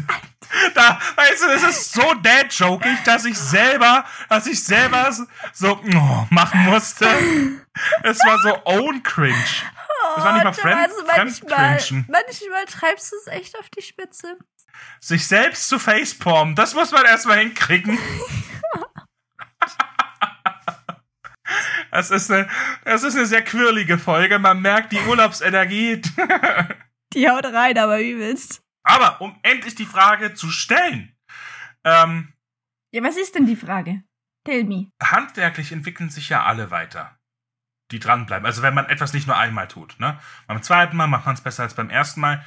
da, 0.74 1.00
weißt 1.16 1.42
du, 1.42 1.46
es 1.48 1.62
ist 1.64 1.92
so 1.92 2.14
dad-jokig, 2.14 3.02
dass 3.04 3.24
ich 3.24 3.37
selber, 3.37 4.04
dass 4.28 4.46
ich 4.46 4.62
selber 4.62 5.11
so 5.52 5.72
oh, 5.82 6.26
machen 6.30 6.64
musste. 6.66 7.08
Es 8.04 8.18
war 8.24 8.38
so 8.38 8.61
own 8.64 9.02
cringe. 9.02 9.34
Das 10.16 10.24
war 10.24 10.32
nicht 10.34 10.44
mal 10.44 10.50
Oh, 10.50 10.61
Fremd- 10.61 10.84
also 10.84 11.04
manchmal, 11.06 11.80
manchmal 12.08 12.64
treibst 12.66 13.11
du 13.12 13.16
es 13.16 13.26
echt 13.26 13.58
auf 13.58 13.68
die 13.70 13.82
Spitze. 13.82 14.37
Sich 15.01 15.27
selbst 15.27 15.69
zu 15.69 15.79
facepalmen, 15.79 16.55
das 16.55 16.75
muss 16.75 16.91
man 16.93 17.05
erstmal 17.05 17.38
hinkriegen. 17.38 17.99
Das 21.91 22.11
ist, 22.11 22.31
eine, 22.31 22.47
das 22.85 23.03
ist 23.03 23.17
eine 23.17 23.25
sehr 23.27 23.43
quirlige 23.43 23.97
Folge. 23.99 24.38
Man 24.38 24.61
merkt 24.61 24.93
die 24.93 25.01
Urlaubsenergie. 25.01 26.03
Die 27.14 27.29
haut 27.31 27.47
rein, 27.47 27.79
aber 27.79 27.99
wie 28.01 28.19
willst. 28.19 28.61
Aber 28.83 29.21
um 29.23 29.38
endlich 29.43 29.75
die 29.75 29.87
Frage 29.87 30.35
zu 30.35 30.51
stellen. 30.51 31.17
Ähm, 31.85 32.35
Ja, 32.93 33.03
was 33.03 33.17
ist 33.17 33.35
denn 33.35 33.47
die 33.47 33.57
Frage? 33.57 34.03
Tell 34.45 34.64
me. 34.64 34.91
handwerklich 35.03 35.73
entwickeln 35.73 36.11
sich 36.11 36.29
ja 36.29 36.45
alle 36.45 36.71
weiter, 36.71 37.19
die 37.91 37.99
dranbleiben. 37.99 38.45
Also 38.47 38.62
wenn 38.62 38.75
man 38.75 38.87
etwas 38.87 39.12
nicht 39.14 39.27
nur 39.27 39.37
einmal 39.37 39.69
tut. 39.69 39.99
Ne? 39.99 40.19
Beim 40.47 40.62
zweiten 40.62 40.97
Mal 40.97 41.07
macht 41.07 41.25
man 41.27 41.35
es 41.35 41.41
besser 41.41 41.62
als 41.62 41.75
beim 41.75 41.91
ersten 41.91 42.21
Mal. 42.21 42.45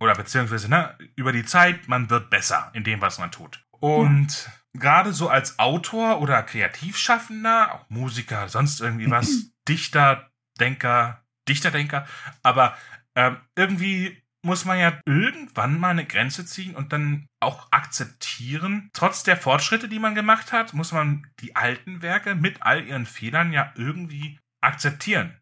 Oder 0.00 0.14
beziehungsweise 0.14 0.68
ne, 0.68 0.96
über 1.14 1.32
die 1.32 1.44
Zeit, 1.44 1.86
man 1.86 2.08
wird 2.10 2.30
besser 2.30 2.70
in 2.72 2.84
dem, 2.84 3.00
was 3.00 3.18
man 3.18 3.30
tut. 3.30 3.64
Und 3.80 4.50
gerade 4.72 5.12
so 5.12 5.28
als 5.28 5.58
Autor 5.58 6.20
oder 6.20 6.42
Kreativschaffender, 6.42 7.74
auch 7.74 7.88
Musiker, 7.90 8.48
sonst 8.48 8.80
irgendwie 8.80 9.10
was, 9.10 9.50
Dichter, 9.68 10.30
Denker, 10.58 11.22
Dichterdenker, 11.48 12.06
aber 12.42 12.76
ähm, 13.14 13.36
irgendwie 13.56 14.22
muss 14.42 14.64
man 14.64 14.78
ja 14.78 14.98
irgendwann 15.04 15.78
mal 15.78 15.90
eine 15.90 16.06
Grenze 16.06 16.46
ziehen 16.46 16.74
und 16.74 16.92
dann 16.92 17.26
auch 17.40 17.70
akzeptieren. 17.72 18.88
Trotz 18.94 19.22
der 19.22 19.36
Fortschritte, 19.36 19.88
die 19.88 19.98
man 19.98 20.14
gemacht 20.14 20.52
hat, 20.52 20.72
muss 20.72 20.92
man 20.92 21.26
die 21.40 21.56
alten 21.56 22.00
Werke 22.00 22.34
mit 22.34 22.62
all 22.62 22.86
ihren 22.86 23.04
Fehlern 23.04 23.52
ja 23.52 23.72
irgendwie 23.76 24.38
akzeptieren. 24.62 25.39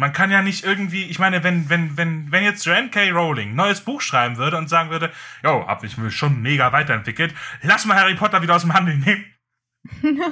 Man 0.00 0.12
kann 0.12 0.30
ja 0.30 0.42
nicht 0.42 0.64
irgendwie, 0.64 1.04
ich 1.04 1.18
meine, 1.18 1.42
wenn, 1.42 1.68
wenn, 1.68 1.96
wenn, 1.96 2.30
wenn 2.30 2.44
jetzt 2.44 2.64
Joanne 2.64 2.88
K. 2.88 3.10
Rowling 3.10 3.50
ein 3.50 3.56
neues 3.56 3.80
Buch 3.80 4.00
schreiben 4.00 4.36
würde 4.36 4.56
und 4.56 4.68
sagen 4.68 4.90
würde, 4.90 5.12
yo, 5.42 5.66
hab 5.66 5.82
ich 5.82 5.98
mich 5.98 6.16
schon 6.16 6.40
mega 6.40 6.70
weiterentwickelt, 6.72 7.34
lass 7.62 7.84
mal 7.84 7.96
Harry 7.98 8.14
Potter 8.14 8.40
wieder 8.40 8.54
aus 8.54 8.62
dem 8.62 8.72
Handel 8.74 8.96
nehmen. 8.96 9.24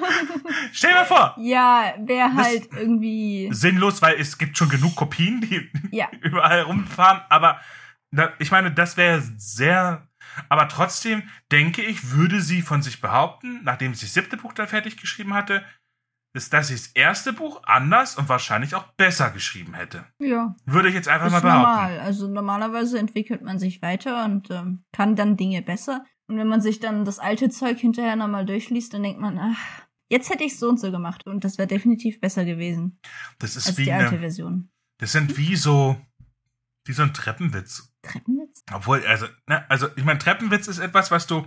Stell 0.72 0.92
dir 0.92 1.04
vor, 1.04 1.34
ja, 1.38 1.94
wäre 1.98 2.32
halt 2.34 2.68
irgendwie. 2.72 3.48
sinnlos, 3.52 4.02
weil 4.02 4.14
es 4.20 4.38
gibt 4.38 4.56
schon 4.56 4.68
genug 4.68 4.94
Kopien, 4.94 5.40
die 5.40 5.68
Ja. 5.90 6.08
überall 6.20 6.60
rumfahren, 6.62 7.22
aber 7.28 7.60
da, 8.12 8.32
ich 8.38 8.52
meine, 8.52 8.70
das 8.70 8.96
wäre 8.96 9.20
sehr, 9.36 10.06
aber 10.48 10.68
trotzdem 10.68 11.24
denke 11.50 11.82
ich, 11.82 12.12
würde 12.12 12.40
sie 12.40 12.62
von 12.62 12.82
sich 12.82 13.00
behaupten, 13.00 13.62
nachdem 13.64 13.94
sie 13.94 14.06
das 14.06 14.14
siebte 14.14 14.36
Buch 14.36 14.52
dann 14.52 14.68
fertig 14.68 14.96
geschrieben 14.96 15.34
hatte, 15.34 15.64
ist, 16.36 16.52
dass 16.52 16.68
sie 16.68 16.74
das 16.74 16.86
erste 16.88 17.32
Buch 17.32 17.62
anders 17.64 18.16
und 18.16 18.28
wahrscheinlich 18.28 18.74
auch 18.74 18.86
besser 18.94 19.30
geschrieben 19.30 19.74
hätte. 19.74 20.04
Ja. 20.20 20.54
Würde 20.64 20.88
ich 20.88 20.94
jetzt 20.94 21.08
einfach 21.08 21.26
Das 21.26 21.32
mal 21.32 21.38
ist 21.38 21.42
behaupten. 21.44 21.62
normal. 21.72 22.00
Also 22.00 22.28
normalerweise 22.28 22.98
entwickelt 22.98 23.42
man 23.42 23.58
sich 23.58 23.82
weiter 23.82 24.24
und 24.24 24.50
ähm, 24.50 24.84
kann 24.92 25.16
dann 25.16 25.36
Dinge 25.36 25.62
besser. 25.62 26.04
Und 26.28 26.38
wenn 26.38 26.48
man 26.48 26.60
sich 26.60 26.80
dann 26.80 27.04
das 27.04 27.18
alte 27.18 27.48
Zeug 27.50 27.78
hinterher 27.78 28.16
nochmal 28.16 28.44
durchliest, 28.46 28.92
dann 28.94 29.02
denkt 29.02 29.20
man, 29.20 29.38
ach, 29.38 29.86
jetzt 30.08 30.30
hätte 30.30 30.44
ich 30.44 30.58
so 30.58 30.68
und 30.68 30.78
so 30.80 30.90
gemacht 30.90 31.26
und 31.26 31.44
das 31.44 31.58
wäre 31.58 31.68
definitiv 31.68 32.20
besser 32.20 32.44
gewesen 32.44 32.98
Das 33.38 33.56
ist 33.56 33.66
als 33.68 33.78
wie 33.78 33.84
die 33.84 33.92
alte 33.92 34.10
eine, 34.10 34.18
Version. 34.20 34.70
das 34.98 35.12
sind 35.12 35.36
wie 35.36 35.56
so, 35.56 35.96
wie 36.84 36.92
so 36.92 37.02
ein 37.02 37.14
Treppenwitz. 37.14 37.92
Treppenwitz? 38.02 38.62
Obwohl, 38.72 39.04
also, 39.06 39.26
ne, 39.48 39.68
also 39.70 39.88
ich 39.96 40.04
meine, 40.04 40.18
Treppenwitz 40.18 40.68
ist 40.68 40.78
etwas, 40.78 41.10
was 41.10 41.26
du, 41.26 41.44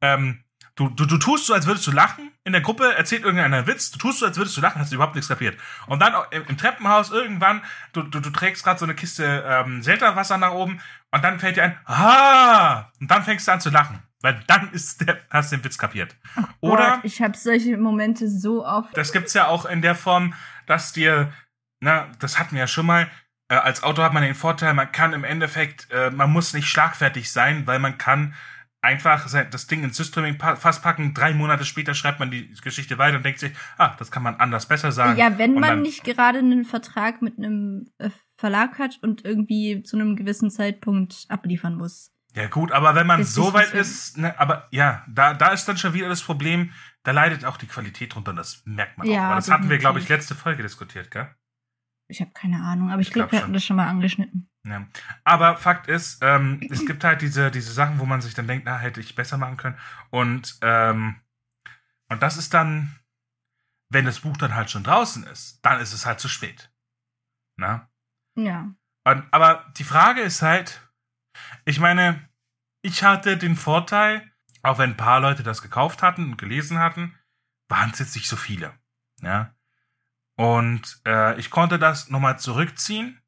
ähm, 0.00 0.44
du, 0.78 0.88
du, 0.88 1.06
du 1.06 1.18
tust 1.18 1.46
so, 1.46 1.54
als 1.54 1.66
würdest 1.66 1.86
du 1.86 1.90
lachen. 1.90 2.30
In 2.44 2.52
der 2.52 2.60
Gruppe 2.60 2.94
erzählt 2.94 3.24
irgendeiner 3.24 3.56
einen 3.56 3.66
Witz, 3.66 3.90
du 3.90 3.98
tust 3.98 4.20
so, 4.20 4.26
als 4.26 4.36
würdest 4.36 4.56
du 4.56 4.60
lachen, 4.60 4.80
hast 4.80 4.92
du 4.92 4.94
überhaupt 4.94 5.16
nichts 5.16 5.28
kapiert. 5.28 5.58
Und 5.86 6.00
dann 6.00 6.14
im, 6.30 6.44
im 6.46 6.56
Treppenhaus 6.56 7.10
irgendwann, 7.10 7.62
du, 7.92 8.02
du, 8.02 8.20
du 8.20 8.30
trägst 8.30 8.62
gerade 8.62 8.78
so 8.78 8.84
eine 8.84 8.94
Kiste 8.94 9.44
ähm, 9.46 9.82
Selterwasser 9.82 10.38
nach 10.38 10.52
oben 10.52 10.80
und 11.10 11.24
dann 11.24 11.40
fällt 11.40 11.56
dir 11.56 11.64
ein, 11.64 11.78
ah! 11.86 12.90
Und 13.00 13.10
dann 13.10 13.24
fängst 13.24 13.48
du 13.48 13.52
an 13.52 13.60
zu 13.60 13.70
lachen. 13.70 14.02
Weil 14.20 14.40
dann 14.46 14.72
ist 14.72 15.06
der, 15.06 15.18
hast 15.30 15.52
du 15.52 15.56
den 15.56 15.64
Witz 15.64 15.78
kapiert. 15.78 16.16
Oder 16.60 16.96
Gott, 16.96 17.00
ich 17.04 17.22
habe 17.22 17.36
solche 17.36 17.76
Momente 17.76 18.28
so 18.28 18.64
oft. 18.64 18.96
das 18.96 19.12
gibt's 19.12 19.34
ja 19.34 19.46
auch 19.46 19.64
in 19.64 19.82
der 19.82 19.94
Form, 19.94 20.34
dass 20.66 20.92
dir, 20.92 21.32
na, 21.80 22.08
das 22.18 22.38
hatten 22.38 22.52
wir 22.52 22.60
ja 22.60 22.66
schon 22.66 22.86
mal, 22.86 23.08
äh, 23.48 23.54
als 23.54 23.82
Autor 23.82 24.04
hat 24.04 24.12
man 24.12 24.24
den 24.24 24.34
Vorteil, 24.34 24.74
man 24.74 24.90
kann 24.90 25.12
im 25.12 25.24
Endeffekt, 25.24 25.88
äh, 25.92 26.10
man 26.10 26.32
muss 26.32 26.52
nicht 26.52 26.68
schlagfertig 26.68 27.32
sein, 27.32 27.66
weil 27.66 27.78
man 27.78 27.96
kann 27.96 28.34
einfach 28.80 29.28
das 29.50 29.66
Ding 29.66 29.82
ins 29.82 29.96
Systeming 29.96 30.38
fast 30.38 30.82
packen, 30.82 31.14
drei 31.14 31.34
Monate 31.34 31.64
später 31.64 31.94
schreibt 31.94 32.20
man 32.20 32.30
die 32.30 32.52
Geschichte 32.62 32.98
weiter 32.98 33.16
und 33.16 33.24
denkt 33.24 33.40
sich, 33.40 33.52
ah, 33.76 33.94
das 33.98 34.10
kann 34.10 34.22
man 34.22 34.36
anders 34.36 34.66
besser 34.66 34.92
sagen. 34.92 35.18
Ja, 35.18 35.38
wenn 35.38 35.54
Und 35.54 35.60
man 35.60 35.82
nicht 35.82 36.04
gerade 36.04 36.38
einen 36.38 36.64
Vertrag 36.64 37.20
mit 37.20 37.38
einem 37.38 37.90
äh, 37.98 38.10
Verlag 38.36 38.78
hat 38.78 38.98
und 39.02 39.24
irgendwie 39.24 39.82
zu 39.82 39.96
einem 39.96 40.14
gewissen 40.16 40.50
Zeitpunkt 40.50 41.26
abliefern 41.28 41.74
muss. 41.74 42.12
Ja 42.34 42.46
gut, 42.46 42.70
aber 42.72 42.94
wenn 42.94 43.06
man 43.06 43.24
so 43.24 43.52
weit 43.52 43.72
ist, 43.72 44.16
ne, 44.18 44.38
aber 44.38 44.68
ja, 44.70 45.04
da, 45.08 45.34
da 45.34 45.48
ist 45.48 45.66
dann 45.66 45.76
schon 45.78 45.94
wieder 45.94 46.08
das 46.08 46.22
Problem, 46.22 46.72
da 47.02 47.10
leidet 47.10 47.44
auch 47.44 47.56
die 47.56 47.66
Qualität 47.66 48.14
drunter, 48.14 48.32
das 48.32 48.62
merkt 48.64 48.98
man 48.98 49.08
Ja, 49.08 49.20
auch. 49.20 49.24
Aber 49.24 49.34
das 49.36 49.50
hatten 49.50 49.70
wir, 49.70 49.78
glaube 49.78 49.98
ich, 49.98 50.04
definitiv. 50.04 50.28
letzte 50.28 50.34
Folge 50.36 50.62
diskutiert, 50.62 51.10
gell? 51.10 51.28
Ich 52.08 52.20
habe 52.20 52.30
keine 52.32 52.62
Ahnung, 52.62 52.90
aber 52.90 53.00
ich 53.00 53.08
Ich 53.08 53.12
glaube, 53.12 53.28
glaub 53.28 53.38
wir 53.38 53.42
hatten 53.44 53.52
das 53.52 53.64
schon 53.64 53.76
mal 53.76 53.86
angeschnitten. 53.88 54.50
Ja. 54.66 54.86
Aber 55.24 55.56
Fakt 55.56 55.88
ist, 55.88 56.22
ähm, 56.22 56.60
es 56.70 56.84
gibt 56.86 57.04
halt 57.04 57.22
diese, 57.22 57.50
diese 57.50 57.72
Sachen, 57.72 57.98
wo 57.98 58.06
man 58.06 58.20
sich 58.20 58.34
dann 58.34 58.46
denkt, 58.46 58.64
na, 58.66 58.78
hätte 58.78 59.00
ich 59.00 59.14
besser 59.14 59.38
machen 59.38 59.56
können. 59.56 59.78
Und, 60.10 60.58
ähm, 60.62 61.20
und 62.08 62.22
das 62.22 62.36
ist 62.36 62.54
dann, 62.54 62.98
wenn 63.90 64.06
das 64.06 64.20
Buch 64.20 64.36
dann 64.36 64.54
halt 64.54 64.70
schon 64.70 64.84
draußen 64.84 65.24
ist, 65.24 65.60
dann 65.64 65.80
ist 65.80 65.92
es 65.92 66.06
halt 66.06 66.20
zu 66.20 66.28
spät. 66.28 66.72
Na? 67.56 67.90
Ja. 68.36 68.74
Und, 69.04 69.24
aber 69.30 69.72
die 69.76 69.84
Frage 69.84 70.20
ist 70.22 70.42
halt, 70.42 70.80
ich 71.64 71.80
meine, 71.80 72.28
ich 72.82 73.02
hatte 73.02 73.36
den 73.36 73.56
Vorteil, 73.56 74.30
auch 74.62 74.78
wenn 74.78 74.90
ein 74.90 74.96
paar 74.96 75.20
Leute 75.20 75.42
das 75.42 75.62
gekauft 75.62 76.02
hatten 76.02 76.24
und 76.24 76.36
gelesen 76.38 76.78
hatten, 76.78 77.18
waren 77.68 77.90
es 77.90 77.98
jetzt 77.98 78.16
nicht 78.16 78.28
so 78.28 78.36
viele. 78.36 78.78
Ja. 79.20 79.54
Und 80.38 81.00
äh, 81.04 81.38
ich 81.38 81.50
konnte 81.50 81.78
das 81.80 82.10
nochmal 82.10 82.38
zurückziehen 82.38 83.20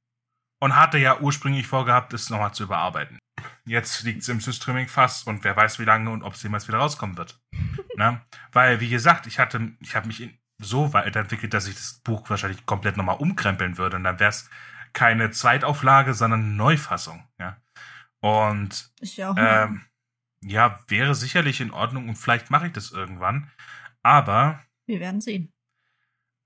und 0.61 0.77
hatte 0.77 0.99
ja 0.99 1.19
ursprünglich 1.19 1.67
vorgehabt, 1.67 2.15
es 2.15 2.31
nochmal 2.31 2.55
zu 2.55 2.63
überarbeiten. 2.63 3.19
Jetzt 3.65 4.05
liegt 4.05 4.23
es 4.23 4.29
im 4.29 4.41
Systreaming 4.41 4.87
fast 4.87 5.27
und 5.27 5.43
wer 5.43 5.57
weiß 5.57 5.81
wie 5.81 5.85
lange 5.85 6.11
und 6.11 6.23
ob 6.23 6.35
es 6.35 6.43
jemals 6.43 6.69
wieder 6.69 6.79
rauskommen 6.79 7.17
wird. 7.17 7.41
ne? 7.97 8.21
Weil, 8.53 8.81
wie 8.81 8.89
gesagt, 8.89 9.27
ich 9.27 9.41
hatte, 9.41 9.73
ich 9.81 9.97
habe 9.97 10.07
mich 10.07 10.39
so 10.63 10.93
weiterentwickelt, 10.93 11.53
dass 11.53 11.67
ich 11.67 11.75
das 11.75 12.01
Buch 12.05 12.31
wahrscheinlich 12.31 12.65
komplett 12.65 12.97
nochmal 12.97 13.17
umkrempeln 13.17 13.77
würde 13.77 13.97
und 13.97 14.05
dann 14.05 14.21
wäre 14.21 14.31
es 14.31 14.49
keine 14.93 15.31
Zweitauflage, 15.31 16.15
sondern 16.15 16.45
eine 16.45 16.53
Neufassung. 16.53 17.27
Ja. 17.39 17.57
Und 18.21 18.93
Ist 19.01 19.17
ja 19.17 19.31
auch. 19.31 19.37
ähm, 19.37 19.85
ja, 20.45 20.79
wäre 20.87 21.15
sicherlich 21.15 21.61
in 21.61 21.73
Ordnung 21.73 22.09
und 22.09 22.17
vielleicht 22.17 22.51
mache 22.51 22.69
ich 22.69 22.73
das 22.73 22.93
irgendwann. 22.93 23.51
Aber, 24.03 24.63
wir 24.87 25.01
werden 25.01 25.21
sehen. 25.21 25.53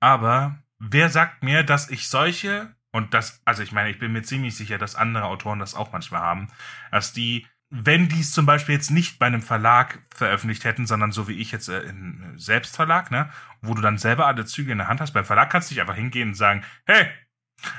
Aber, 0.05 0.59
wer 0.79 1.09
sagt 1.09 1.43
mir, 1.43 1.63
dass 1.63 1.89
ich 1.89 2.09
solche, 2.09 2.77
und 2.93 3.15
das, 3.15 3.41
also 3.47 3.63
ich 3.63 3.73
meine, 3.73 3.89
ich 3.89 3.99
bin 3.99 4.13
mir 4.13 4.23
ziemlich 4.23 4.55
sicher, 4.55 4.77
dass 4.77 4.97
andere 4.97 5.25
Autoren 5.25 5.61
das 5.61 5.75
auch 5.75 5.93
manchmal 5.93 6.21
haben, 6.21 6.49
dass 6.91 7.15
die 7.15 7.47
wenn 7.71 8.09
die 8.09 8.21
es 8.21 8.31
zum 8.31 8.47
Beispiel 8.47 8.75
jetzt 8.75 8.91
nicht 8.91 9.19
bei 9.19 9.27
einem 9.27 9.43
Verlag 9.43 9.99
veröffentlicht 10.15 10.63
hätten, 10.65 10.87
sondern 10.87 11.11
so 11.11 11.27
wie 11.27 11.41
ich 11.41 11.51
jetzt 11.51 11.69
äh, 11.69 11.81
im 11.81 12.35
Selbstverlag, 12.37 13.11
ne, 13.11 13.31
wo 13.63 13.75
du 13.75 13.83
dann 13.83 13.99
selber 13.99 14.27
alle 14.27 14.45
Züge 14.45 14.71
in 14.71 14.79
der 14.79 14.87
Hand 14.87 15.01
hast, 15.01 15.13
beim 15.13 15.25
Verlag 15.25 15.51
kannst 15.51 15.71
du 15.71 15.75
nicht 15.75 15.81
einfach 15.81 15.97
hingehen 15.97 16.29
und 16.29 16.35
sagen, 16.35 16.63
hey, 16.85 17.09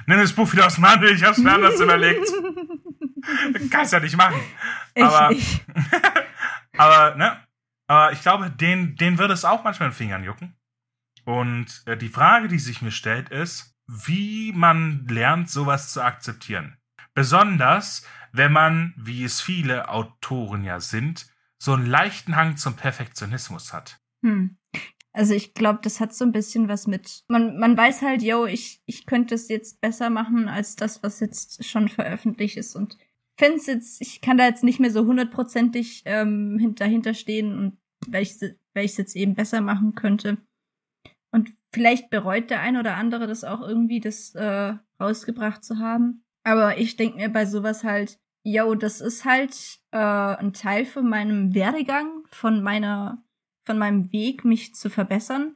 nimm 0.07 0.19
das 0.19 0.33
Buch 0.33 0.51
wieder 0.51 0.65
aus 0.65 0.75
dem 0.75 0.89
Handel, 0.89 1.15
ich 1.15 1.23
hab's 1.23 1.37
mir 1.37 1.53
anders 1.53 1.79
überlegt. 1.79 2.27
kannst 3.71 3.93
ja 3.93 4.01
nicht 4.01 4.17
machen. 4.17 4.41
Ich 4.95 5.03
aber, 5.03 5.29
nicht. 5.29 5.63
aber, 6.77 7.15
ne, 7.15 7.39
aber 7.87 8.11
ich 8.11 8.21
glaube, 8.21 8.49
den, 8.49 8.95
den 8.97 9.17
würde 9.17 9.35
es 9.35 9.45
auch 9.45 9.63
manchmal 9.63 9.87
in 9.87 9.91
den 9.91 9.97
Fingern 9.97 10.23
jucken. 10.25 10.57
Und 11.25 11.83
äh, 11.85 11.97
die 11.97 12.09
Frage, 12.09 12.47
die 12.47 12.59
sich 12.59 12.81
mir 12.81 12.91
stellt, 12.91 13.29
ist, 13.29 13.75
wie 13.87 14.51
man 14.53 15.05
lernt, 15.07 15.49
sowas 15.49 15.91
zu 15.91 16.01
akzeptieren. 16.01 16.77
Besonders, 17.13 18.05
wenn 18.31 18.51
man, 18.51 18.93
wie 18.97 19.23
es 19.23 19.41
viele 19.41 19.89
Autoren 19.89 20.63
ja 20.63 20.79
sind, 20.79 21.27
so 21.57 21.73
einen 21.73 21.85
leichten 21.85 22.35
Hang 22.35 22.57
zum 22.57 22.75
Perfektionismus 22.75 23.73
hat. 23.73 23.99
Hm. 24.23 24.57
Also 25.13 25.33
ich 25.33 25.53
glaube, 25.53 25.79
das 25.81 26.01
hat 26.01 26.13
so 26.13 26.25
ein 26.25 26.33
bisschen 26.33 26.67
was 26.67 26.87
mit. 26.87 27.23
Man, 27.29 27.57
man 27.57 27.77
weiß 27.77 28.01
halt, 28.01 28.21
yo, 28.21 28.45
ich, 28.45 28.81
ich 28.85 29.05
könnte 29.05 29.35
es 29.35 29.47
jetzt 29.47 29.79
besser 29.79 30.09
machen 30.09 30.49
als 30.49 30.75
das, 30.75 31.03
was 31.03 31.21
jetzt 31.21 31.63
schon 31.65 31.87
veröffentlicht 31.87 32.57
ist. 32.57 32.75
Und 32.75 32.97
finde 33.37 33.61
jetzt, 33.65 34.01
ich 34.01 34.19
kann 34.21 34.37
da 34.37 34.45
jetzt 34.45 34.63
nicht 34.63 34.79
mehr 34.79 34.91
so 34.91 35.05
hundertprozentig 35.05 36.03
ähm, 36.05 36.75
dahinter 36.75 37.13
stehen 37.13 37.57
und 37.57 37.77
weil 38.07 38.23
ich 38.23 38.35
weil 38.73 38.85
ich 38.85 38.91
es 38.91 38.97
jetzt 38.97 39.15
eben 39.15 39.35
besser 39.35 39.61
machen 39.61 39.95
könnte. 39.95 40.37
Vielleicht 41.75 42.09
bereut 42.09 42.49
der 42.49 42.61
ein 42.61 42.77
oder 42.77 42.95
andere 42.95 43.27
das 43.27 43.43
auch 43.43 43.61
irgendwie, 43.61 43.99
das 43.99 44.33
äh, 44.33 44.75
rausgebracht 44.97 45.61
zu 45.61 45.77
haben. 45.77 46.23
Aber 46.43 46.77
ich 46.77 46.95
denke 46.95 47.17
mir 47.17 47.27
bei 47.27 47.45
sowas 47.45 47.83
halt, 47.83 48.17
yo, 48.43 48.75
das 48.75 49.01
ist 49.01 49.25
halt 49.25 49.79
äh, 49.91 49.97
ein 49.97 50.53
Teil 50.53 50.85
von 50.85 51.09
meinem 51.09 51.53
Werdegang, 51.53 52.23
von 52.29 52.63
meiner, 52.63 53.21
von 53.65 53.77
meinem 53.77 54.13
Weg, 54.13 54.45
mich 54.45 54.73
zu 54.73 54.89
verbessern. 54.89 55.55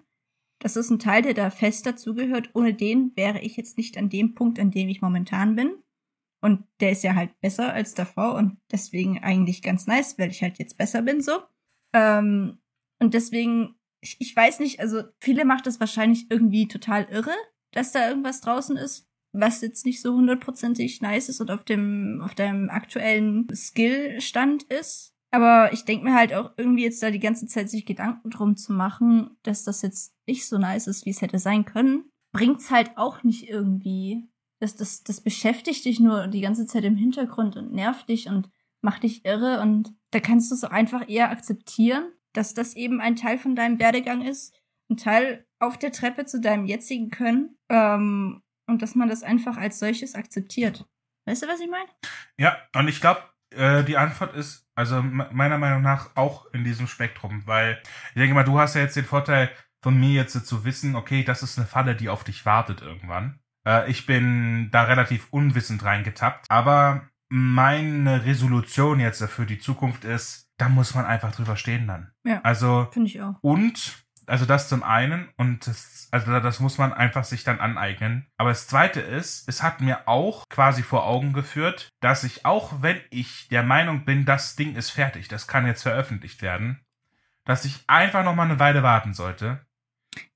Das 0.60 0.76
ist 0.76 0.90
ein 0.90 1.00
Teil, 1.00 1.22
der 1.22 1.34
da 1.34 1.52
fest 1.52 1.86
dazugehört. 1.86 2.50
Ohne 2.54 2.74
den 2.74 3.16
wäre 3.16 3.40
ich 3.40 3.56
jetzt 3.56 3.78
nicht 3.78 3.98
an 3.98 4.10
dem 4.10 4.36
Punkt, 4.36 4.60
an 4.60 4.72
dem 4.72 4.90
ich 4.90 5.02
momentan 5.02 5.56
bin. 5.56 5.72
Und 6.42 6.66
der 6.82 6.92
ist 6.92 7.04
ja 7.04 7.16
halt 7.16 7.40
besser 7.40 7.72
als 7.72 7.94
davor 7.94 8.36
und 8.36 8.58
deswegen 8.72 9.20
eigentlich 9.20 9.62
ganz 9.62 9.88
nice, 9.88 10.20
weil 10.20 10.32
ich 10.32 10.42
halt 10.42 10.60
jetzt 10.60 10.78
besser 10.78 11.02
bin 11.02 11.22
so. 11.22 11.40
Ähm, 11.94 12.60
und 13.00 13.14
deswegen, 13.14 13.79
ich, 14.02 14.18
ich 14.20 14.36
weiß 14.36 14.60
nicht, 14.60 14.80
also 14.80 15.04
viele 15.20 15.46
macht 15.46 15.68
das 15.68 15.80
wahrscheinlich 15.80 16.28
irgendwie 16.30 16.68
total 16.68 17.06
irre, 17.10 17.36
dass 17.72 17.92
da 17.92 18.08
irgendwas 18.08 18.42
draußen 18.42 18.78
ist, 18.78 19.08
was 19.32 19.62
jetzt 19.62 19.86
nicht 19.86 20.02
so 20.02 20.14
hundertprozentig 20.14 21.02
nice 21.02 21.30
ist 21.30 21.42
und 21.42 21.52
auf 21.52 21.64
dem, 21.64 22.22
auf 22.24 22.34
deinem 22.36 22.70
aktuellen 22.70 23.48
Skillstand 23.54 24.64
ist. 24.64 25.14
Aber 25.32 25.72
ich 25.74 25.86
denke 25.86 26.06
mir 26.06 26.16
halt 26.16 26.34
auch 26.34 26.52
irgendwie 26.58 26.84
jetzt 26.84 27.04
da 27.04 27.12
die 27.12 27.20
ganze 27.20 27.46
Zeit 27.46 27.70
sich 27.70 27.86
Gedanken 27.86 28.32
drum 28.32 28.56
zu 28.58 28.74
machen, 28.74 29.38
dass 29.44 29.64
das 29.64 29.84
jetzt 29.84 30.16
nicht 30.26 30.48
so 30.48 30.58
nice 30.58 30.88
ist, 30.88 31.06
wie 31.06 31.12
es 31.12 31.22
hätte 31.22 31.38
sein 31.38 31.66
können, 31.66 32.06
bringt's 32.32 32.72
halt 32.72 32.98
auch 32.98 33.24
nicht 33.24 33.48
irgendwie. 33.48 34.28
Das, 34.60 34.76
das, 34.76 35.04
das 35.04 35.22
beschäftigt 35.22 35.86
dich 35.86 36.00
nur 36.00 36.28
die 36.28 36.42
ganze 36.42 36.66
Zeit 36.66 36.84
im 36.84 36.96
Hintergrund 36.96 37.56
und 37.58 37.72
nervt 37.72 38.10
dich 38.10 38.28
und 38.28 38.50
macht 38.82 39.04
dich 39.04 39.24
irre 39.24 39.62
und 39.62 39.94
da 40.12 40.20
kannst 40.20 40.50
du 40.50 40.56
es 40.56 40.64
auch 40.64 40.72
einfach 40.72 41.08
eher 41.08 41.30
akzeptieren, 41.30 42.12
dass 42.40 42.54
das 42.54 42.78
eben 42.78 43.02
ein 43.02 43.18
Teil 43.18 43.38
von 43.38 43.54
deinem 43.54 43.80
Werdegang 43.80 44.22
ist, 44.22 44.56
ein 44.90 44.96
Teil 44.96 45.46
auf 45.60 45.78
der 45.78 45.92
Treppe 45.92 46.26
zu 46.26 46.40
deinem 46.40 46.66
jetzigen 46.66 47.10
Können 47.10 47.58
ähm, 47.68 48.42
und 48.66 48.82
dass 48.82 48.96
man 48.96 49.10
das 49.10 49.24
einfach 49.24 49.58
als 49.58 49.78
solches 49.78 50.16
akzeptiert. 50.16 50.88
Weißt 51.28 51.44
du, 51.44 51.48
was 51.50 51.60
ich 51.60 51.70
meine? 51.70 51.90
Ja, 52.38 52.58
und 52.74 52.88
ich 52.88 53.02
glaube, 53.02 53.22
äh, 53.54 53.84
die 53.84 53.98
Antwort 53.98 54.36
ist, 54.36 54.66
also 54.74 55.02
meiner 55.02 55.58
Meinung 55.58 55.82
nach 55.82 56.16
auch 56.16 56.46
in 56.54 56.64
diesem 56.64 56.88
Spektrum, 56.88 57.44
weil 57.46 57.82
ich 58.10 58.22
denke 58.22 58.34
mal, 58.34 58.46
du 58.46 58.58
hast 58.58 58.76
ja 58.76 58.82
jetzt 58.82 58.96
den 58.96 59.04
Vorteil 59.04 59.52
von 59.84 60.00
mir 60.00 60.14
jetzt 60.14 60.46
zu 60.46 60.64
wissen, 60.64 60.96
okay, 60.96 61.26
das 61.26 61.44
ist 61.44 61.58
eine 61.58 61.68
Falle, 61.68 61.94
die 61.94 62.08
auf 62.08 62.24
dich 62.24 62.46
wartet 62.46 62.82
irgendwann. 62.82 63.42
Äh, 63.68 63.92
ich 63.92 64.06
bin 64.06 64.70
da 64.72 64.84
relativ 64.84 65.28
unwissend 65.32 65.84
reingetappt, 65.84 66.46
aber 66.50 67.10
meine 67.28 68.26
Resolution 68.26 69.02
jetzt 69.02 69.22
für 69.26 69.46
die 69.46 69.60
Zukunft 69.60 70.06
ist, 70.06 70.49
da 70.60 70.70
muss 70.70 70.94
man 70.94 71.06
einfach 71.06 71.34
drüber 71.34 71.56
stehen 71.56 71.88
dann. 71.88 72.12
Ja. 72.24 72.42
Also 72.44 72.88
finde 72.92 73.10
ich 73.10 73.22
auch. 73.22 73.36
Und 73.42 74.06
also 74.28 74.46
das 74.46 74.70
zum 74.70 74.84
einen 74.84 75.28
und 75.38 75.66
das, 75.66 76.08
also 76.12 76.40
das 76.40 76.60
muss 76.60 76.78
man 76.78 76.94
einfach 76.94 77.24
sich 77.24 77.44
dann 77.44 77.60
aneignen. 77.60 78.28
Aber 78.38 78.50
das 78.50 78.68
zweite 78.68 79.00
ist, 79.00 79.50
es 79.50 79.64
hat 79.64 79.82
mir 79.82 80.08
auch 80.08 80.48
quasi 80.50 80.84
vor 80.84 81.06
Augen 81.08 81.34
geführt, 81.34 81.90
dass 82.00 82.24
ich 82.24 82.46
auch, 82.46 82.82
wenn 82.82 83.00
ich 83.10 83.48
der 83.50 83.64
Meinung 83.64 84.06
bin, 84.06 84.26
das 84.26 84.56
Ding 84.56 84.76
ist 84.76 84.92
fertig, 84.92 85.30
das 85.30 85.48
kann 85.48 85.66
jetzt 85.66 85.82
veröffentlicht 85.82 86.42
werden, 86.42 86.80
dass 87.46 87.66
ich 87.66 87.84
einfach 87.88 88.24
noch 88.24 88.36
mal 88.36 88.44
eine 88.44 88.60
Weile 88.60 88.84
warten 88.84 89.14
sollte. 89.14 89.62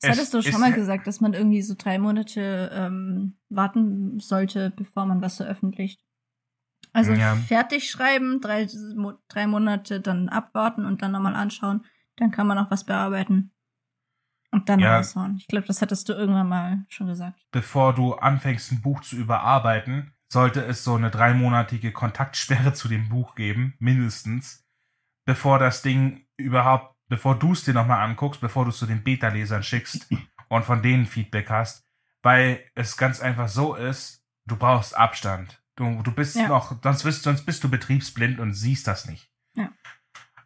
Das 0.01 0.11
hattest 0.11 0.33
du 0.33 0.41
schon 0.41 0.59
mal 0.59 0.73
gesagt, 0.73 1.05
dass 1.07 1.19
man 1.19 1.33
irgendwie 1.33 1.61
so 1.61 1.75
drei 1.77 1.99
Monate 1.99 2.71
ähm, 2.73 3.37
warten 3.49 4.19
sollte, 4.19 4.71
bevor 4.75 5.05
man 5.05 5.21
was 5.21 5.37
veröffentlicht. 5.37 5.99
Also 6.93 7.11
ja. 7.13 7.35
fertig 7.35 7.89
schreiben, 7.89 8.39
drei, 8.39 8.67
drei 9.27 9.47
Monate 9.47 9.99
dann 9.99 10.29
abwarten 10.29 10.85
und 10.85 11.01
dann 11.01 11.11
nochmal 11.11 11.35
anschauen. 11.35 11.85
Dann 12.17 12.29
kann 12.29 12.45
man 12.45 12.59
auch 12.59 12.69
was 12.69 12.85
bearbeiten. 12.85 13.51
Und 14.51 14.69
dann 14.69 14.79
ja. 14.79 14.97
raushauen. 14.97 15.37
Ich 15.37 15.47
glaube, 15.47 15.65
das 15.65 15.81
hattest 15.81 16.07
du 16.07 16.13
irgendwann 16.13 16.47
mal 16.47 16.85
schon 16.87 17.07
gesagt. 17.07 17.43
Bevor 17.51 17.95
du 17.95 18.13
anfängst, 18.13 18.71
ein 18.71 18.81
Buch 18.81 19.01
zu 19.01 19.15
überarbeiten, 19.15 20.13
sollte 20.31 20.63
es 20.63 20.83
so 20.83 20.93
eine 20.93 21.09
dreimonatige 21.09 21.91
Kontaktsperre 21.91 22.73
zu 22.73 22.87
dem 22.87 23.09
Buch 23.09 23.33
geben, 23.33 23.73
mindestens, 23.79 24.63
bevor 25.25 25.57
das 25.57 25.81
Ding 25.81 26.27
überhaupt, 26.37 26.95
bevor 27.07 27.37
du 27.39 27.53
es 27.53 27.63
dir 27.63 27.73
nochmal 27.73 28.01
anguckst, 28.07 28.41
bevor 28.41 28.65
du 28.65 28.69
es 28.69 28.77
zu 28.77 28.85
den 28.85 29.03
Beta-Lesern 29.03 29.63
schickst 29.63 30.07
und 30.49 30.65
von 30.65 30.83
denen 30.83 31.07
Feedback 31.07 31.49
hast, 31.49 31.87
weil 32.21 32.63
es 32.75 32.95
ganz 32.95 33.21
einfach 33.21 33.47
so 33.47 33.73
ist, 33.73 34.23
du 34.45 34.55
brauchst 34.55 34.95
Abstand. 34.95 35.62
Du, 35.75 36.03
du 36.03 36.11
bist 36.11 36.35
ja. 36.35 36.47
noch, 36.47 36.79
sonst 36.81 37.03
bist, 37.03 37.23
sonst 37.23 37.45
bist 37.45 37.63
du 37.63 37.69
betriebsblind 37.69 38.39
und 38.39 38.53
siehst 38.53 38.87
das 38.87 39.07
nicht. 39.07 39.31
Ja. 39.55 39.71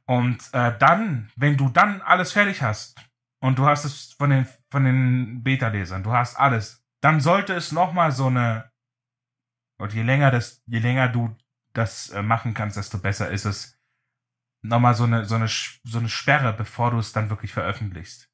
Und 0.05 0.53
äh, 0.53 0.77
dann, 0.77 1.29
wenn 1.35 1.57
du 1.57 1.69
dann 1.69 2.01
alles 2.01 2.31
fertig 2.31 2.61
hast 2.61 2.97
und 3.41 3.59
du 3.59 3.65
hast 3.65 3.83
es 3.83 4.13
von 4.13 4.29
den, 4.29 4.47
von 4.71 4.85
den 4.85 5.43
Beta-Lesern, 5.43 6.03
du 6.03 6.13
hast 6.13 6.37
alles, 6.37 6.85
dann 7.01 7.19
sollte 7.19 7.53
es 7.53 7.73
nochmal 7.73 8.13
so 8.13 8.27
eine, 8.27 8.71
und 9.79 9.93
je 9.93 10.03
länger 10.03 10.31
das, 10.31 10.63
je 10.65 10.79
länger 10.79 11.09
du 11.09 11.35
das 11.73 12.09
äh, 12.09 12.21
machen 12.21 12.53
kannst, 12.53 12.77
desto 12.77 12.97
besser 12.97 13.29
ist 13.29 13.45
es, 13.45 13.77
nochmal 14.61 14.95
so 14.95 15.03
eine, 15.03 15.25
so 15.25 15.35
eine, 15.35 15.47
so 15.47 15.99
eine 15.99 16.09
Sperre, 16.09 16.53
bevor 16.53 16.91
du 16.91 16.99
es 16.99 17.11
dann 17.11 17.29
wirklich 17.29 17.51
veröffentlichst. 17.51 18.31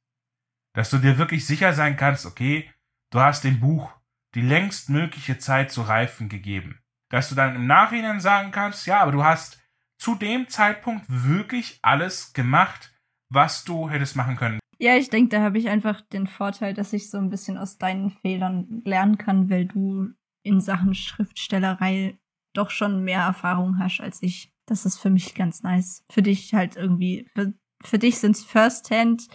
Dass 0.75 0.91
du 0.91 0.99
dir 0.99 1.17
wirklich 1.17 1.45
sicher 1.45 1.73
sein 1.73 1.97
kannst, 1.97 2.25
okay, 2.25 2.71
du 3.11 3.19
hast 3.19 3.43
dem 3.43 3.59
Buch 3.59 3.91
die 4.35 4.41
längst 4.41 4.89
mögliche 4.89 5.37
Zeit 5.37 5.71
zu 5.71 5.83
reifen 5.83 6.27
gegeben 6.27 6.82
dass 7.14 7.30
du 7.30 7.36
dann 7.36 7.55
im 7.55 7.68
Nachhinein 7.68 8.20
sagen 8.20 8.49
kannst, 8.49 8.88
ja, 8.88 8.99
aber 8.99 9.11
du 9.11 9.24
hast 9.24 9.61
zu 9.99 10.16
dem 10.16 10.49
Zeitpunkt 10.49 11.05
wirklich 11.07 11.78
alles 11.84 12.34
gemacht, 12.34 12.91
was 13.30 13.64
du 13.64 13.88
hättest 13.88 14.16
machen 14.16 14.36
können. 14.36 14.59
Ja, 14.80 14.95
ich 14.95 15.11
denke, 15.11 15.30
da 15.30 15.43
habe 15.43 15.59
ich 15.59 15.70
einfach 15.70 16.01
den 16.01 16.26
Vorteil, 16.26 16.74
dass 16.74 16.91
ich 16.91 17.11
so 17.11 17.20
ein 17.20 17.30
bisschen 17.30 17.59
aus 17.59 17.78
deinen 17.78 18.09
Fehlern 18.09 18.82
lernen 18.84 19.20
kann, 19.20 19.51
weil 19.51 19.68
du 19.68 20.09
in 20.41 20.59
Sachen 20.59 20.95
Schriftstellerei 20.95 22.18
doch 22.53 22.72
schon 22.72 23.03
mehr 23.03 23.22
Erfahrung 23.22 23.78
hast 23.78 24.01
als 24.01 24.24
ich. 24.24 24.51
Das 24.66 24.84
ist 24.84 24.97
für 24.97 25.11
mich 25.11 25.36
ganz 25.36 25.61
nice. 25.61 26.03
Für 26.09 26.24
dich 26.24 26.55
halt 26.55 26.78
irgendwie, 26.78 27.30
für, 27.36 27.53
für 27.84 27.99
dich 27.99 28.18
sind 28.18 28.38
es 28.38 28.43
First-Hand 28.43 29.28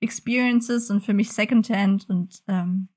Experiences 0.00 0.90
und 0.90 1.04
für 1.04 1.14
mich 1.14 1.30
Second-Hand 1.30 2.10
und 2.10 2.42
ähm, 2.48 2.88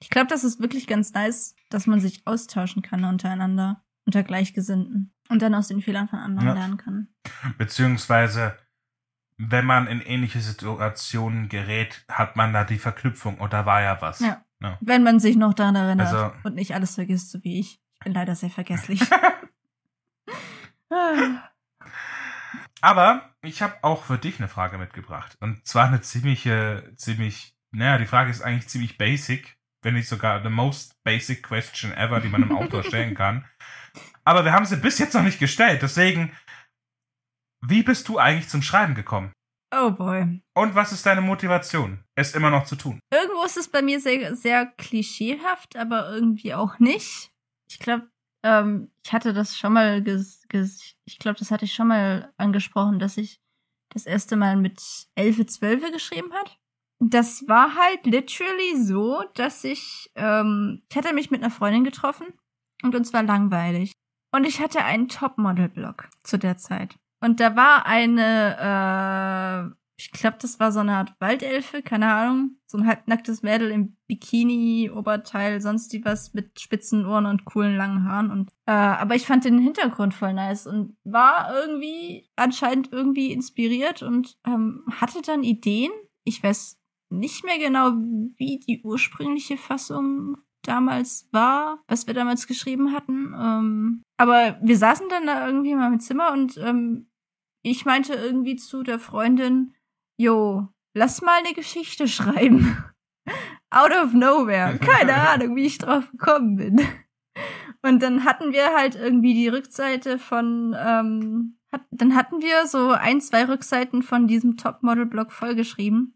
ich 0.00 0.10
glaube, 0.10 0.28
das 0.28 0.44
ist 0.44 0.60
wirklich 0.60 0.86
ganz 0.86 1.12
nice, 1.12 1.54
dass 1.70 1.86
man 1.86 2.00
sich 2.00 2.26
austauschen 2.26 2.82
kann 2.82 3.04
untereinander, 3.04 3.82
unter 4.04 4.22
Gleichgesinnten 4.22 5.14
und 5.28 5.42
dann 5.42 5.54
aus 5.54 5.68
den 5.68 5.80
Fehlern 5.80 6.08
von 6.08 6.18
anderen 6.18 6.48
ja. 6.48 6.54
lernen 6.54 6.76
kann. 6.76 7.08
Beziehungsweise, 7.58 8.56
wenn 9.36 9.64
man 9.64 9.86
in 9.86 10.00
ähnliche 10.00 10.40
Situationen 10.40 11.48
gerät, 11.48 12.04
hat 12.08 12.36
man 12.36 12.52
da 12.52 12.64
die 12.64 12.78
Verknüpfung 12.78 13.40
oder 13.40 13.66
war 13.66 13.82
ja 13.82 14.00
was. 14.00 14.20
Ja. 14.20 14.44
ja. 14.60 14.78
Wenn 14.80 15.02
man 15.02 15.18
sich 15.20 15.36
noch 15.36 15.54
daran 15.54 15.76
erinnert 15.76 16.12
also, 16.12 16.32
und 16.44 16.54
nicht 16.54 16.74
alles 16.74 16.94
vergisst, 16.94 17.30
so 17.30 17.42
wie 17.44 17.60
ich. 17.60 17.80
Ich 17.94 18.00
bin 18.04 18.12
leider 18.12 18.34
sehr 18.34 18.50
vergesslich. 18.50 19.00
Aber 22.80 23.34
ich 23.42 23.62
habe 23.62 23.74
auch 23.82 24.04
für 24.04 24.18
dich 24.18 24.38
eine 24.38 24.48
Frage 24.48 24.78
mitgebracht. 24.78 25.36
Und 25.40 25.66
zwar 25.66 25.88
eine 25.88 26.02
ziemliche, 26.02 26.92
ziemlich, 26.96 27.56
naja, 27.72 27.98
die 27.98 28.06
Frage 28.06 28.30
ist 28.30 28.42
eigentlich 28.42 28.68
ziemlich 28.68 28.98
basic 28.98 29.55
wenn 29.86 29.94
nicht 29.94 30.08
sogar 30.08 30.42
the 30.42 30.50
most 30.50 31.00
basic 31.04 31.44
question 31.44 31.92
ever, 31.92 32.20
die 32.20 32.28
man 32.28 32.42
einem 32.42 32.56
Autor 32.56 32.82
stellen 32.82 33.14
kann. 33.14 33.44
Aber 34.24 34.44
wir 34.44 34.52
haben 34.52 34.66
sie 34.66 34.76
bis 34.76 34.98
jetzt 34.98 35.14
noch 35.14 35.22
nicht 35.22 35.38
gestellt. 35.38 35.80
Deswegen, 35.80 36.32
wie 37.64 37.84
bist 37.84 38.08
du 38.08 38.18
eigentlich 38.18 38.48
zum 38.48 38.62
Schreiben 38.62 38.96
gekommen? 38.96 39.32
Oh 39.72 39.92
boy. 39.92 40.42
Und 40.54 40.74
was 40.74 40.90
ist 40.90 41.06
deine 41.06 41.20
Motivation, 41.20 42.02
es 42.16 42.34
immer 42.34 42.50
noch 42.50 42.64
zu 42.64 42.74
tun? 42.74 42.98
Irgendwo 43.12 43.44
ist 43.44 43.56
es 43.56 43.68
bei 43.68 43.80
mir 43.80 44.00
sehr, 44.00 44.34
sehr 44.34 44.66
klischeehaft, 44.66 45.76
aber 45.76 46.10
irgendwie 46.10 46.52
auch 46.52 46.80
nicht. 46.80 47.30
Ich 47.68 47.78
glaube, 47.78 48.08
ähm, 48.42 48.90
ich 49.04 49.12
hatte 49.12 49.32
das 49.32 49.56
schon 49.56 49.72
mal, 49.72 50.02
ges 50.02 50.46
ges 50.48 50.96
ich 51.04 51.20
glaube, 51.20 51.38
das 51.38 51.52
hatte 51.52 51.64
ich 51.64 51.74
schon 51.74 51.88
mal 51.88 52.32
angesprochen, 52.38 52.98
dass 52.98 53.16
ich 53.16 53.40
das 53.90 54.04
erste 54.04 54.34
Mal 54.34 54.56
mit 54.56 54.82
11, 55.14 55.46
12 55.46 55.92
geschrieben 55.92 56.32
hat. 56.32 56.58
Das 56.98 57.46
war 57.46 57.74
halt 57.74 58.06
literally 58.06 58.82
so, 58.82 59.22
dass 59.34 59.64
ich, 59.64 60.10
ähm, 60.14 60.82
ich 60.88 60.96
hatte 60.96 61.12
mich 61.12 61.30
mit 61.30 61.42
einer 61.42 61.50
Freundin 61.50 61.84
getroffen 61.84 62.26
und 62.82 62.94
uns 62.94 63.12
war 63.12 63.22
langweilig. 63.22 63.92
Und 64.32 64.44
ich 64.44 64.60
hatte 64.60 64.84
einen 64.84 65.08
Topmodel-Blog 65.08 66.08
zu 66.22 66.38
der 66.38 66.56
Zeit. 66.56 66.96
Und 67.20 67.40
da 67.40 67.56
war 67.56 67.86
eine, 67.86 69.72
äh, 69.72 69.76
ich 69.98 70.12
glaube, 70.12 70.36
das 70.40 70.60
war 70.60 70.72
so 70.72 70.80
eine 70.80 70.96
Art 70.96 71.14
Waldelfe, 71.20 71.82
keine 71.82 72.12
Ahnung. 72.12 72.56
So 72.66 72.76
ein 72.78 72.86
halbnacktes 72.86 73.42
Mädel 73.42 73.70
im 73.70 73.96
Bikini, 74.06 74.90
Oberteil, 74.94 75.60
sonst 75.60 75.92
die 75.92 76.04
was 76.04 76.34
mit 76.34 76.60
spitzen 76.60 77.06
Ohren 77.06 77.26
und 77.26 77.46
coolen 77.46 77.76
langen 77.76 78.04
Haaren. 78.04 78.30
Und 78.30 78.50
äh, 78.66 78.72
aber 78.72 79.14
ich 79.14 79.26
fand 79.26 79.44
den 79.44 79.58
Hintergrund 79.58 80.12
voll 80.12 80.34
nice 80.34 80.66
und 80.66 80.96
war 81.04 81.54
irgendwie 81.54 82.28
anscheinend 82.36 82.92
irgendwie 82.92 83.32
inspiriert 83.32 84.02
und 84.02 84.36
ähm, 84.46 84.84
hatte 85.00 85.22
dann 85.22 85.42
Ideen. 85.42 85.92
Ich 86.24 86.42
weiß 86.42 86.78
nicht 87.18 87.44
mehr 87.44 87.58
genau, 87.58 87.92
wie 88.36 88.58
die 88.58 88.82
ursprüngliche 88.82 89.56
Fassung 89.56 90.36
damals 90.62 91.28
war, 91.32 91.82
was 91.88 92.06
wir 92.06 92.14
damals 92.14 92.46
geschrieben 92.46 92.92
hatten. 92.92 93.34
Ähm, 93.38 94.02
aber 94.16 94.58
wir 94.62 94.76
saßen 94.76 95.08
dann 95.08 95.26
da 95.26 95.46
irgendwie 95.46 95.74
mal 95.74 95.92
im 95.92 96.00
Zimmer 96.00 96.32
und 96.32 96.56
ähm, 96.58 97.08
ich 97.62 97.84
meinte 97.84 98.14
irgendwie 98.14 98.56
zu 98.56 98.82
der 98.82 98.98
Freundin, 98.98 99.74
jo, 100.16 100.68
lass 100.94 101.22
mal 101.22 101.38
eine 101.38 101.54
Geschichte 101.54 102.08
schreiben. 102.08 102.84
Out 103.70 103.92
of 103.92 104.12
nowhere. 104.12 104.78
Keine 104.78 105.14
Ahnung, 105.28 105.56
wie 105.56 105.66
ich 105.66 105.78
drauf 105.78 106.10
gekommen 106.10 106.56
bin. 106.56 106.80
Und 107.82 108.02
dann 108.02 108.24
hatten 108.24 108.52
wir 108.52 108.74
halt 108.74 108.94
irgendwie 108.94 109.34
die 109.34 109.48
Rückseite 109.48 110.18
von, 110.18 110.74
ähm, 110.78 111.58
hat, 111.70 111.82
dann 111.90 112.14
hatten 112.14 112.40
wir 112.40 112.66
so 112.66 112.90
ein, 112.90 113.20
zwei 113.20 113.44
Rückseiten 113.44 114.02
von 114.02 114.26
diesem 114.26 114.56
Topmodel-Blog 114.56 115.30
vollgeschrieben. 115.30 116.15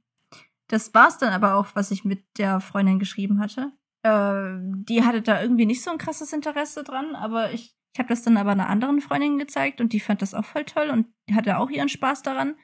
Das 0.71 0.95
war's 0.95 1.19
dann 1.19 1.33
aber 1.33 1.57
auch, 1.57 1.67
was 1.75 1.91
ich 1.91 2.05
mit 2.05 2.23
der 2.39 2.61
Freundin 2.61 3.01
geschrieben 3.01 3.41
hatte. 3.41 3.73
Äh, 4.05 4.59
die 4.89 5.03
hatte 5.05 5.21
da 5.21 5.43
irgendwie 5.43 5.67
nicht 5.67 5.83
so 5.83 5.91
ein 5.91 5.99
krasses 5.99 6.33
Interesse 6.33 6.85
dran, 6.85 7.17
aber 7.17 7.53
ich, 7.53 7.75
ich 7.93 7.99
habe 7.99 8.09
das 8.09 8.23
dann 8.23 8.37
aber 8.37 8.53
einer 8.53 8.69
anderen 8.69 9.01
Freundin 9.01 9.37
gezeigt 9.37 9.81
und 9.81 9.93
die 9.93 9.99
fand 9.99 10.23
das 10.23 10.33
auch 10.33 10.45
voll 10.45 10.65
toll 10.65 10.91
und 10.91 11.07
hatte 11.35 11.59
auch 11.59 11.71
ihren 11.71 11.89
Spaß 11.89 12.23
daran. 12.23 12.55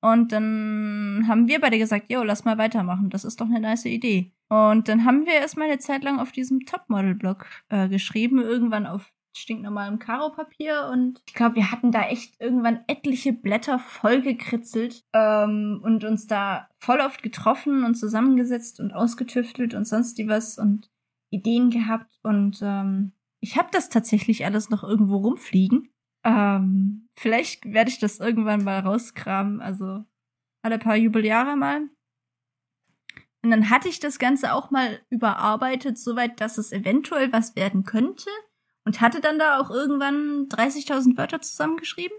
Und 0.00 0.32
dann 0.32 1.26
haben 1.28 1.48
wir 1.48 1.60
beide 1.60 1.76
gesagt, 1.76 2.10
yo, 2.10 2.22
lass 2.22 2.46
mal 2.46 2.56
weitermachen. 2.56 3.10
Das 3.10 3.26
ist 3.26 3.42
doch 3.42 3.46
eine 3.46 3.60
nice 3.60 3.84
Idee. 3.84 4.32
Und 4.48 4.88
dann 4.88 5.04
haben 5.04 5.26
wir 5.26 5.34
erstmal 5.34 5.68
eine 5.68 5.78
Zeit 5.78 6.02
lang 6.02 6.18
auf 6.18 6.32
diesem 6.32 6.60
Topmodel-Blog 6.60 7.46
äh, 7.68 7.88
geschrieben, 7.88 8.40
irgendwann 8.40 8.86
auf 8.86 9.12
stinknormalem 9.36 9.98
Karo-Papier 9.98 10.88
und 10.92 11.22
ich 11.26 11.34
glaube, 11.34 11.56
wir 11.56 11.70
hatten 11.70 11.92
da 11.92 12.02
echt 12.02 12.40
irgendwann 12.40 12.80
etliche 12.86 13.32
Blätter 13.32 13.78
vollgekritzelt 13.78 15.04
ähm, 15.12 15.80
und 15.82 16.04
uns 16.04 16.26
da 16.26 16.68
voll 16.78 17.00
oft 17.00 17.22
getroffen 17.22 17.84
und 17.84 17.94
zusammengesetzt 17.94 18.80
und 18.80 18.92
ausgetüftelt 18.92 19.74
und 19.74 19.86
sonst 19.86 20.18
die 20.18 20.28
was 20.28 20.58
und 20.58 20.90
Ideen 21.30 21.70
gehabt 21.70 22.18
und 22.22 22.60
ähm, 22.62 23.12
ich 23.40 23.56
habe 23.56 23.68
das 23.72 23.88
tatsächlich 23.88 24.44
alles 24.44 24.68
noch 24.68 24.82
irgendwo 24.82 25.16
rumfliegen 25.16 25.90
ähm, 26.24 27.08
vielleicht 27.16 27.64
werde 27.72 27.90
ich 27.90 27.98
das 27.98 28.20
irgendwann 28.20 28.64
mal 28.64 28.80
rauskramen, 28.80 29.60
also 29.60 30.04
alle 30.62 30.78
paar 30.78 30.96
Jubeljahre 30.96 31.56
mal. 31.56 31.88
Und 33.42 33.50
dann 33.50 33.70
hatte 33.70 33.88
ich 33.88 34.00
das 34.00 34.18
Ganze 34.18 34.52
auch 34.52 34.70
mal 34.70 35.00
überarbeitet, 35.08 35.96
soweit, 35.98 36.40
dass 36.40 36.58
es 36.58 36.72
eventuell 36.72 37.32
was 37.32 37.56
werden 37.56 37.84
könnte. 37.84 38.28
Und 38.84 39.00
hatte 39.00 39.20
dann 39.20 39.38
da 39.38 39.60
auch 39.60 39.70
irgendwann 39.70 40.48
30.000 40.48 41.16
Wörter 41.16 41.40
zusammengeschrieben. 41.40 42.16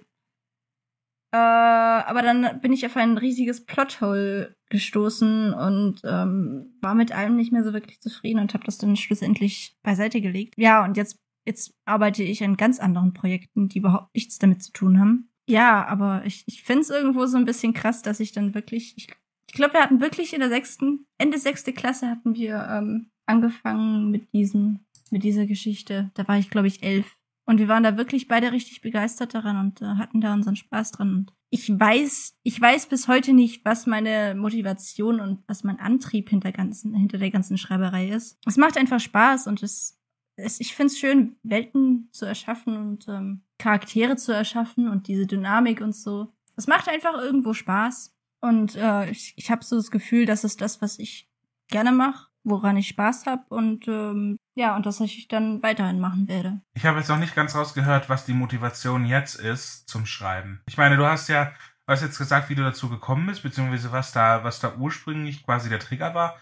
Äh, 1.34 1.38
aber 1.38 2.22
dann 2.22 2.60
bin 2.62 2.74
ich 2.74 2.86
auf 2.86 2.98
ein 2.98 3.18
riesiges 3.18 3.66
Plothole 3.66 4.56
gestoßen 4.70 5.54
und 5.54 6.02
ähm, 6.04 6.78
war 6.82 6.94
mit 6.94 7.14
allem 7.14 7.36
nicht 7.36 7.52
mehr 7.52 7.64
so 7.64 7.74
wirklich 7.74 8.02
zufrieden 8.02 8.40
und 8.40 8.54
habe 8.54 8.66
das 8.66 8.78
dann 8.78 8.96
schlussendlich 8.96 9.78
beiseite 9.82 10.22
gelegt. 10.22 10.54
Ja, 10.58 10.84
und 10.84 10.98
jetzt 10.98 11.18
Jetzt 11.46 11.74
arbeite 11.86 12.24
ich 12.24 12.44
an 12.44 12.58
ganz 12.58 12.80
anderen 12.80 13.14
Projekten, 13.14 13.68
die 13.68 13.80
überhaupt 13.80 14.14
nichts 14.14 14.38
damit 14.38 14.64
zu 14.64 14.72
tun 14.72 15.00
haben. 15.00 15.30
Ja, 15.48 15.86
aber 15.88 16.24
ich, 16.26 16.44
ich 16.46 16.64
finde 16.64 16.82
es 16.82 16.90
irgendwo 16.90 17.26
so 17.26 17.38
ein 17.38 17.46
bisschen 17.46 17.74
krass, 17.74 18.04
dass 18.04 18.20
ich 18.20 18.32
dann 18.32 18.54
wirklich, 18.54 18.94
ich, 18.96 19.08
ich 19.48 19.54
glaube, 19.54 19.74
wir 19.74 19.82
hatten 19.82 20.02
wirklich 20.02 20.34
in 20.34 20.40
der 20.40 20.50
sechsten, 20.50 21.08
Ende 21.18 21.40
sechste 21.40 21.74
Klasse 21.74 22.10
hatten 22.10 22.36
wir 22.36 22.68
ähm, 22.70 23.10
angefangen 23.26 24.12
mit 24.12 24.32
diesen, 24.34 24.86
mit 25.12 25.24
dieser 25.24 25.46
Geschichte. 25.46 26.12
Da 26.14 26.28
war 26.28 26.38
ich, 26.38 26.50
glaube 26.50 26.68
ich, 26.68 26.84
elf. 26.84 27.18
Und 27.46 27.58
wir 27.58 27.68
waren 27.68 27.84
da 27.84 27.98
wirklich 27.98 28.28
beide 28.28 28.52
richtig 28.52 28.82
begeistert 28.82 29.34
daran 29.34 29.58
und 29.58 29.82
äh, 29.82 29.86
hatten 29.86 30.22
da 30.22 30.34
unseren 30.34 30.56
Spaß 30.56 30.92
dran. 30.92 31.14
Und 31.14 31.34
ich 31.50 31.70
weiß, 31.70 32.38
ich 32.44 32.62
weiß 32.62 32.88
bis 32.88 33.08
heute 33.08 33.34
nicht, 33.34 33.66
was 33.66 33.88
meine 33.88 34.36
Motivation 34.36 35.20
und 35.20 35.44
was 35.48 35.64
mein 35.64 35.80
Antrieb 35.80 36.30
hinter, 36.30 36.52
ganzen, 36.52 36.94
hinter 36.94 37.18
der 37.18 37.32
ganzen 37.32 37.58
Schreiberei 37.58 38.10
ist. 38.10 38.40
Es 38.46 38.58
macht 38.58 38.78
einfach 38.78 39.00
Spaß 39.00 39.48
und 39.48 39.64
es 39.64 40.02
es, 40.36 40.60
ich 40.60 40.76
finde 40.76 40.88
es 40.88 41.00
schön, 41.00 41.36
Welten 41.44 42.10
zu 42.12 42.26
erschaffen 42.26 42.78
und 42.78 43.08
ähm, 43.08 43.44
Charaktere 43.58 44.16
zu 44.16 44.32
erschaffen 44.32 44.88
und 44.88 45.08
diese 45.08 45.28
Dynamik 45.28 45.82
und 45.82 45.96
so. 45.96 46.34
Es 46.56 46.68
macht 46.68 46.90
einfach 46.90 47.16
irgendwo 47.20 47.54
Spaß. 47.54 48.16
Und 48.42 48.76
äh, 48.76 49.10
ich, 49.12 49.34
ich 49.38 49.52
habe 49.52 49.64
so 49.64 49.76
das 49.76 49.92
Gefühl, 49.92 50.26
das 50.26 50.44
ist 50.44 50.62
das, 50.62 50.82
was 50.82 51.00
ich 51.00 51.30
gerne 51.68 51.92
mache, 51.92 52.30
woran 52.44 52.78
ich 52.78 52.88
Spaß 52.88 53.28
habe 53.28 53.44
und 53.50 53.88
ähm, 53.88 54.38
ja, 54.54 54.76
und 54.76 54.86
das 54.86 55.00
ich 55.00 55.28
dann 55.28 55.64
weiterhin 55.64 56.00
machen 56.00 56.28
werde. 56.28 56.62
Ich 56.74 56.86
habe 56.86 57.00
jetzt 57.00 57.08
noch 57.08 57.18
nicht 57.18 57.36
ganz 57.36 57.56
rausgehört, 57.56 58.10
was 58.10 58.26
die 58.26 58.34
Motivation 58.34 59.06
jetzt 59.06 59.36
ist 59.36 59.88
zum 59.88 60.06
Schreiben. 60.06 60.62
Ich 60.68 60.78
meine, 60.78 60.98
du 60.98 61.06
hast 61.06 61.30
ja, 61.30 61.46
du 61.46 61.94
hast 61.94 62.02
jetzt 62.02 62.18
gesagt, 62.18 62.50
wie 62.50 62.56
du 62.56 62.64
dazu 62.64 62.90
gekommen 62.90 63.28
bist, 63.28 63.44
beziehungsweise 63.44 63.92
was 63.92 64.12
da, 64.12 64.44
was 64.44 64.60
da 64.60 64.76
ursprünglich 64.76 65.46
quasi 65.46 65.70
der 65.70 65.80
Trigger 65.80 66.14
war. 66.14 66.36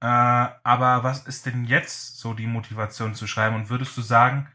Äh, 0.00 0.54
aber 0.62 1.02
was 1.02 1.26
ist 1.26 1.46
denn 1.46 1.64
jetzt 1.64 2.18
so 2.18 2.34
die 2.34 2.46
Motivation 2.46 3.14
zu 3.16 3.26
schreiben? 3.26 3.56
Und 3.56 3.68
würdest 3.68 3.96
du 3.96 4.00
sagen, 4.00 4.48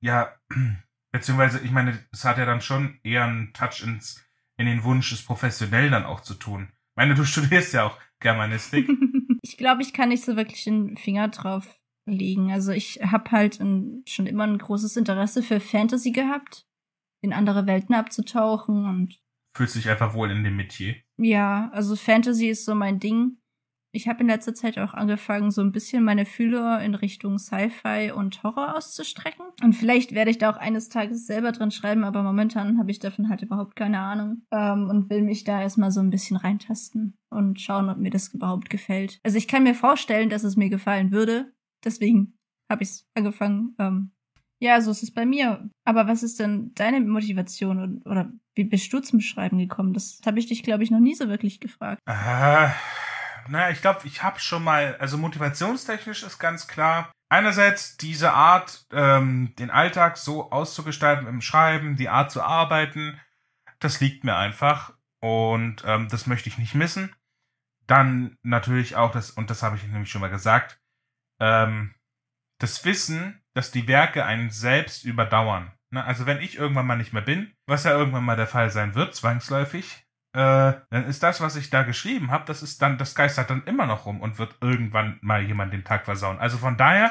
ja, 0.00 0.32
beziehungsweise, 1.10 1.58
ich 1.60 1.72
meine, 1.72 1.98
es 2.12 2.24
hat 2.24 2.38
ja 2.38 2.46
dann 2.46 2.60
schon 2.60 3.00
eher 3.02 3.24
einen 3.24 3.52
Touch 3.52 3.82
ins, 3.82 4.24
in 4.56 4.66
den 4.66 4.84
Wunsch, 4.84 5.10
es 5.10 5.24
professionell 5.24 5.90
dann 5.90 6.04
auch 6.04 6.20
zu 6.20 6.34
tun. 6.34 6.68
Ich 6.90 6.96
meine, 6.96 7.16
du 7.16 7.24
studierst 7.26 7.72
ja 7.72 7.82
auch 7.82 7.98
Germanistik. 8.20 8.88
ich 9.42 9.56
glaube, 9.56 9.82
ich 9.82 9.92
kann 9.92 10.10
nicht 10.10 10.24
so 10.24 10.36
wirklich 10.36 10.62
den 10.62 10.96
Finger 10.96 11.28
drauf 11.28 11.66
legen. 12.06 12.52
Also 12.52 12.72
ich 12.72 13.00
habe 13.02 13.30
halt 13.30 13.60
ein, 13.60 14.02
schon 14.06 14.26
immer 14.26 14.44
ein 14.44 14.58
großes 14.58 14.96
Interesse 14.96 15.42
für 15.42 15.60
Fantasy 15.60 16.12
gehabt, 16.12 16.66
in 17.20 17.32
andere 17.32 17.66
Welten 17.66 17.94
abzutauchen 17.94 18.86
und 18.86 19.20
fühlst 19.56 19.74
dich 19.74 19.88
einfach 19.88 20.14
wohl 20.14 20.30
in 20.30 20.44
dem 20.44 20.56
Metier. 20.56 20.96
Ja, 21.18 21.70
also 21.72 21.96
Fantasy 21.96 22.48
ist 22.48 22.64
so 22.64 22.74
mein 22.74 23.00
Ding. 23.00 23.38
Ich 23.92 24.08
habe 24.08 24.20
in 24.20 24.26
letzter 24.26 24.54
Zeit 24.54 24.78
auch 24.78 24.92
angefangen, 24.92 25.50
so 25.50 25.62
ein 25.62 25.72
bisschen 25.72 26.04
meine 26.04 26.26
Fühler 26.26 26.82
in 26.82 26.94
Richtung 26.94 27.38
Sci-Fi 27.38 28.12
und 28.14 28.42
Horror 28.42 28.76
auszustrecken. 28.76 29.46
Und 29.62 29.72
vielleicht 29.72 30.12
werde 30.14 30.30
ich 30.30 30.36
da 30.36 30.50
auch 30.50 30.58
eines 30.58 30.90
Tages 30.90 31.26
selber 31.26 31.50
drin 31.50 31.70
schreiben, 31.70 32.04
aber 32.04 32.22
momentan 32.22 32.78
habe 32.78 32.90
ich 32.90 32.98
davon 32.98 33.30
halt 33.30 33.40
überhaupt 33.40 33.74
keine 33.74 34.00
Ahnung 34.00 34.42
ähm, 34.52 34.90
und 34.90 35.08
will 35.08 35.22
mich 35.22 35.44
da 35.44 35.62
erstmal 35.62 35.92
so 35.92 36.00
ein 36.00 36.10
bisschen 36.10 36.36
reintasten 36.36 37.16
und 37.30 37.58
schauen, 37.58 37.88
ob 37.88 37.96
mir 37.96 38.10
das 38.10 38.34
überhaupt 38.34 38.68
gefällt. 38.68 39.18
Also 39.22 39.38
ich 39.38 39.48
kann 39.48 39.62
mir 39.62 39.74
vorstellen, 39.74 40.28
dass 40.28 40.44
es 40.44 40.56
mir 40.56 40.68
gefallen 40.68 41.10
würde. 41.10 41.54
Deswegen 41.84 42.38
habe 42.70 42.82
ich 42.82 42.90
es 42.90 43.06
angefangen. 43.14 43.74
Ähm, 43.78 44.12
ja, 44.58 44.80
so 44.80 44.90
ist 44.90 45.02
es 45.02 45.12
bei 45.12 45.26
mir. 45.26 45.68
Aber 45.84 46.06
was 46.06 46.22
ist 46.22 46.40
denn 46.40 46.72
deine 46.74 47.00
Motivation 47.00 48.02
oder 48.04 48.32
wie 48.54 48.64
bist 48.64 48.92
du 48.92 49.00
zum 49.00 49.20
Schreiben 49.20 49.58
gekommen? 49.58 49.92
Das 49.92 50.20
habe 50.24 50.38
ich 50.38 50.46
dich, 50.46 50.62
glaube 50.62 50.82
ich, 50.82 50.90
noch 50.90 51.00
nie 51.00 51.14
so 51.14 51.28
wirklich 51.28 51.60
gefragt. 51.60 52.00
Ah 52.06 52.72
naja, 53.48 53.70
ich 53.70 53.80
glaube, 53.80 54.00
ich 54.04 54.22
habe 54.22 54.40
schon 54.40 54.64
mal, 54.64 54.96
also 54.98 55.18
motivationstechnisch 55.18 56.22
ist 56.22 56.38
ganz 56.38 56.66
klar, 56.66 57.12
einerseits 57.28 57.96
diese 57.96 58.32
Art, 58.32 58.86
ähm, 58.92 59.54
den 59.58 59.70
Alltag 59.70 60.16
so 60.16 60.50
auszugestalten 60.50 61.26
im 61.26 61.40
Schreiben, 61.40 61.96
die 61.96 62.08
Art 62.08 62.30
zu 62.30 62.42
arbeiten, 62.42 63.20
das 63.78 64.00
liegt 64.00 64.24
mir 64.24 64.36
einfach 64.36 64.94
und 65.20 65.82
ähm, 65.84 66.08
das 66.08 66.26
möchte 66.26 66.48
ich 66.48 66.58
nicht 66.58 66.74
missen. 66.74 67.14
Dann 67.86 68.36
natürlich 68.42 68.96
auch 68.96 69.12
das, 69.12 69.30
und 69.30 69.50
das 69.50 69.62
habe 69.62 69.76
ich 69.76 69.84
nämlich 69.84 70.10
schon 70.10 70.20
mal 70.20 70.30
gesagt, 70.30 70.80
ähm, 71.40 71.94
das 72.58 72.84
Wissen, 72.84 73.42
dass 73.54 73.70
die 73.70 73.88
Werke 73.88 74.24
einen 74.24 74.50
selbst 74.50 75.04
überdauern. 75.04 75.72
Ne? 75.90 76.04
Also 76.04 76.26
wenn 76.26 76.40
ich 76.40 76.56
irgendwann 76.56 76.86
mal 76.86 76.96
nicht 76.96 77.12
mehr 77.12 77.22
bin, 77.22 77.54
was 77.66 77.84
ja 77.84 77.92
irgendwann 77.92 78.24
mal 78.24 78.36
der 78.36 78.46
Fall 78.46 78.70
sein 78.70 78.94
wird, 78.94 79.14
zwangsläufig, 79.14 80.06
äh, 80.34 80.74
dann 80.90 81.04
ist 81.06 81.22
das, 81.22 81.40
was 81.40 81.56
ich 81.56 81.70
da 81.70 81.82
geschrieben 81.82 82.30
habe, 82.30 82.44
das 82.44 82.62
ist 82.62 82.82
dann, 82.82 82.98
das 82.98 83.14
geistert 83.14 83.50
dann 83.50 83.64
immer 83.64 83.86
noch 83.86 84.06
rum 84.06 84.20
und 84.20 84.38
wird 84.38 84.56
irgendwann 84.60 85.18
mal 85.22 85.42
jemand 85.42 85.72
den 85.72 85.84
Tag 85.84 86.04
versauen. 86.04 86.38
Also 86.38 86.58
von 86.58 86.76
daher, 86.76 87.10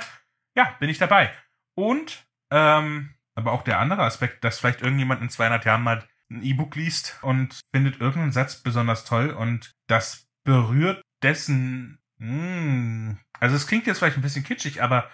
ja, 0.56 0.76
bin 0.80 0.90
ich 0.90 1.00
dabei. 1.00 1.32
Und, 1.76 2.26
ähm, 2.52 3.16
aber 3.36 3.52
auch 3.52 3.64
der 3.64 3.80
andere 3.80 4.04
Aspekt, 4.04 4.44
dass 4.44 4.60
vielleicht 4.60 4.82
irgendjemand 4.82 5.22
in 5.22 5.30
200 5.30 5.66
Jahren 5.66 5.82
mal 5.82 6.08
ein 6.30 6.44
E-Book 6.44 6.76
liest 6.76 7.18
und 7.22 7.60
findet 7.74 8.00
irgendeinen 8.00 8.32
Satz 8.32 8.62
besonders 8.62 9.06
toll 9.06 9.32
und 9.32 9.72
das 9.88 10.28
berührt 10.44 11.02
dessen, 11.24 12.00
mh, 12.18 12.28
hm, 12.28 13.20
also 13.40 13.56
es 13.56 13.68
klingt 13.68 13.88
jetzt 13.88 14.00
vielleicht 14.00 14.18
ein 14.18 14.22
bisschen 14.22 14.44
kitschig, 14.44 14.82
aber 14.82 15.10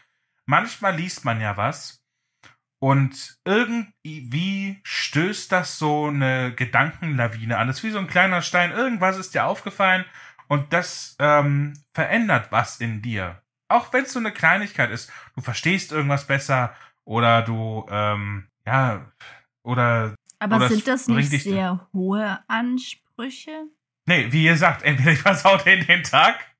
manchmal 0.46 0.96
liest 0.96 1.26
man 1.26 1.42
ja 1.42 1.58
was 1.58 2.02
Und 2.84 3.38
irgendwie 3.46 4.80
stößt 4.84 5.52
das 5.52 5.78
so 5.78 6.08
eine 6.08 6.54
Gedankenlawine 6.56 7.58
an. 7.58 7.68
Das 7.68 7.78
ist 7.78 7.84
wie 7.84 7.92
so 7.92 8.00
ein 8.00 8.08
kleiner 8.08 8.42
Stein. 8.42 8.72
Irgendwas 8.72 9.18
ist 9.18 9.36
dir 9.36 9.46
aufgefallen 9.46 10.04
und 10.48 10.74
das 10.74 11.16
ähm, 11.20 11.74
verändert 11.94 12.52
was 12.52 12.80
in 12.80 13.04
dir. 13.04 13.42
Auch 13.68 13.94
wenn 13.94 14.06
es 14.06 14.14
so 14.14 14.20
eine 14.20 14.32
Kleinigkeit 14.32 14.90
ist. 14.90 15.12
Du 15.36 15.42
verstehst 15.42 15.92
irgendwas 15.92 16.26
besser 16.26 16.76
oder 17.06 17.44
du, 17.44 17.86
ähm, 17.90 18.48
ja, 18.66 19.12
oder. 19.64 20.16
Aber 20.40 20.56
oder 20.56 20.70
sind 20.70 20.88
das 20.88 21.08
nicht 21.08 21.30
sehr 21.30 21.88
hohe 21.94 22.40
Ansprüche? 22.48 23.68
Nee, 24.08 24.32
wie 24.32 24.46
ihr 24.46 24.58
sagt, 24.58 24.82
entweder 24.82 25.12
ich 25.12 25.20
versau 25.22 25.56
den 25.58 25.86
den 25.86 26.02
Tag. 26.04 26.51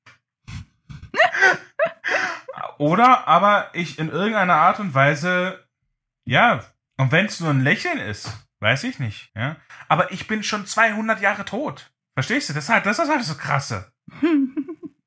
oder 2.78 3.26
aber 3.28 3.70
ich 3.74 3.98
in 3.98 4.08
irgendeiner 4.08 4.56
Art 4.56 4.80
und 4.80 4.94
Weise 4.94 5.62
ja, 6.24 6.64
und 6.96 7.12
wenn 7.12 7.26
es 7.26 7.40
nur 7.40 7.50
ein 7.50 7.62
Lächeln 7.62 7.98
ist, 7.98 8.30
weiß 8.60 8.84
ich 8.84 8.98
nicht, 8.98 9.32
ja. 9.34 9.56
Aber 9.88 10.12
ich 10.12 10.26
bin 10.28 10.42
schon 10.42 10.66
200 10.66 11.20
Jahre 11.20 11.44
tot. 11.44 11.92
Verstehst 12.14 12.48
du? 12.48 12.52
Das 12.52 12.64
ist 12.64 12.70
halt, 12.70 12.86
das 12.86 12.98
ist 12.98 13.08
halt 13.08 13.24
so 13.24 13.34
krasse. 13.34 13.92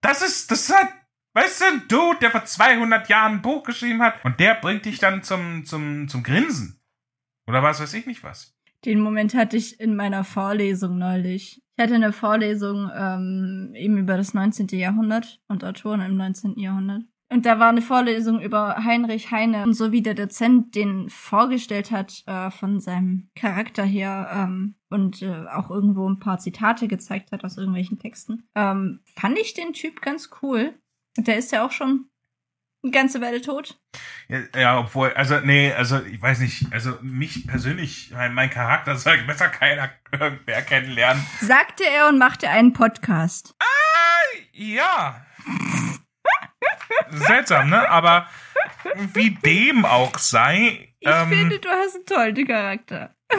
Das 0.01 0.21
ist, 0.21 0.51
das 0.51 0.69
ist 0.69 0.75
halt, 0.75 0.89
weißt 1.33 1.61
du, 1.61 1.65
ein 1.65 1.87
Dude, 1.87 2.19
der 2.19 2.29
vor 2.29 2.45
200 2.45 3.09
Jahren 3.09 3.31
ein 3.33 3.41
Buch 3.41 3.63
geschrieben 3.63 4.03
hat 4.03 4.23
und 4.23 4.39
der 4.39 4.53
bringt 4.53 4.85
dich 4.85 4.99
dann 4.99 5.23
zum, 5.23 5.65
zum, 5.65 6.07
zum 6.07 6.21
Grinsen. 6.21 6.79
Oder 7.47 7.63
was 7.63 7.79
weiß 7.79 7.91
ich 7.95 8.05
nicht 8.05 8.23
was. 8.23 8.54
Den 8.85 8.99
Moment 8.99 9.33
hatte 9.33 9.57
ich 9.57 9.79
in 9.79 9.95
meiner 9.95 10.23
Vorlesung 10.23 10.97
neulich. 10.97 11.61
Ich 11.75 11.83
hatte 11.83 11.95
eine 11.95 12.13
Vorlesung 12.13 12.89
ähm, 12.95 13.73
eben 13.75 13.97
über 13.97 14.15
das 14.15 14.33
19. 14.33 14.67
Jahrhundert 14.67 15.41
und 15.47 15.63
Autoren 15.63 16.01
im 16.01 16.15
19. 16.15 16.59
Jahrhundert. 16.59 17.03
Und 17.31 17.47
da 17.47 17.59
war 17.59 17.69
eine 17.69 17.81
Vorlesung 17.81 18.39
über 18.39 18.85
Heinrich 18.85 19.31
Heine 19.31 19.63
und 19.63 19.73
so 19.73 19.91
wie 19.91 20.03
der 20.03 20.13
Dozent 20.13 20.75
den 20.75 21.09
vorgestellt 21.09 21.89
hat 21.89 22.23
äh, 22.27 22.51
von 22.51 22.79
seinem 22.79 23.29
Charakter 23.35 23.83
her 23.83 24.29
ähm, 24.31 24.75
und 24.91 25.23
äh, 25.23 25.45
auch 25.51 25.71
irgendwo 25.71 26.07
ein 26.07 26.19
paar 26.19 26.37
Zitate 26.37 26.87
gezeigt 26.87 27.31
hat 27.31 27.43
aus 27.43 27.57
irgendwelchen 27.57 27.97
Texten, 27.97 28.47
ähm, 28.53 29.01
fand 29.15 29.39
ich 29.39 29.55
den 29.55 29.73
Typ 29.73 30.01
ganz 30.01 30.29
cool. 30.43 30.75
Der 31.17 31.37
ist 31.37 31.51
ja 31.51 31.65
auch 31.65 31.71
schon 31.71 32.05
eine 32.85 32.91
ganze 32.91 33.21
Weile 33.21 33.41
tot. 33.41 33.79
Ja, 34.27 34.39
ja, 34.55 34.79
obwohl, 34.79 35.11
also, 35.13 35.39
nee, 35.39 35.73
also, 35.73 36.01
ich 36.03 36.21
weiß 36.21 36.39
nicht, 36.39 36.71
also, 36.71 36.97
mich 37.01 37.47
persönlich, 37.47 38.11
mein, 38.11 38.33
mein 38.33 38.49
Charakter 38.49 38.95
soll 38.95 39.17
besser 39.23 39.49
keiner 39.49 39.91
irgendwer 40.11 40.61
kennenlernen. 40.61 41.25
Sagte 41.41 41.83
er 41.83 42.07
und 42.07 42.17
machte 42.17 42.49
einen 42.49 42.73
Podcast. 42.73 43.55
Ah, 43.59 44.37
ja. 44.53 45.25
Seltsam, 47.11 47.69
ne? 47.69 47.89
Aber 47.89 48.27
wie 49.13 49.31
dem 49.31 49.85
auch 49.85 50.17
sei. 50.17 50.93
Ich 50.99 51.07
ähm, 51.07 51.29
finde, 51.29 51.59
du 51.59 51.69
hast 51.69 51.95
einen 51.95 52.05
tollen 52.05 52.47
Charakter. 52.47 53.15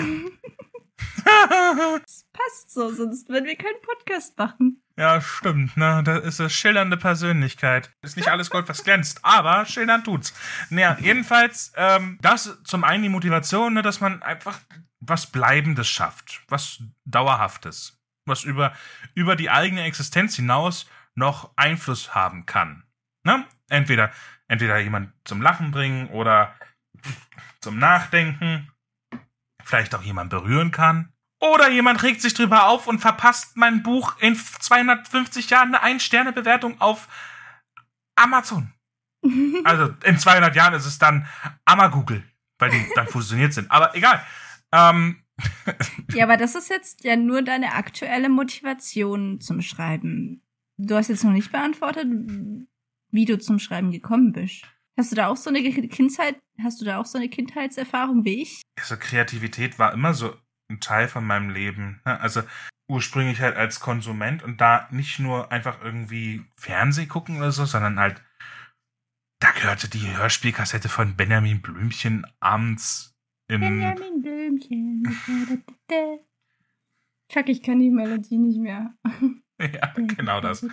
das 1.24 2.26
passt 2.32 2.70
so, 2.70 2.92
sonst 2.92 3.28
würden 3.28 3.47
wir 3.47 3.57
keinen 3.57 3.80
Podcast 3.82 4.36
machen. 4.38 4.82
Ja, 4.99 5.20
stimmt, 5.20 5.76
ne? 5.76 6.03
Das 6.03 6.24
ist 6.24 6.40
eine 6.40 6.49
schillernde 6.49 6.97
Persönlichkeit. 6.97 7.90
Ist 8.01 8.16
nicht 8.16 8.28
alles 8.28 8.49
Gold, 8.49 8.66
was 8.68 8.82
glänzt, 8.82 9.22
aber 9.22 9.66
schildern 9.66 10.05
tut's. 10.05 10.32
Naja, 10.70 10.97
jedenfalls, 10.99 11.72
ähm, 11.76 12.18
das 12.22 12.59
zum 12.64 12.82
einen 12.82 13.03
die 13.03 13.11
Motivation, 13.11 13.74
ne, 13.74 13.82
dass 13.82 14.01
man 14.01 14.22
einfach 14.22 14.59
was 15.01 15.26
Bleibendes 15.26 15.86
schafft, 15.88 16.42
was 16.49 16.82
Dauerhaftes, 17.05 18.01
was 18.24 18.44
über, 18.44 18.72
über 19.14 19.36
die 19.36 19.51
eigene 19.51 19.84
Existenz 19.84 20.36
hinaus 20.36 20.88
noch 21.14 21.53
Einfluss 21.57 22.14
haben 22.14 22.47
kann. 22.47 22.84
Ne? 23.22 23.44
Entweder, 23.68 24.12
entweder 24.49 24.78
jemand 24.78 25.12
zum 25.24 25.42
Lachen 25.42 25.72
bringen 25.72 26.09
oder 26.09 26.55
zum 27.61 27.78
Nachdenken, 27.78 28.70
vielleicht 29.62 29.94
auch 29.94 30.03
jemand 30.03 30.30
berühren 30.30 30.70
kann. 30.70 31.12
Oder 31.53 31.70
jemand 31.70 32.03
regt 32.03 32.20
sich 32.20 32.34
drüber 32.34 32.68
auf 32.68 32.86
und 32.86 32.99
verpasst 32.99 33.57
mein 33.57 33.82
Buch 33.82 34.16
in 34.20 34.36
250 34.36 35.51
Jahren 35.51 35.68
eine 35.68 35.82
Ein-Sterne-Bewertung 35.82 36.80
auf 36.80 37.09
Amazon. 38.14 38.72
Also 39.64 39.92
in 40.05 40.18
200 40.18 40.55
Jahren 40.55 40.74
ist 40.74 40.86
es 40.86 40.99
dann 40.99 41.26
Amagoogle, 41.64 42.22
weil 42.59 42.70
die 42.70 42.86
dann 42.94 43.09
fusioniert 43.09 43.53
sind. 43.53 43.70
Aber 43.72 43.94
egal. 43.97 44.24
Ähm, 44.70 45.24
ja, 46.14 46.24
aber 46.24 46.36
das 46.36 46.55
ist 46.55 46.70
jetzt 46.70 47.03
ja 47.03 47.16
nur 47.16 47.42
deine 47.42 47.74
aktuelle 47.74 48.28
Motivation 48.28 49.40
zum 49.40 49.62
Schreiben. 49.62 50.42
Du 50.78 50.94
hast 50.94 51.09
jetzt 51.09 51.24
noch 51.24 51.32
nicht 51.32 51.51
beantwortet, 51.51 52.07
wie 53.11 53.24
du 53.24 53.38
zum 53.38 53.59
Schreiben 53.59 53.90
gekommen 53.90 54.32
bist. 54.32 54.62
Hast 54.97 55.11
du 55.11 55.16
da 55.16 55.26
auch 55.26 55.36
so 55.36 55.51
eine 55.51 55.62
Kindheit, 55.62 56.38
hast 56.62 56.80
du 56.80 56.84
da 56.84 56.99
auch 56.99 57.07
so 57.07 57.18
eine 57.18 57.28
Kindheitserfahrung 57.28 58.24
wie 58.24 58.42
ich? 58.42 58.62
Also 58.78 58.97
Kreativität 58.97 59.78
war 59.78 59.92
immer 59.92 60.14
so 60.14 60.34
ein 60.69 60.81
Teil 60.81 61.09
von 61.09 61.25
meinem 61.25 61.51
Leben. 61.51 62.01
Ne? 62.05 62.21
Also 62.21 62.43
ursprünglich 62.89 63.41
halt 63.41 63.57
als 63.57 63.81
Konsument 63.81 64.43
und 64.43 64.61
da 64.61 64.89
nicht 64.91 65.19
nur 65.19 65.51
einfach 65.51 65.83
irgendwie 65.83 66.45
Fernseh 66.57 67.07
gucken 67.07 67.39
oder 67.39 67.53
so, 67.53 67.64
sondern 67.64 67.99
halt, 67.99 68.23
da 69.41 69.51
gehörte 69.51 69.89
die 69.89 70.17
Hörspielkassette 70.17 70.89
von 70.89 71.17
Benjamin 71.17 71.61
Blümchen 71.61 72.27
abends 72.41 73.14
im. 73.49 73.61
Benjamin 73.61 74.23
Blümchen. 74.23 75.17
Fuck, 77.31 77.49
ich 77.49 77.62
kann 77.62 77.81
die 77.81 77.91
Melodie 77.91 78.39
nicht 78.39 78.61
mehr. 78.61 78.95
ja, 79.61 79.93
genau 79.97 80.41
das. 80.41 80.67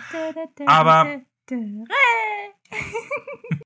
Aber 0.66 1.20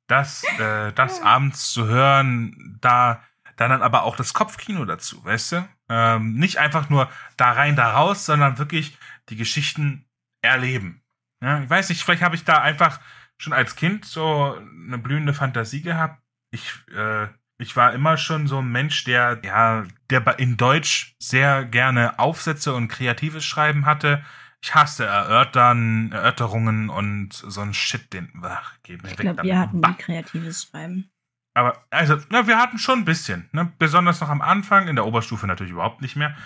das, 0.07 0.45
äh, 0.59 0.93
das 0.93 1.21
abends 1.21 1.71
zu 1.71 1.87
hören, 1.87 2.79
da, 2.81 3.23
da 3.57 3.69
dann 3.69 3.83
aber 3.83 4.03
auch 4.03 4.17
das 4.17 4.35
Kopfkino 4.35 4.85
dazu, 4.85 5.25
weißt 5.25 5.53
du? 5.53 5.69
Ähm, 5.89 6.35
nicht 6.35 6.59
einfach 6.59 6.91
nur 6.91 7.11
da 7.37 7.53
rein, 7.53 7.77
da 7.77 7.93
raus, 7.93 8.27
sondern 8.27 8.59
wirklich 8.59 8.99
die 9.29 9.37
Geschichten 9.37 10.05
erleben. 10.43 11.03
Ja, 11.43 11.63
ich 11.63 11.71
weiß 11.71 11.89
nicht, 11.89 12.03
vielleicht 12.03 12.23
habe 12.23 12.37
ich 12.37 12.45
da 12.45 12.61
einfach 12.61 13.01
schon 13.37 13.53
als 13.53 13.77
Kind 13.77 14.05
so 14.05 14.57
eine 14.57 14.99
blühende 14.99 15.33
Fantasie 15.33 15.83
gehabt. 15.83 16.21
Ich, 16.51 16.73
äh, 16.95 17.29
ich 17.59 17.77
war 17.77 17.93
immer 17.93 18.17
schon 18.17 18.47
so 18.47 18.59
ein 18.59 18.71
Mensch, 18.71 19.05
der, 19.05 19.41
ja, 19.45 19.85
der 20.11 20.39
in 20.39 20.57
Deutsch 20.57 21.15
sehr 21.19 21.65
gerne 21.65 22.19
Aufsätze 22.19 22.75
und 22.75 22.89
kreatives 22.89 23.45
Schreiben 23.45 23.87
hatte. 23.87 24.25
Ich 24.61 24.75
hasse 24.75 25.05
Erörtern, 25.05 26.11
Erörterungen 26.11 26.89
und 26.89 27.33
so 27.33 27.61
ein 27.61 27.75
Shit, 27.75 28.13
den. 28.13 28.33
Ach, 28.43 28.75
geh 28.83 28.97
mir 28.97 28.99
ich 28.99 29.11
weg. 29.11 29.11
Ich 29.13 29.21
glaube, 29.21 29.43
wir 29.45 29.59
hatten 29.59 29.81
nie 29.81 29.95
kreatives 29.95 30.65
Schreiben. 30.65 31.11
Aber, 31.59 31.85
also, 31.91 32.17
na, 32.31 32.47
wir 32.47 32.59
hatten 32.59 32.79
schon 32.79 33.01
ein 33.01 33.05
bisschen. 33.05 33.49
Ne? 33.53 33.73
Besonders 33.79 34.21
noch 34.21 34.29
am 34.29 34.43
Anfang, 34.43 34.89
in 34.89 34.97
der 34.97 35.07
Oberstufe 35.07 35.47
natürlich 35.47 35.73
überhaupt 35.73 36.03
nicht 36.03 36.17
mehr. 36.17 36.37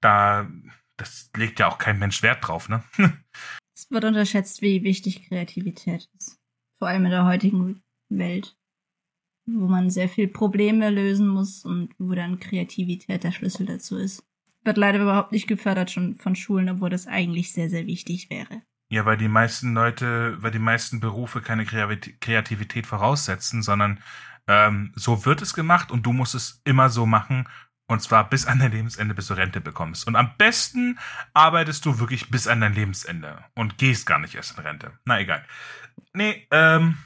Da, 0.00 0.48
das 0.96 1.30
legt 1.36 1.58
ja 1.60 1.68
auch 1.68 1.78
kein 1.78 1.98
Mensch 1.98 2.22
Wert 2.22 2.46
drauf, 2.46 2.68
ne? 2.68 2.82
es 3.74 3.90
wird 3.90 4.04
unterschätzt, 4.04 4.62
wie 4.62 4.82
wichtig 4.82 5.28
Kreativität 5.28 6.08
ist. 6.18 6.38
Vor 6.78 6.88
allem 6.88 7.04
in 7.04 7.10
der 7.10 7.24
heutigen 7.24 7.82
Welt. 8.10 8.56
Wo 9.46 9.66
man 9.66 9.90
sehr 9.90 10.08
viel 10.08 10.28
Probleme 10.28 10.90
lösen 10.90 11.28
muss 11.28 11.64
und 11.64 11.94
wo 11.98 12.14
dann 12.14 12.38
Kreativität 12.38 13.24
der 13.24 13.32
Schlüssel 13.32 13.66
dazu 13.66 13.96
ist 13.96 14.22
wird 14.64 14.76
leider 14.76 15.00
überhaupt 15.00 15.32
nicht 15.32 15.46
gefördert 15.46 15.90
schon 15.90 16.14
von 16.16 16.36
Schulen, 16.36 16.68
obwohl 16.68 16.90
das 16.90 17.06
eigentlich 17.06 17.52
sehr, 17.52 17.70
sehr 17.70 17.86
wichtig 17.86 18.30
wäre. 18.30 18.62
Ja, 18.90 19.04
weil 19.04 19.16
die 19.16 19.28
meisten 19.28 19.72
Leute, 19.72 20.36
weil 20.42 20.50
die 20.50 20.58
meisten 20.58 21.00
Berufe 21.00 21.40
keine 21.40 21.64
Kreativität 21.64 22.86
voraussetzen, 22.86 23.62
sondern 23.62 24.00
ähm, 24.50 24.92
so 24.96 25.24
wird 25.24 25.42
es 25.42 25.54
gemacht 25.54 25.92
und 25.92 26.04
du 26.04 26.12
musst 26.12 26.34
es 26.34 26.60
immer 26.64 26.90
so 26.90 27.06
machen 27.06 27.48
und 27.86 28.02
zwar 28.02 28.28
bis 28.28 28.46
an 28.46 28.58
dein 28.58 28.72
Lebensende, 28.72 29.14
bis 29.14 29.28
du 29.28 29.34
Rente 29.34 29.60
bekommst. 29.60 30.08
Und 30.08 30.16
am 30.16 30.36
besten 30.36 30.98
arbeitest 31.34 31.86
du 31.86 32.00
wirklich 32.00 32.30
bis 32.30 32.48
an 32.48 32.60
dein 32.60 32.74
Lebensende 32.74 33.44
und 33.54 33.78
gehst 33.78 34.06
gar 34.06 34.18
nicht 34.18 34.34
erst 34.34 34.58
in 34.58 34.64
Rente. 34.64 34.98
Na 35.04 35.20
egal. 35.20 35.44
Nee, 36.12 36.48
ähm. 36.50 36.98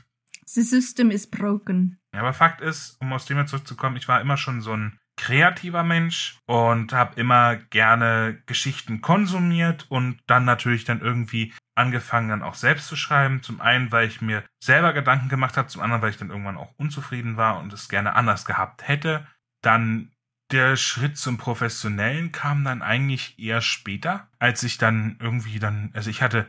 The 0.47 0.63
system 0.63 1.11
is 1.11 1.27
broken. 1.27 1.99
Ja, 2.15 2.21
aber 2.21 2.33
Fakt 2.33 2.63
ist, 2.63 2.97
um 3.01 3.13
aus 3.13 3.27
dem 3.27 3.47
zurückzukommen, 3.47 3.97
ich 3.97 4.09
war 4.09 4.23
immer 4.23 4.39
schon 4.39 4.63
so 4.63 4.75
ein 4.75 4.99
kreativer 5.17 5.83
Mensch 5.83 6.39
und 6.47 6.93
habe 6.93 7.19
immer 7.21 7.57
gerne 7.57 8.43
Geschichten 8.47 9.01
konsumiert 9.01 9.87
und 9.89 10.21
dann 10.27 10.45
natürlich 10.45 10.85
dann 10.85 11.01
irgendwie 11.01 11.53
angefangen 11.75 12.29
dann 12.29 12.43
auch 12.43 12.55
selbst 12.55 12.89
zu 12.89 12.97
schreiben. 12.97 13.43
Zum 13.43 13.61
einen, 13.61 13.93
weil 13.93 14.09
ich 14.09 14.21
mir 14.21 14.45
selber 14.63 14.93
Gedanken 14.93 15.29
gemacht 15.29 15.57
habe, 15.57 15.69
zum 15.69 15.83
anderen, 15.83 16.03
weil 16.03 16.11
ich 16.11 16.17
dann 16.17 16.31
irgendwann 16.31 16.57
auch 16.57 16.73
unzufrieden 16.77 17.37
war 17.37 17.59
und 17.59 17.73
es 17.73 17.89
gerne 17.89 18.15
anders 18.15 18.45
gehabt 18.45 18.87
hätte. 18.87 19.27
Dann 19.63 20.13
der 20.51 20.77
Schritt 20.77 21.17
zum 21.17 21.39
Professionellen 21.39 22.33
kam 22.33 22.65
dann 22.65 22.83
eigentlich 22.83 23.39
eher 23.39 23.61
später, 23.61 24.29
als 24.39 24.63
ich 24.63 24.79
dann 24.79 25.17
irgendwie 25.21 25.59
dann, 25.59 25.91
also 25.95 26.11
ich 26.11 26.23
hatte 26.23 26.47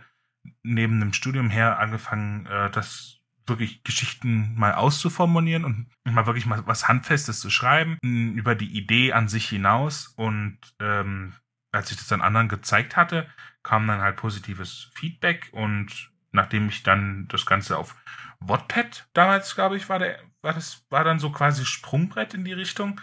neben 0.64 1.00
dem 1.00 1.14
Studium 1.14 1.50
her 1.50 1.80
angefangen, 1.80 2.46
äh, 2.46 2.70
das 2.70 3.20
wirklich 3.48 3.84
Geschichten 3.84 4.56
mal 4.56 4.74
auszuformulieren 4.74 5.66
und 5.66 5.90
mal 6.04 6.26
wirklich 6.26 6.46
mal 6.46 6.66
was 6.66 6.88
Handfestes 6.88 7.40
zu 7.40 7.50
schreiben, 7.50 7.98
über 8.02 8.56
die 8.56 8.76
Idee 8.76 9.14
an 9.14 9.28
sich 9.28 9.48
hinaus. 9.48 10.08
Und 10.16 10.60
ähm, 10.80 11.34
als 11.72 11.92
ich 11.92 11.98
das 11.98 12.08
dann 12.08 12.22
anderen 12.22 12.48
gezeigt 12.48 12.96
hatte, 12.96 13.28
kam 13.64 13.88
dann 13.88 14.02
halt 14.02 14.18
positives 14.18 14.92
Feedback 14.96 15.50
und 15.52 16.12
nachdem 16.32 16.70
ich 16.70 16.84
dann 16.84 17.28
das 17.30 17.46
Ganze 17.46 17.78
auf 17.78 17.96
Wattpad 18.40 19.08
damals, 19.14 19.56
glaube 19.56 19.78
ich, 19.78 19.90
war 19.90 20.00
der, 20.00 20.20
war 20.42 20.54
das, 20.54 20.86
war 20.90 21.04
dann 21.04 21.20
so 21.20 21.32
quasi 21.32 21.66
Sprungbrett 21.66 22.34
in 22.34 22.46
die 22.46 22.54
Richtung. 22.54 23.02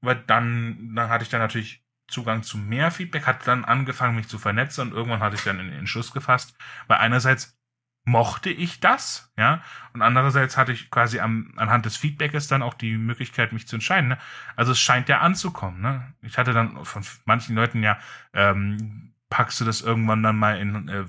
Weil 0.00 0.16
dann, 0.26 0.94
dann 0.96 1.08
hatte 1.08 1.22
ich 1.22 1.30
dann 1.30 1.40
natürlich 1.40 1.84
Zugang 2.08 2.42
zu 2.42 2.58
mehr 2.58 2.90
Feedback, 2.90 3.26
hat 3.26 3.46
dann 3.46 3.64
angefangen, 3.64 4.16
mich 4.16 4.28
zu 4.28 4.38
vernetzen 4.38 4.88
und 4.88 4.92
irgendwann 4.92 5.20
hatte 5.20 5.36
ich 5.36 5.44
dann 5.44 5.60
einen 5.60 5.72
Entschluss 5.72 6.12
gefasst, 6.12 6.56
weil 6.88 6.98
einerseits 6.98 7.56
mochte 8.04 8.50
ich 8.50 8.80
das, 8.80 9.32
ja, 9.36 9.62
und 9.92 10.02
andererseits 10.02 10.56
hatte 10.56 10.72
ich 10.72 10.90
quasi 10.90 11.20
am, 11.20 11.52
anhand 11.56 11.86
des 11.86 11.96
Feedbackes 11.96 12.48
dann 12.48 12.62
auch 12.62 12.74
die 12.74 12.96
Möglichkeit, 12.96 13.52
mich 13.52 13.68
zu 13.68 13.76
entscheiden. 13.76 14.08
Ne? 14.08 14.18
Also 14.56 14.72
es 14.72 14.80
scheint 14.80 15.08
ja 15.08 15.20
anzukommen. 15.20 15.80
Ne? 15.80 16.12
Ich 16.22 16.36
hatte 16.36 16.52
dann 16.52 16.84
von 16.84 17.04
manchen 17.24 17.54
Leuten 17.54 17.82
ja, 17.82 17.98
ähm, 18.32 19.14
packst 19.30 19.60
du 19.60 19.64
das 19.64 19.82
irgendwann 19.82 20.22
dann 20.22 20.36
mal 20.36 20.58
in, 20.58 20.88
äh, 20.88 21.04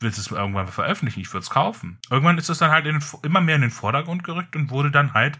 willst 0.00 0.16
du 0.16 0.22
es 0.22 0.30
irgendwann 0.30 0.68
veröffentlichen? 0.68 1.20
Ich 1.20 1.32
würde 1.32 1.42
es 1.42 1.50
kaufen. 1.50 1.98
Irgendwann 2.10 2.38
ist 2.38 2.48
es 2.48 2.58
dann 2.58 2.70
halt 2.70 2.86
in, 2.86 3.00
immer 3.22 3.40
mehr 3.40 3.56
in 3.56 3.62
den 3.62 3.70
Vordergrund 3.70 4.24
gerückt 4.24 4.56
und 4.56 4.70
wurde 4.70 4.90
dann 4.90 5.12
halt 5.12 5.38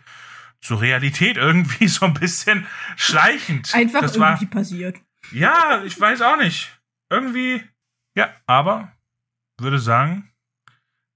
zur 0.61 0.83
Realität 0.83 1.39
irgendwie 1.39 1.89
so 1.89 2.07
ein 2.07 2.15
bisschen 2.15 2.67
schleichend. 2.97 3.75
Einfach 3.75 4.03
das 4.03 4.17
irgendwie 4.17 4.45
war, 4.45 4.51
passiert. 4.51 5.01
Ja, 5.33 5.83
ich 5.85 5.99
weiß 5.99 6.21
auch 6.23 6.37
nicht. 6.37 6.79
Irgendwie, 7.09 7.65
ja, 8.15 8.31
aber 8.47 8.93
würde 9.59 9.79
sagen, 9.79 10.30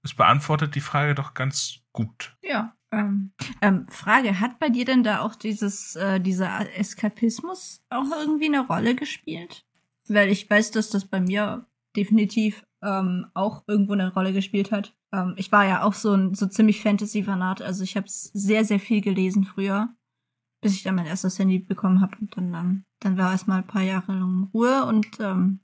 es 0.05 0.13
beantwortet 0.13 0.75
die 0.75 0.81
Frage 0.81 1.15
doch 1.15 1.33
ganz 1.33 1.79
gut. 1.91 2.37
Ja. 2.41 2.75
Ähm, 2.91 3.33
ähm, 3.61 3.87
Frage, 3.89 4.39
hat 4.39 4.59
bei 4.59 4.69
dir 4.69 4.85
denn 4.85 5.03
da 5.03 5.19
auch 5.19 5.35
dieses, 5.35 5.95
äh, 5.95 6.21
dieser 6.21 6.77
Eskapismus 6.77 7.81
auch 7.89 8.09
irgendwie 8.11 8.45
eine 8.45 8.65
Rolle 8.65 8.95
gespielt? 8.95 9.65
Weil 10.07 10.29
ich 10.29 10.49
weiß, 10.49 10.71
dass 10.71 10.91
das 10.91 11.05
bei 11.05 11.19
mir 11.19 11.65
definitiv 11.97 12.63
ähm, 12.83 13.25
auch 13.33 13.63
irgendwo 13.67 13.93
eine 13.93 14.13
Rolle 14.13 14.31
gespielt 14.31 14.71
hat. 14.71 14.95
Ähm, 15.11 15.33
ich 15.37 15.51
war 15.51 15.65
ja 15.65 15.81
auch 15.81 15.93
so 15.93 16.13
ein 16.13 16.35
so 16.35 16.45
ziemlich 16.45 16.81
Fantasy-Fanat, 16.81 17.61
also 17.61 17.83
ich 17.83 17.97
habe 17.97 18.05
sehr, 18.07 18.63
sehr 18.63 18.79
viel 18.79 19.01
gelesen 19.01 19.43
früher, 19.43 19.89
bis 20.61 20.75
ich 20.75 20.83
dann 20.83 20.95
mein 20.95 21.07
erstes 21.07 21.39
Handy 21.39 21.59
bekommen 21.59 22.01
habe 22.01 22.15
und 22.21 22.37
dann, 22.37 22.51
dann, 22.51 22.85
dann 22.99 23.17
war 23.17 23.31
erstmal 23.31 23.59
ein 23.61 23.67
paar 23.67 23.81
Jahre 23.81 24.13
lang 24.13 24.49
Ruhe 24.53 24.85
und 24.85 25.07
ähm, 25.19 25.61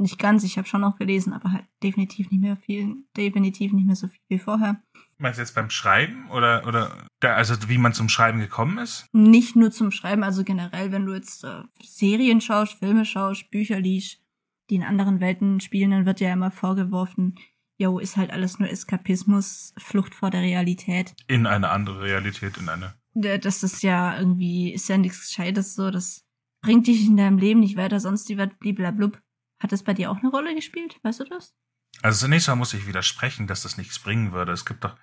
nicht 0.00 0.18
ganz, 0.18 0.44
ich 0.44 0.56
habe 0.58 0.66
schon 0.66 0.80
noch 0.80 0.96
gelesen, 0.96 1.32
aber 1.32 1.52
halt 1.52 1.64
definitiv 1.82 2.30
nicht 2.30 2.40
mehr 2.40 2.56
viel, 2.56 2.96
definitiv 3.16 3.72
nicht 3.72 3.86
mehr 3.86 3.96
so 3.96 4.08
viel 4.08 4.20
wie 4.28 4.38
vorher. 4.38 4.82
Meinst 5.18 5.38
du 5.38 5.42
jetzt 5.42 5.54
beim 5.54 5.70
Schreiben 5.70 6.30
oder 6.30 6.66
oder 6.66 7.06
da, 7.20 7.34
also 7.34 7.54
wie 7.68 7.78
man 7.78 7.92
zum 7.92 8.08
Schreiben 8.08 8.40
gekommen 8.40 8.78
ist? 8.78 9.06
Nicht 9.12 9.56
nur 9.56 9.70
zum 9.70 9.90
Schreiben, 9.90 10.24
also 10.24 10.44
generell, 10.44 10.92
wenn 10.92 11.06
du 11.06 11.14
jetzt 11.14 11.44
äh, 11.44 11.62
Serien 11.82 12.40
schaust, 12.40 12.78
Filme 12.78 13.04
schaust, 13.04 13.50
Bücher 13.50 13.78
liest, 13.78 14.22
die 14.70 14.76
in 14.76 14.82
anderen 14.82 15.20
Welten 15.20 15.60
spielen, 15.60 15.90
dann 15.90 16.06
wird 16.06 16.20
ja 16.20 16.32
immer 16.32 16.50
vorgeworfen, 16.50 17.34
jo, 17.76 17.98
ist 17.98 18.16
halt 18.16 18.30
alles 18.30 18.58
nur 18.58 18.70
Eskapismus, 18.70 19.74
Flucht 19.78 20.14
vor 20.14 20.30
der 20.30 20.42
Realität. 20.42 21.14
In 21.26 21.46
eine 21.46 21.70
andere 21.70 22.02
Realität, 22.02 22.56
in 22.56 22.68
eine. 22.68 22.94
Das 23.14 23.62
ist 23.62 23.82
ja 23.82 24.18
irgendwie, 24.18 24.72
ist 24.72 24.88
ja 24.88 24.96
nichts 24.96 25.20
Gescheites 25.20 25.74
so, 25.74 25.90
das 25.90 26.24
bringt 26.62 26.86
dich 26.86 27.06
in 27.06 27.16
deinem 27.16 27.38
Leben 27.38 27.60
nicht 27.60 27.76
weiter, 27.76 27.98
sonst 27.98 28.28
die 28.28 28.38
wird 28.38 28.58
bliblablub. 28.58 29.20
Hat 29.60 29.72
das 29.72 29.82
bei 29.82 29.94
dir 29.94 30.10
auch 30.10 30.18
eine 30.18 30.30
Rolle 30.30 30.54
gespielt? 30.54 30.98
Weißt 31.02 31.20
du 31.20 31.24
das? 31.24 31.54
Also 32.02 32.20
zunächst 32.20 32.48
mal 32.48 32.56
muss 32.56 32.74
ich 32.74 32.86
widersprechen, 32.86 33.46
dass 33.46 33.62
das 33.62 33.76
nichts 33.76 33.98
bringen 33.98 34.32
würde. 34.32 34.52
Es 34.52 34.64
gibt 34.64 34.84
doch, 34.84 34.96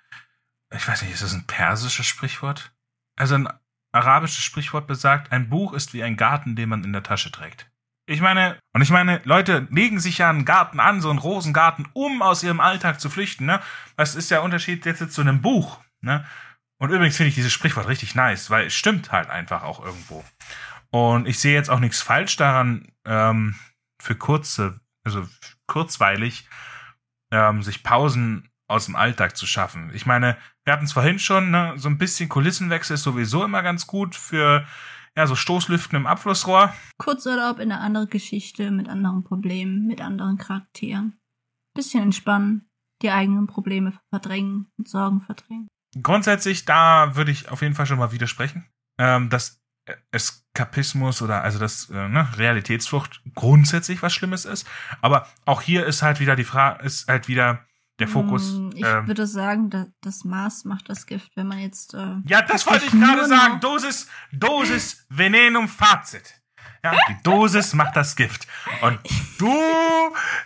ich 0.74 0.86
weiß 0.86 1.02
nicht, 1.02 1.12
ist 1.12 1.22
das 1.22 1.32
ein 1.32 1.46
persisches 1.46 2.06
Sprichwort? 2.06 2.72
Also 3.16 3.36
ein 3.36 3.48
arabisches 3.92 4.44
Sprichwort 4.44 4.86
besagt, 4.86 5.32
ein 5.32 5.48
Buch 5.48 5.72
ist 5.72 5.94
wie 5.94 6.02
ein 6.02 6.16
Garten, 6.16 6.56
den 6.56 6.68
man 6.68 6.84
in 6.84 6.92
der 6.92 7.02
Tasche 7.02 7.30
trägt. 7.30 7.70
Ich 8.06 8.20
meine, 8.20 8.58
und 8.72 8.80
ich 8.80 8.90
meine, 8.90 9.20
Leute 9.24 9.68
legen 9.70 10.00
sich 10.00 10.18
ja 10.18 10.30
einen 10.30 10.46
Garten 10.46 10.80
an, 10.80 11.02
so 11.02 11.10
einen 11.10 11.18
Rosengarten, 11.18 11.88
um 11.92 12.22
aus 12.22 12.42
ihrem 12.42 12.58
Alltag 12.58 13.00
zu 13.00 13.10
flüchten, 13.10 13.44
ne? 13.44 13.60
Das 13.96 14.14
ist 14.14 14.30
der 14.30 14.42
Unterschied 14.42 14.86
jetzt 14.86 15.12
zu 15.12 15.20
einem 15.20 15.42
Buch, 15.42 15.78
ne? 16.00 16.24
Und 16.78 16.90
übrigens 16.90 17.16
finde 17.16 17.28
ich 17.28 17.34
dieses 17.34 17.52
Sprichwort 17.52 17.86
richtig 17.86 18.14
nice, 18.14 18.50
weil 18.50 18.66
es 18.66 18.74
stimmt 18.74 19.12
halt 19.12 19.28
einfach 19.28 19.62
auch 19.62 19.84
irgendwo. 19.84 20.24
Und 20.90 21.28
ich 21.28 21.38
sehe 21.38 21.52
jetzt 21.52 21.68
auch 21.68 21.80
nichts 21.80 22.00
falsch 22.00 22.36
daran, 22.36 22.88
ähm, 23.04 23.56
für 24.00 24.14
kurze, 24.14 24.80
also 25.04 25.26
kurzweilig, 25.66 26.48
ähm, 27.30 27.62
sich 27.62 27.82
Pausen 27.82 28.48
aus 28.68 28.86
dem 28.86 28.96
Alltag 28.96 29.36
zu 29.36 29.46
schaffen. 29.46 29.90
Ich 29.94 30.06
meine, 30.06 30.36
wir 30.64 30.72
hatten 30.72 30.84
es 30.84 30.92
vorhin 30.92 31.18
schon, 31.18 31.50
ne, 31.50 31.72
so 31.76 31.88
ein 31.88 31.98
bisschen 31.98 32.28
Kulissenwechsel 32.28 32.94
ist 32.94 33.02
sowieso 33.02 33.44
immer 33.44 33.62
ganz 33.62 33.86
gut 33.86 34.14
für 34.14 34.66
ja, 35.16 35.26
so 35.26 35.34
Stoßlüften 35.34 35.96
im 35.96 36.06
Abflussrohr. 36.06 36.72
Kurzurlaub 36.98 37.58
in 37.58 37.72
eine 37.72 37.80
andere 37.80 38.06
Geschichte, 38.06 38.70
mit 38.70 38.88
anderen 38.88 39.24
Problemen, 39.24 39.86
mit 39.86 40.00
anderen 40.00 40.38
Charakteren. 40.38 41.18
Bisschen 41.74 42.04
entspannen, 42.04 42.70
die 43.02 43.10
eigenen 43.10 43.46
Probleme 43.46 43.98
verdrängen 44.10 44.70
und 44.78 44.88
Sorgen 44.88 45.20
verdrängen. 45.20 45.66
Grundsätzlich, 46.02 46.66
da 46.66 47.16
würde 47.16 47.30
ich 47.30 47.48
auf 47.48 47.62
jeden 47.62 47.74
Fall 47.74 47.86
schon 47.86 47.98
mal 47.98 48.12
widersprechen, 48.12 48.68
ähm, 48.98 49.30
dass 49.30 49.60
Eskapismus 50.12 51.22
oder 51.22 51.42
also 51.42 51.58
das 51.58 51.90
äh, 51.90 52.08
ne, 52.08 52.28
Realitätsflucht 52.36 53.20
grundsätzlich 53.34 54.02
was 54.02 54.12
Schlimmes 54.12 54.44
ist. 54.44 54.66
Aber 55.00 55.26
auch 55.44 55.62
hier 55.62 55.86
ist 55.86 56.02
halt 56.02 56.20
wieder 56.20 56.36
die 56.36 56.44
Frage, 56.44 56.84
ist 56.84 57.08
halt 57.08 57.28
wieder 57.28 57.64
der 57.98 58.08
Fokus. 58.08 58.52
Mm, 58.52 58.70
Ich 58.74 58.84
ähm, 58.84 59.06
würde 59.06 59.26
sagen, 59.26 59.70
da, 59.70 59.86
das 60.02 60.24
Maß 60.24 60.64
macht 60.64 60.88
das 60.88 61.06
Gift, 61.06 61.32
wenn 61.36 61.48
man 61.48 61.58
jetzt. 61.58 61.94
Äh, 61.94 62.16
Ja, 62.26 62.42
das 62.42 62.66
wollte 62.66 62.86
ich 62.86 62.92
gerade 62.92 63.26
sagen. 63.26 63.60
Dosis, 63.60 64.08
Dosis, 64.32 65.06
Venenum, 65.08 65.68
Fazit. 65.68 66.34
Ja, 66.84 66.92
die 67.08 67.22
Dosis 67.24 67.74
macht 67.74 67.96
das 67.96 68.14
Gift. 68.14 68.46
Und 68.82 69.00
du 69.38 69.52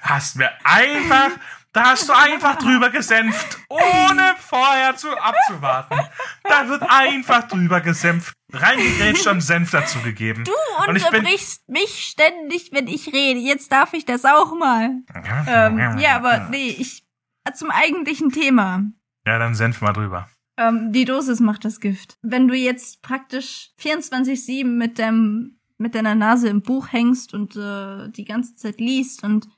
hast 0.01 0.36
mir 0.36 0.51
einfach, 0.64 1.28
da 1.74 1.90
hast 1.90 2.09
du 2.09 2.14
einfach 2.14 2.57
drüber 2.57 2.88
gesenft, 2.88 3.59
ohne 3.68 4.34
vorher 4.38 4.97
zu 4.97 5.09
abzuwarten. 5.18 6.01
Da 6.45 6.68
wird 6.68 6.82
einfach 6.88 7.49
drüber 7.49 7.82
gesenft, 7.82 8.32
reingegrätscht 8.53 9.26
und 9.26 9.40
Senf 9.40 9.70
dazu 9.70 9.98
gegeben. 10.00 10.44
Du 10.44 10.53
Und 10.88 10.96
ich 10.96 11.05
bin- 11.09 11.20
unterbrichst 11.20 11.68
mich 11.68 12.05
ständig, 12.05 12.70
wenn 12.72 12.86
ich 12.88 13.12
rede. 13.12 13.40
Jetzt 13.40 13.70
darf 13.72 13.92
ich 13.94 14.05
das 14.05 14.24
auch 14.24 14.55
mal. 14.57 15.03
Ähm, 15.46 15.98
ja, 15.98 16.16
aber 16.16 16.48
nee, 16.50 16.68
ich. 16.78 17.05
Zum 17.55 17.70
eigentlichen 17.70 18.30
Thema. 18.30 18.84
Ja, 19.26 19.38
dann 19.38 19.55
Senf 19.57 19.80
mal 19.80 19.92
drüber. 19.92 20.28
Ähm, 20.57 20.92
die 20.92 21.05
Dosis 21.05 21.40
macht 21.40 21.64
das 21.64 21.80
Gift. 21.80 22.18
Wenn 22.22 22.46
du 22.46 22.55
jetzt 22.55 23.03
praktisch 23.03 23.70
24-7 23.80 24.64
mit 24.64 24.98
deinem, 25.00 25.59
mit 25.78 25.94
deiner 25.96 26.14
Nase 26.14 26.48
im 26.48 26.62
Buch 26.62 26.92
hängst 26.92 27.34
und 27.34 27.57
äh, 27.57 28.09
die 28.11 28.24
ganze 28.24 28.55
Zeit 28.55 28.80
liest 28.80 29.24
und 29.24 29.48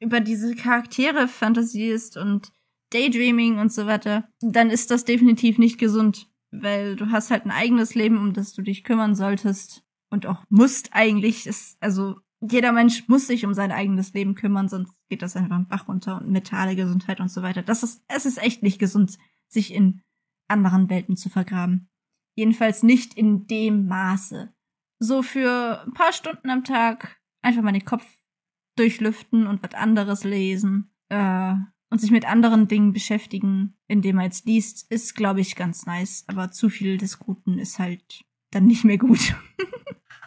über 0.00 0.20
diese 0.20 0.54
Charaktere 0.54 1.28
fantasierst 1.28 2.16
und 2.16 2.50
Daydreaming 2.92 3.58
und 3.58 3.72
so 3.72 3.86
weiter, 3.86 4.28
dann 4.40 4.70
ist 4.70 4.90
das 4.90 5.04
definitiv 5.04 5.58
nicht 5.58 5.78
gesund. 5.78 6.28
Weil 6.52 6.96
du 6.96 7.10
hast 7.10 7.30
halt 7.30 7.44
ein 7.44 7.50
eigenes 7.50 7.94
Leben, 7.94 8.18
um 8.18 8.32
das 8.32 8.52
du 8.52 8.62
dich 8.62 8.84
kümmern 8.84 9.14
solltest. 9.14 9.84
Und 10.10 10.26
auch 10.26 10.44
musst 10.48 10.90
eigentlich. 10.92 11.46
Ist, 11.46 11.76
also 11.80 12.20
jeder 12.40 12.72
Mensch 12.72 13.08
muss 13.08 13.26
sich 13.26 13.44
um 13.44 13.54
sein 13.54 13.72
eigenes 13.72 14.12
Leben 14.12 14.34
kümmern, 14.34 14.68
sonst 14.68 14.94
geht 15.08 15.22
das 15.22 15.36
einfach 15.36 15.56
im 15.56 15.68
Bach 15.68 15.88
runter 15.88 16.20
und 16.20 16.30
mentale 16.30 16.76
Gesundheit 16.76 17.20
und 17.20 17.30
so 17.30 17.42
weiter. 17.42 17.62
Das 17.62 17.82
ist, 17.82 18.04
es 18.08 18.26
ist 18.26 18.42
echt 18.42 18.62
nicht 18.62 18.78
gesund, 18.78 19.16
sich 19.48 19.72
in 19.72 20.02
anderen 20.48 20.90
Welten 20.90 21.16
zu 21.16 21.30
vergraben. 21.30 21.88
Jedenfalls 22.34 22.82
nicht 22.82 23.14
in 23.14 23.46
dem 23.46 23.86
Maße. 23.86 24.52
So 24.98 25.22
für 25.22 25.82
ein 25.86 25.92
paar 25.92 26.12
Stunden 26.12 26.50
am 26.50 26.64
Tag 26.64 27.20
einfach 27.42 27.62
mal 27.62 27.72
den 27.72 27.84
Kopf 27.84 28.06
durchlüften 28.76 29.46
und 29.46 29.62
was 29.62 29.74
anderes 29.74 30.24
lesen 30.24 30.92
äh, 31.12 31.54
und 31.92 32.00
sich 32.00 32.10
mit 32.10 32.24
anderen 32.24 32.68
Dingen 32.68 32.94
beschäftigen, 32.94 33.74
indem 33.86 34.16
man 34.16 34.24
jetzt 34.24 34.46
liest, 34.46 34.90
ist, 34.90 35.14
glaube 35.14 35.42
ich, 35.42 35.56
ganz 35.56 35.84
nice. 35.84 36.24
Aber 36.26 36.50
zu 36.50 36.70
viel 36.70 36.96
des 36.96 37.18
Guten 37.18 37.58
ist 37.58 37.78
halt 37.78 38.24
dann 38.50 38.66
nicht 38.66 38.84
mehr 38.84 38.98
gut. 38.98 39.34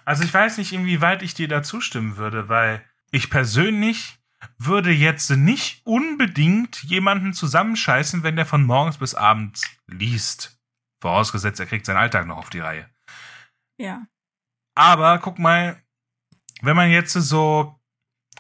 Also 0.08 0.24
ich 0.24 0.32
weiß 0.32 0.60
nicht, 0.60 0.72
inwieweit 0.72 1.24
ich 1.24 1.34
dir 1.34 1.48
da 1.48 1.64
zustimmen 1.64 2.18
würde, 2.18 2.48
weil 2.48 2.86
ich 3.10 3.32
persönlich 3.32 4.20
würde 4.60 4.92
jetzt 4.92 5.32
nicht 5.32 5.82
unbedingt 5.84 6.84
jemanden 6.84 7.34
zusammenscheißen, 7.34 8.22
wenn 8.22 8.36
der 8.36 8.46
von 8.46 8.64
morgens 8.64 9.00
bis 9.00 9.16
abends 9.16 9.64
liest. 9.88 10.60
Vorausgesetzt, 11.02 11.60
er 11.60 11.66
kriegt 11.66 11.88
seinen 11.88 11.98
Alltag 11.98 12.28
noch 12.28 12.38
auf 12.38 12.52
die 12.52 12.60
Reihe. 12.60 12.88
ja. 13.80 14.06
Aber 14.76 15.18
guck 15.18 15.40
mal, 15.40 15.82
wenn 16.62 16.76
man 16.76 16.92
jetzt 16.92 17.14
so, 17.14 17.80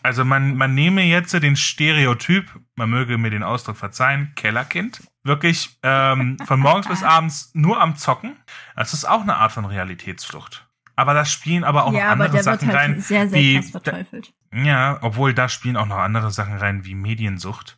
also 0.05 0.23
man, 0.23 0.55
man 0.55 0.73
nehme 0.73 1.01
jetzt 1.03 1.33
den 1.33 1.55
Stereotyp, 1.55 2.49
man 2.75 2.89
möge 2.89 3.17
mir 3.17 3.31
den 3.31 3.43
Ausdruck 3.43 3.75
verzeihen, 3.77 4.31
Kellerkind, 4.35 5.01
wirklich 5.23 5.77
ähm, 5.83 6.37
von 6.45 6.59
morgens 6.59 6.87
bis 6.87 7.03
abends 7.03 7.51
nur 7.53 7.81
am 7.81 7.95
Zocken, 7.97 8.37
das 8.75 8.93
ist 8.93 9.05
auch 9.05 9.21
eine 9.21 9.35
Art 9.35 9.51
von 9.51 9.65
Realitätsflucht. 9.65 10.67
Aber 10.95 11.13
das 11.13 11.31
spielen 11.31 11.63
aber 11.63 11.85
auch 11.85 11.93
ja, 11.93 12.05
noch 12.05 12.11
andere 12.11 12.29
der 12.29 12.43
Sachen 12.43 12.67
halt 12.69 12.77
rein. 12.77 13.01
sehr, 13.01 13.27
sehr 13.27 13.39
wie- 13.39 13.61
verteufelt. 13.61 14.33
Ja, 14.53 14.99
obwohl 15.01 15.33
da 15.33 15.49
spielen 15.49 15.75
auch 15.75 15.87
noch 15.87 15.97
andere 15.97 16.31
Sachen 16.31 16.55
rein 16.55 16.85
wie 16.85 16.95
Mediensucht. 16.95 17.77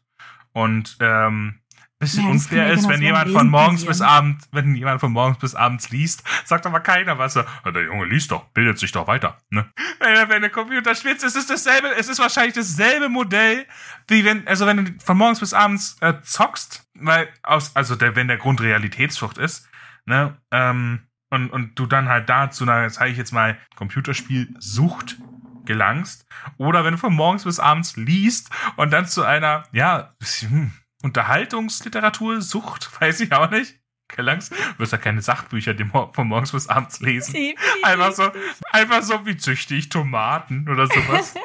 Und 0.52 0.98
ähm, 1.00 1.60
bisschen 2.00 2.26
Ja, 2.26 2.30
unfair 2.32 2.72
ist, 2.72 2.88
wenn 2.88 3.02
jemand 3.02 3.32
von 3.32 3.50
morgens 3.50 3.86
bis 3.86 4.02
abends, 4.02 4.48
wenn 4.52 4.76
jemand 4.76 5.00
von 5.00 5.12
morgens 5.12 5.40
bis 5.40 5.56
abends 5.56 5.90
liest, 5.90 6.24
sagt 6.46 6.66
aber 6.66 6.80
keiner 6.80 7.18
was. 7.18 7.34
So, 7.34 7.44
"Ja, 7.66 7.72
der 7.72 7.84
Junge 7.84 8.06
liest 8.06 8.32
doch, 8.32 8.46
bildet 8.50 8.78
sich 8.78 8.92
doch 8.92 9.08
weiter. 9.08 9.38
Ne? 9.50 9.70
Wenn 10.00 10.16
er 10.16 10.30
wenn 10.30 10.42
der 10.42 10.52
Computer 10.52 10.94
schwitzt, 10.96 11.24
es 11.24 11.36
ist 11.36 11.50
dasselbe, 11.50 11.90
es 11.98 12.08
ist 12.08 12.20
wahrscheinlich 12.20 12.54
dasselbe 12.54 13.10
Modell, 13.10 13.66
wie 14.08 14.24
wenn, 14.26 14.48
also 14.48 14.66
wenn 14.66 14.86
du 14.86 14.92
von 15.04 15.18
morgens 15.18 15.40
bis 15.40 15.54
abends 15.54 15.98
äh, 16.02 16.14
zockst, 16.22 16.88
weil 16.94 17.30
aus, 17.44 17.76
also 17.76 17.96
der, 17.96 18.16
wenn 18.16 18.28
der 18.28 18.38
Grund 18.38 18.62
Realitätsflucht 18.62 19.38
ist, 19.38 19.68
ne, 20.06 20.38
ähm, 20.52 21.02
und, 21.30 21.50
und 21.50 21.78
du 21.78 21.86
dann 21.86 22.08
halt 22.08 22.30
da 22.30 22.50
zu 22.50 22.64
einer, 22.64 22.90
sage 22.90 23.12
ich 23.12 23.18
jetzt 23.18 23.34
mal, 23.34 23.58
Computerspielsucht 23.76 25.18
gelangst. 25.66 26.26
Oder 26.58 26.86
wenn 26.86 26.94
du 26.94 26.98
von 26.98 27.14
morgens 27.14 27.44
bis 27.44 27.60
abends 27.60 27.98
liest 27.98 28.50
und 28.78 28.92
dann 28.92 29.06
zu 29.06 29.24
einer, 29.24 29.64
ja, 29.72 30.16
hm, 30.40 30.72
Unterhaltungsliteratur 31.04 32.42
sucht, 32.42 32.90
weiß 33.02 33.22
ich 33.22 33.34
auch 33.34 33.50
nicht. 33.50 33.80
Gelangst, 34.10 34.54
du 34.54 34.80
wirst 34.80 34.94
ja 34.94 34.98
keine 34.98 35.22
Sachbücher 35.22 35.74
die 35.74 35.84
von 35.84 36.28
morgens 36.28 36.54
bis 36.54 36.70
abends 36.70 37.02
lesen. 37.02 37.36
Einfach 37.84 38.14
so, 38.14 38.32
einfach 38.72 39.04
so, 39.04 39.26
wie 39.26 39.36
züchte 39.36 39.76
ich 39.76 39.90
Tomaten 39.90 40.70
oder 40.70 40.88
sowas. 40.88 41.36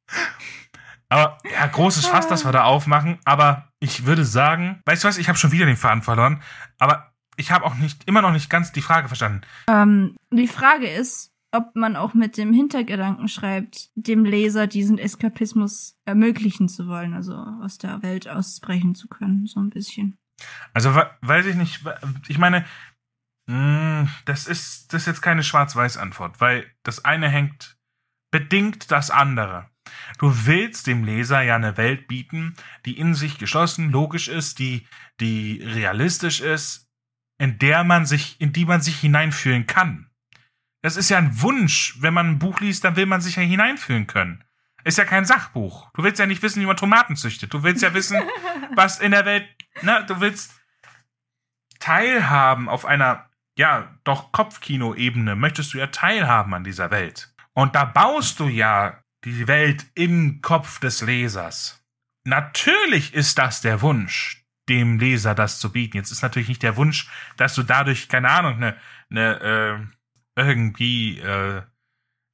aber 1.10 1.36
ja, 1.44 1.66
großes 1.66 2.06
Fass, 2.06 2.26
das 2.26 2.46
wir 2.46 2.52
da 2.52 2.64
aufmachen. 2.64 3.18
Aber 3.26 3.70
ich 3.80 4.06
würde 4.06 4.24
sagen, 4.24 4.80
weißt 4.86 5.04
du 5.04 5.08
was, 5.08 5.18
ich 5.18 5.28
habe 5.28 5.36
schon 5.36 5.52
wieder 5.52 5.66
den 5.66 5.76
Faden 5.76 6.02
verloren. 6.02 6.42
Aber 6.78 7.12
ich 7.36 7.50
habe 7.52 7.66
auch 7.66 7.74
nicht, 7.74 8.08
immer 8.08 8.22
noch 8.22 8.32
nicht 8.32 8.48
ganz 8.48 8.72
die 8.72 8.82
Frage 8.82 9.08
verstanden. 9.08 9.42
Ähm, 9.68 10.16
die 10.30 10.48
Frage 10.48 10.88
ist, 10.88 11.32
ob 11.52 11.74
man 11.74 11.96
auch 11.96 12.14
mit 12.14 12.36
dem 12.36 12.52
Hintergedanken 12.52 13.28
schreibt, 13.28 13.90
dem 13.94 14.24
Leser 14.24 14.66
diesen 14.66 14.98
Eskapismus 14.98 15.98
ermöglichen 16.04 16.68
zu 16.68 16.88
wollen, 16.88 17.14
also 17.14 17.34
aus 17.34 17.78
der 17.78 18.02
Welt 18.02 18.28
ausbrechen 18.28 18.94
zu 18.94 19.08
können, 19.08 19.46
so 19.46 19.60
ein 19.60 19.70
bisschen. 19.70 20.18
Also 20.74 20.94
weiß 20.94 21.46
ich 21.46 21.56
nicht, 21.56 21.80
ich 22.28 22.38
meine, 22.38 22.64
hm, 23.48 24.08
das 24.26 24.46
ist 24.46 24.92
das 24.92 25.02
ist 25.02 25.06
jetzt 25.06 25.22
keine 25.22 25.42
Schwarz-Weiß-Antwort, 25.42 26.40
weil 26.40 26.66
das 26.82 27.04
eine 27.04 27.28
hängt 27.28 27.78
bedingt 28.30 28.90
das 28.90 29.10
andere. 29.10 29.70
Du 30.18 30.46
willst 30.46 30.86
dem 30.86 31.02
Leser 31.02 31.40
ja 31.40 31.56
eine 31.56 31.78
Welt 31.78 32.08
bieten, 32.08 32.54
die 32.84 32.98
in 32.98 33.14
sich 33.14 33.38
geschlossen, 33.38 33.90
logisch 33.90 34.28
ist, 34.28 34.58
die 34.58 34.86
die 35.18 35.62
realistisch 35.64 36.40
ist, 36.40 36.90
in 37.38 37.58
der 37.58 37.84
man 37.84 38.04
sich 38.04 38.38
in 38.38 38.52
die 38.52 38.66
man 38.66 38.82
sich 38.82 39.00
hineinfühlen 39.00 39.66
kann. 39.66 40.07
Das 40.82 40.96
ist 40.96 41.08
ja 41.08 41.18
ein 41.18 41.40
Wunsch. 41.42 41.96
Wenn 42.00 42.14
man 42.14 42.30
ein 42.30 42.38
Buch 42.38 42.60
liest, 42.60 42.84
dann 42.84 42.96
will 42.96 43.06
man 43.06 43.20
sich 43.20 43.36
ja 43.36 43.42
hineinfühlen 43.42 44.06
können. 44.06 44.44
Ist 44.84 44.98
ja 44.98 45.04
kein 45.04 45.24
Sachbuch. 45.24 45.90
Du 45.94 46.02
willst 46.02 46.18
ja 46.18 46.26
nicht 46.26 46.42
wissen, 46.42 46.62
wie 46.62 46.66
man 46.66 46.76
Tomaten 46.76 47.16
züchtet. 47.16 47.52
Du 47.52 47.62
willst 47.62 47.82
ja 47.82 47.94
wissen, 47.94 48.18
was 48.74 49.00
in 49.00 49.10
der 49.10 49.24
Welt, 49.24 49.48
ne, 49.82 50.04
du 50.06 50.20
willst 50.20 50.54
teilhaben 51.80 52.68
auf 52.68 52.84
einer, 52.84 53.28
ja, 53.56 53.98
doch 54.04 54.32
Kopfkino-Ebene. 54.32 55.36
Möchtest 55.36 55.74
du 55.74 55.78
ja 55.78 55.88
teilhaben 55.88 56.54
an 56.54 56.64
dieser 56.64 56.90
Welt. 56.90 57.34
Und 57.54 57.74
da 57.74 57.84
baust 57.84 58.38
du 58.40 58.48
ja 58.48 59.02
die 59.24 59.48
Welt 59.48 59.86
im 59.94 60.40
Kopf 60.42 60.78
des 60.78 61.02
Lesers. 61.02 61.84
Natürlich 62.24 63.14
ist 63.14 63.38
das 63.38 63.60
der 63.60 63.82
Wunsch, 63.82 64.44
dem 64.68 64.98
Leser 64.98 65.34
das 65.34 65.58
zu 65.58 65.72
bieten. 65.72 65.96
Jetzt 65.96 66.12
ist 66.12 66.22
natürlich 66.22 66.48
nicht 66.48 66.62
der 66.62 66.76
Wunsch, 66.76 67.08
dass 67.36 67.54
du 67.54 67.62
dadurch, 67.62 68.08
keine 68.08 68.30
Ahnung, 68.30 68.56
eine, 68.56 68.76
eine, 69.10 69.40
äh, 69.40 69.97
irgendwie 70.38 71.18
äh, 71.18 71.62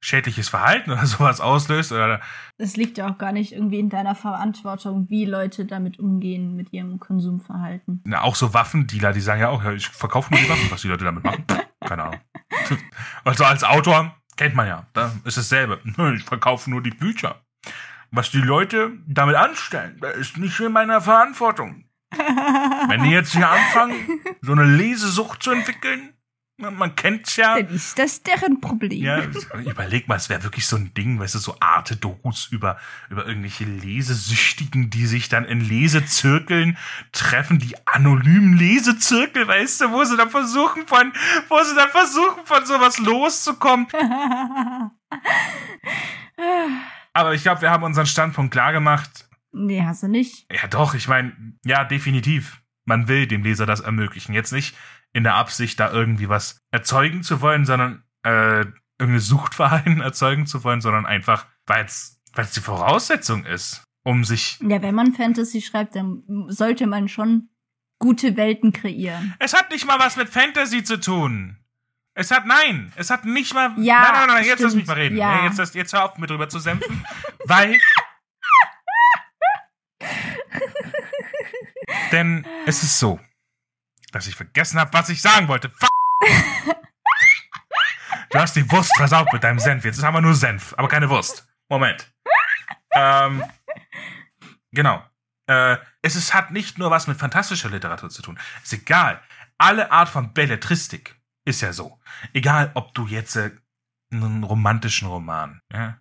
schädliches 0.05 0.49
Verhalten 0.49 0.91
oder 0.91 1.05
sowas 1.05 1.41
auslöst. 1.41 1.91
Oder 1.91 2.21
es 2.57 2.77
liegt 2.77 2.97
ja 2.97 3.09
auch 3.09 3.17
gar 3.17 3.31
nicht 3.31 3.51
irgendwie 3.51 3.79
in 3.79 3.89
deiner 3.89 4.15
Verantwortung, 4.15 5.09
wie 5.09 5.25
Leute 5.25 5.65
damit 5.65 5.99
umgehen 5.99 6.55
mit 6.55 6.71
ihrem 6.71 6.99
Konsumverhalten. 6.99 8.01
Na, 8.05 8.21
auch 8.21 8.35
so 8.35 8.53
Waffendealer, 8.53 9.13
die 9.13 9.21
sagen 9.21 9.41
ja 9.41 9.49
auch, 9.49 9.63
ja, 9.63 9.71
ich 9.71 9.87
verkaufe 9.87 10.31
nur 10.31 10.39
die 10.39 10.49
Waffen, 10.49 10.71
was 10.71 10.81
die 10.81 10.87
Leute 10.87 11.05
damit 11.05 11.23
machen. 11.23 11.45
Keine 11.85 12.03
Ahnung. 12.03 12.19
Also 13.23 13.43
als 13.43 13.63
Autor 13.63 14.15
kennt 14.37 14.55
man 14.55 14.67
ja, 14.67 14.85
da 14.93 15.11
ist 15.23 15.37
dasselbe. 15.37 15.79
Ich 16.15 16.23
verkaufe 16.23 16.69
nur 16.69 16.83
die 16.83 16.91
Bücher. 16.91 17.41
Was 18.11 18.29
die 18.29 18.37
Leute 18.37 18.91
damit 19.07 19.35
anstellen, 19.35 19.99
ist 20.19 20.37
nicht 20.37 20.59
in 20.59 20.71
meiner 20.71 21.01
Verantwortung. 21.01 21.85
Wenn 22.87 23.03
die 23.03 23.09
jetzt 23.09 23.33
hier 23.33 23.49
anfangen, 23.49 23.95
so 24.41 24.51
eine 24.51 24.63
Lesesucht 24.63 25.41
zu 25.41 25.51
entwickeln, 25.51 26.14
man 26.57 26.95
kennt's 26.95 27.35
ja. 27.35 27.59
Dann 27.59 27.67
ist 27.67 27.99
das 27.99 28.23
deren 28.23 28.61
Problem. 28.61 29.03
Ja, 29.03 29.21
überleg 29.65 30.07
mal, 30.07 30.15
es 30.15 30.29
wäre 30.29 30.43
wirklich 30.43 30.65
so 30.65 30.77
ein 30.77 30.93
Ding, 30.93 31.19
weißt 31.19 31.35
du, 31.35 31.39
so 31.39 31.57
Arte-Dokus 31.59 32.47
über, 32.51 32.77
über 33.09 33.25
irgendwelche 33.27 33.65
Lesesüchtigen, 33.65 34.89
die 34.89 35.05
sich 35.05 35.27
dann 35.27 35.43
in 35.45 35.59
Lesezirkeln 35.59 36.77
treffen, 37.11 37.59
die 37.59 37.75
anonymen 37.85 38.57
Lesezirkel, 38.57 39.47
weißt 39.47 39.81
du, 39.81 39.91
wo 39.91 40.03
sie 40.05 40.15
dann 40.17 40.29
versuchen 40.29 40.87
von, 40.87 41.11
wo 41.49 41.61
sie 41.63 41.75
dann 41.75 41.89
versuchen 41.89 42.45
von 42.45 42.65
sowas 42.65 42.99
loszukommen. 42.99 43.87
Aber 47.13 47.33
ich 47.33 47.43
glaube, 47.43 47.61
wir 47.61 47.69
haben 47.69 47.83
unseren 47.83 48.05
Standpunkt 48.05 48.51
klar 48.51 48.71
gemacht. 48.71 49.27
Nee, 49.51 49.83
hast 49.83 50.03
du 50.03 50.07
nicht. 50.07 50.45
Ja, 50.51 50.67
doch, 50.67 50.95
ich 50.95 51.07
meine, 51.07 51.33
ja, 51.65 51.83
definitiv. 51.85 52.61
Man 52.83 53.07
will 53.07 53.25
dem 53.25 53.43
Leser 53.43 53.65
das 53.65 53.79
ermöglichen. 53.79 54.33
Jetzt 54.33 54.51
nicht 54.51 54.75
in 55.15 55.23
der 55.23 55.35
Absicht, 55.35 55.79
da 55.79 55.91
irgendwie 55.91 56.27
was 56.27 56.57
erzeugen 56.71 57.23
zu 57.23 57.39
wollen, 57.39 57.65
sondern 57.65 58.03
äh, 58.23 58.65
irgendeine 58.99 59.21
Suchtverhalten 59.21 60.01
erzeugen 60.03 60.45
zu 60.45 60.65
wollen, 60.65 60.81
sondern 60.81 61.05
einfach, 61.05 61.47
weil 61.65 61.85
es 61.85 62.19
die 62.53 62.59
Voraussetzung 62.59 63.45
ist, 63.45 63.85
um 64.03 64.25
sich. 64.25 64.59
Ja, 64.61 64.81
wenn 64.81 64.93
man 64.93 65.13
Fantasy 65.13 65.61
schreibt, 65.61 65.95
dann 65.95 66.23
sollte 66.49 66.85
man 66.85 67.07
schon 67.07 67.47
gute 67.97 68.35
Welten 68.35 68.73
kreieren. 68.73 69.33
Es 69.39 69.53
hat 69.53 69.71
nicht 69.71 69.87
mal 69.87 69.99
was 69.99 70.17
mit 70.17 70.27
Fantasy 70.27 70.83
zu 70.83 70.99
tun. 70.99 71.59
Es 72.13 72.29
hat, 72.31 72.45
nein, 72.45 72.91
es 72.97 73.09
hat 73.09 73.23
nicht 73.23 73.53
mal. 73.53 73.73
Ja, 73.77 74.01
nein, 74.01 74.11
nein, 74.13 74.27
nein, 74.27 74.43
jetzt 74.43 74.55
stimmt. 74.55 74.61
lass 74.63 74.75
mich 74.75 74.87
mal 74.87 74.93
reden. 74.95 75.15
Ja. 75.17 75.45
Jetzt, 75.45 75.75
jetzt 75.75 75.93
hör 75.93 76.03
auf, 76.03 76.17
mir 76.17 76.27
drüber 76.27 76.49
zu 76.49 76.59
sämpfen. 76.59 77.05
weil. 77.45 77.77
Denn 82.11 82.45
es 82.65 82.83
ist 82.83 82.99
so 82.99 83.17
dass 84.15 84.27
ich 84.27 84.35
vergessen 84.35 84.79
habe, 84.79 84.93
was 84.93 85.09
ich 85.09 85.21
sagen 85.21 85.49
wollte. 85.49 85.69
Fuck. 85.69 85.89
Du 88.31 88.39
hast 88.39 88.55
die 88.55 88.69
Wurst 88.69 88.91
versaut 88.97 89.31
mit 89.31 89.43
deinem 89.43 89.59
Senf. 89.59 89.85
Jetzt 89.85 90.03
haben 90.03 90.13
wir 90.13 90.19
nur 90.19 90.33
Senf, 90.33 90.73
aber 90.77 90.89
keine 90.89 91.09
Wurst. 91.09 91.47
Moment. 91.69 92.11
Ähm, 92.91 93.43
genau. 94.71 95.01
Äh, 95.47 95.77
es 96.01 96.15
ist, 96.17 96.33
hat 96.33 96.51
nicht 96.51 96.77
nur 96.77 96.91
was 96.91 97.07
mit 97.07 97.17
fantastischer 97.17 97.69
Literatur 97.69 98.09
zu 98.09 98.21
tun. 98.21 98.37
Ist 98.61 98.73
egal. 98.73 99.21
Alle 99.57 99.91
Art 99.91 100.09
von 100.09 100.33
Belletristik 100.33 101.15
ist 101.45 101.61
ja 101.61 101.71
so. 101.71 101.97
Egal, 102.33 102.71
ob 102.73 102.93
du 102.93 103.07
jetzt 103.07 103.37
äh, 103.37 103.51
einen 104.11 104.43
romantischen 104.43 105.07
Roman 105.07 105.61
ja, 105.71 105.99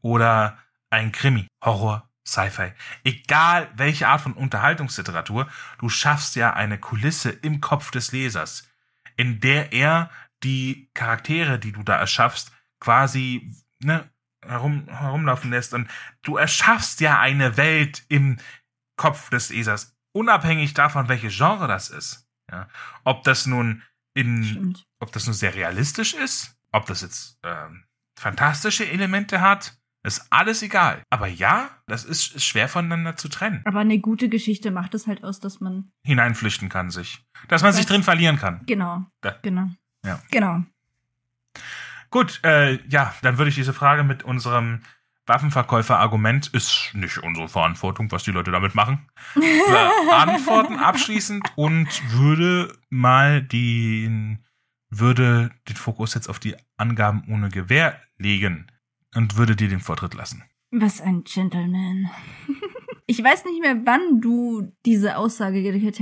oder 0.00 0.58
ein 0.90 1.10
Krimi, 1.10 1.48
Horror, 1.64 2.08
Sci-Fi, 2.26 2.72
egal 3.04 3.70
welche 3.76 4.08
Art 4.08 4.22
von 4.22 4.32
Unterhaltungsliteratur, 4.32 5.48
du 5.78 5.88
schaffst 5.88 6.36
ja 6.36 6.52
eine 6.54 6.78
Kulisse 6.78 7.30
im 7.30 7.60
Kopf 7.60 7.90
des 7.90 8.12
Lesers, 8.12 8.68
in 9.16 9.40
der 9.40 9.72
er 9.72 10.10
die 10.42 10.90
Charaktere, 10.94 11.58
die 11.58 11.72
du 11.72 11.82
da 11.82 11.96
erschaffst, 11.96 12.52
quasi 12.80 13.54
ne, 13.80 14.08
herum, 14.44 14.88
herumlaufen 14.88 15.50
lässt. 15.50 15.74
Und 15.74 15.90
du 16.22 16.36
erschaffst 16.36 17.00
ja 17.00 17.20
eine 17.20 17.56
Welt 17.56 18.04
im 18.08 18.38
Kopf 18.96 19.30
des 19.30 19.50
Lesers, 19.50 19.94
unabhängig 20.12 20.74
davon, 20.74 21.08
welches 21.08 21.36
Genre 21.36 21.68
das 21.68 21.90
ist. 21.90 22.26
Ja? 22.50 22.68
Ob 23.04 23.24
das 23.24 23.46
nun 23.46 23.82
in, 24.14 24.44
Stimmt. 24.44 24.86
ob 25.00 25.12
das 25.12 25.26
nun 25.26 25.34
sehr 25.34 25.54
realistisch 25.54 26.14
ist, 26.14 26.56
ob 26.72 26.86
das 26.86 27.02
jetzt 27.02 27.38
ähm, 27.42 27.84
fantastische 28.18 28.88
Elemente 28.88 29.40
hat, 29.40 29.76
ist 30.04 30.26
alles 30.30 30.62
egal. 30.62 31.02
Aber 31.08 31.26
ja, 31.26 31.70
das 31.86 32.04
ist, 32.04 32.34
ist 32.34 32.44
schwer 32.44 32.68
voneinander 32.68 33.16
zu 33.16 33.28
trennen. 33.28 33.62
Aber 33.64 33.80
eine 33.80 33.98
gute 33.98 34.28
Geschichte 34.28 34.70
macht 34.70 34.94
es 34.94 35.06
halt 35.06 35.24
aus, 35.24 35.40
dass 35.40 35.60
man 35.60 35.90
hineinflüchten 36.04 36.68
kann 36.68 36.90
sich. 36.90 37.24
Dass 37.48 37.62
man 37.62 37.72
sich 37.72 37.86
drin 37.86 38.02
verlieren 38.02 38.38
kann. 38.38 38.60
Genau. 38.66 39.06
Da. 39.22 39.36
Genau. 39.42 39.68
Ja. 40.04 40.20
Genau. 40.30 40.62
Gut, 42.10 42.40
äh, 42.44 42.78
ja, 42.88 43.14
dann 43.22 43.38
würde 43.38 43.48
ich 43.48 43.54
diese 43.54 43.72
Frage 43.72 44.04
mit 44.04 44.22
unserem 44.22 44.82
Waffenverkäufer-Argument 45.26 46.48
ist 46.48 46.90
nicht 46.92 47.18
unsere 47.18 47.48
Verantwortung, 47.48 48.12
was 48.12 48.24
die 48.24 48.30
Leute 48.30 48.50
damit 48.50 48.74
machen. 48.74 49.08
Beantworten 49.34 50.76
abschließend 50.76 51.50
und 51.56 51.88
würde 52.12 52.76
mal 52.90 53.42
den, 53.42 54.44
würde 54.90 55.50
den 55.66 55.76
Fokus 55.76 56.12
jetzt 56.12 56.28
auf 56.28 56.38
die 56.38 56.56
Angaben 56.76 57.24
ohne 57.28 57.48
Gewehr 57.48 57.98
legen 58.18 58.66
und 59.14 59.36
würde 59.36 59.56
dir 59.56 59.68
den 59.68 59.80
Vortritt 59.80 60.14
lassen. 60.14 60.42
Was 60.70 61.00
ein 61.00 61.24
Gentleman. 61.24 62.10
ich 63.06 63.22
weiß 63.22 63.44
nicht 63.44 63.60
mehr, 63.60 63.84
wann 63.84 64.20
du 64.20 64.72
diese 64.84 65.16
Aussage 65.16 65.62
getätigt 65.62 66.00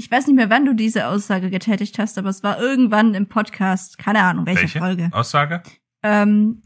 ich 0.00 0.10
weiß 0.10 0.26
nicht 0.28 0.36
mehr, 0.36 0.48
wann 0.48 0.64
du 0.64 0.72
diese 0.72 1.08
Aussage 1.08 1.50
getätigt 1.50 1.98
hast, 1.98 2.16
aber 2.16 2.30
es 2.30 2.42
war 2.42 2.58
irgendwann 2.58 3.12
im 3.12 3.28
Podcast, 3.28 3.98
keine 3.98 4.22
Ahnung, 4.22 4.46
welche, 4.46 4.62
welche? 4.62 4.78
Folge. 4.78 5.08
Aussage? 5.12 5.62
Ähm, 6.02 6.62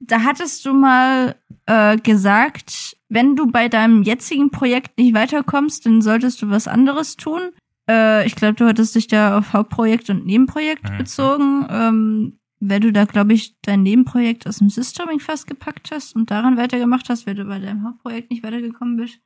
da 0.00 0.22
hattest 0.22 0.64
du 0.64 0.72
mal 0.72 1.36
äh, 1.66 1.98
gesagt, 1.98 2.96
wenn 3.08 3.36
du 3.36 3.50
bei 3.50 3.68
deinem 3.68 4.02
jetzigen 4.02 4.50
Projekt 4.50 4.96
nicht 4.96 5.14
weiterkommst, 5.14 5.84
dann 5.84 6.00
solltest 6.00 6.40
du 6.40 6.48
was 6.48 6.68
anderes 6.68 7.16
tun. 7.16 7.50
Äh, 7.90 8.26
ich 8.26 8.36
glaube, 8.36 8.54
du 8.54 8.66
hattest 8.66 8.94
dich 8.94 9.08
da 9.08 9.36
auf 9.36 9.52
Hauptprojekt 9.52 10.08
und 10.08 10.24
Nebenprojekt 10.24 10.90
mhm. 10.90 10.98
bezogen. 10.98 11.66
Ähm, 11.68 12.37
weil 12.60 12.80
du 12.80 12.92
da, 12.92 13.04
glaube 13.04 13.32
ich, 13.32 13.58
dein 13.62 13.82
Nebenprojekt 13.82 14.46
aus 14.46 14.58
dem 14.58 14.68
Systeming 14.68 15.20
fast 15.20 15.46
gepackt 15.46 15.90
hast 15.90 16.14
und 16.14 16.30
daran 16.30 16.56
weitergemacht 16.56 17.08
hast, 17.08 17.26
weil 17.26 17.34
du 17.34 17.44
bei 17.44 17.58
deinem 17.58 17.84
Hauptprojekt 17.84 18.30
nicht 18.30 18.42
weitergekommen 18.42 18.96
bist. 18.96 19.20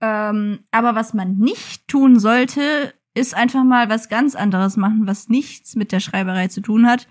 Ähm, 0.00 0.60
aber 0.70 0.94
was 0.94 1.14
man 1.14 1.36
nicht 1.38 1.88
tun 1.88 2.18
sollte, 2.18 2.94
ist 3.14 3.34
einfach 3.34 3.64
mal 3.64 3.88
was 3.88 4.08
ganz 4.08 4.36
anderes 4.36 4.76
machen, 4.76 5.06
was 5.06 5.28
nichts 5.28 5.76
mit 5.76 5.92
der 5.92 6.00
Schreiberei 6.00 6.48
zu 6.48 6.60
tun 6.60 6.86
hat. 6.86 7.08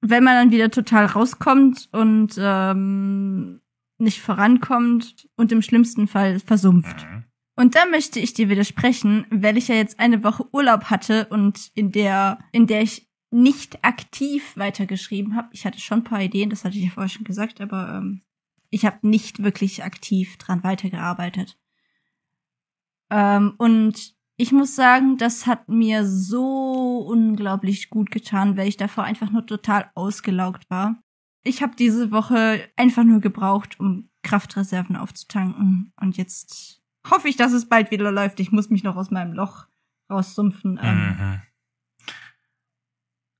Wenn 0.00 0.24
man 0.24 0.34
dann 0.34 0.50
wieder 0.50 0.70
total 0.70 1.06
rauskommt 1.06 1.88
und 1.92 2.36
ähm, 2.38 3.60
nicht 3.98 4.20
vorankommt 4.20 5.28
und 5.36 5.50
im 5.50 5.62
schlimmsten 5.62 6.06
Fall 6.06 6.38
versumpft. 6.38 7.04
Mhm. 7.04 7.24
Und 7.56 7.74
da 7.74 7.86
möchte 7.86 8.20
ich 8.20 8.34
dir 8.34 8.48
widersprechen, 8.48 9.26
weil 9.30 9.56
ich 9.56 9.66
ja 9.66 9.74
jetzt 9.74 9.98
eine 9.98 10.22
Woche 10.22 10.46
Urlaub 10.52 10.84
hatte 10.84 11.26
und 11.30 11.72
in 11.74 11.90
der, 11.90 12.38
in 12.52 12.68
der 12.68 12.82
ich 12.82 13.07
nicht 13.30 13.84
aktiv 13.84 14.56
weitergeschrieben 14.56 15.36
habe. 15.36 15.48
Ich 15.52 15.66
hatte 15.66 15.80
schon 15.80 16.00
ein 16.00 16.04
paar 16.04 16.22
Ideen, 16.22 16.50
das 16.50 16.64
hatte 16.64 16.78
ich 16.78 16.84
ja 16.84 16.90
vorher 16.90 17.10
schon 17.10 17.24
gesagt, 17.24 17.60
aber 17.60 17.94
ähm, 17.94 18.22
ich 18.70 18.84
habe 18.84 19.06
nicht 19.06 19.42
wirklich 19.42 19.84
aktiv 19.84 20.36
dran 20.38 20.62
weitergearbeitet. 20.64 21.58
Ähm, 23.10 23.54
und 23.58 24.14
ich 24.36 24.52
muss 24.52 24.76
sagen, 24.76 25.16
das 25.18 25.46
hat 25.46 25.68
mir 25.68 26.06
so 26.06 26.98
unglaublich 26.98 27.90
gut 27.90 28.10
getan, 28.10 28.56
weil 28.56 28.68
ich 28.68 28.76
davor 28.76 29.04
einfach 29.04 29.30
nur 29.30 29.44
total 29.46 29.90
ausgelaugt 29.94 30.70
war. 30.70 31.02
Ich 31.42 31.62
habe 31.62 31.74
diese 31.76 32.10
Woche 32.10 32.68
einfach 32.76 33.04
nur 33.04 33.20
gebraucht, 33.20 33.80
um 33.80 34.10
Kraftreserven 34.22 34.96
aufzutanken. 34.96 35.92
Und 36.00 36.16
jetzt 36.16 36.82
hoffe 37.10 37.28
ich, 37.28 37.36
dass 37.36 37.52
es 37.52 37.68
bald 37.68 37.90
wieder 37.90 38.12
läuft. 38.12 38.40
Ich 38.40 38.52
muss 38.52 38.70
mich 38.70 38.84
noch 38.84 38.96
aus 38.96 39.10
meinem 39.10 39.32
Loch 39.32 39.66
raussumpfen. 40.10 40.78
Ähm, 40.82 41.16
Mhm. 41.18 41.42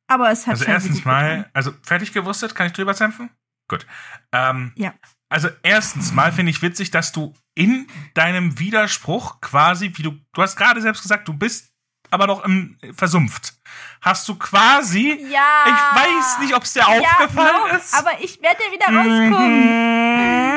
Aber 0.09 0.31
es 0.31 0.47
hat 0.47 0.53
Also 0.55 0.65
erstens 0.65 1.05
mal, 1.05 1.37
getan. 1.39 1.51
also 1.55 1.73
fertig 1.83 2.13
gewurstet, 2.13 2.55
kann 2.55 2.67
ich 2.67 2.73
drüber 2.73 2.95
zämpfen? 2.95 3.31
Gut. 3.69 3.87
Ähm, 4.33 4.73
Ja. 4.77 4.95
Also 5.31 5.49
erstens 5.63 6.13
mal 6.13 6.33
finde 6.33 6.51
ich 6.51 6.63
witzig, 6.63 6.91
dass 6.91 7.13
du 7.13 7.35
in 7.55 7.87
deinem 8.15 8.59
Widerspruch 8.59 9.43
quasi, 9.43 9.93
wie 9.95 10.03
du, 10.03 10.13
du 10.33 10.43
hast 10.43 10.57
gerade 10.57 10.81
selbst 10.81 11.03
gesagt, 11.03 11.29
du 11.29 11.35
bist 11.35 11.71
aber 12.11 12.27
noch 12.27 12.43
im 12.47 12.79
versumpft. 12.97 13.53
Hast 14.01 14.27
du 14.27 14.37
quasi, 14.37 15.09
Ja. 15.31 15.65
ich 15.67 16.01
weiß 16.01 16.39
nicht, 16.41 16.55
ob 16.55 16.63
es 16.63 16.73
dir 16.73 16.81
ja, 16.81 16.87
aufgefallen 16.87 17.69
noch, 17.69 17.77
ist. 17.79 17.95
Aber 17.95 18.13
ich 18.23 18.41
werde 18.41 18.61
wieder 18.73 18.87
rauskommen. 18.87 19.61
Mhm. 19.61 20.49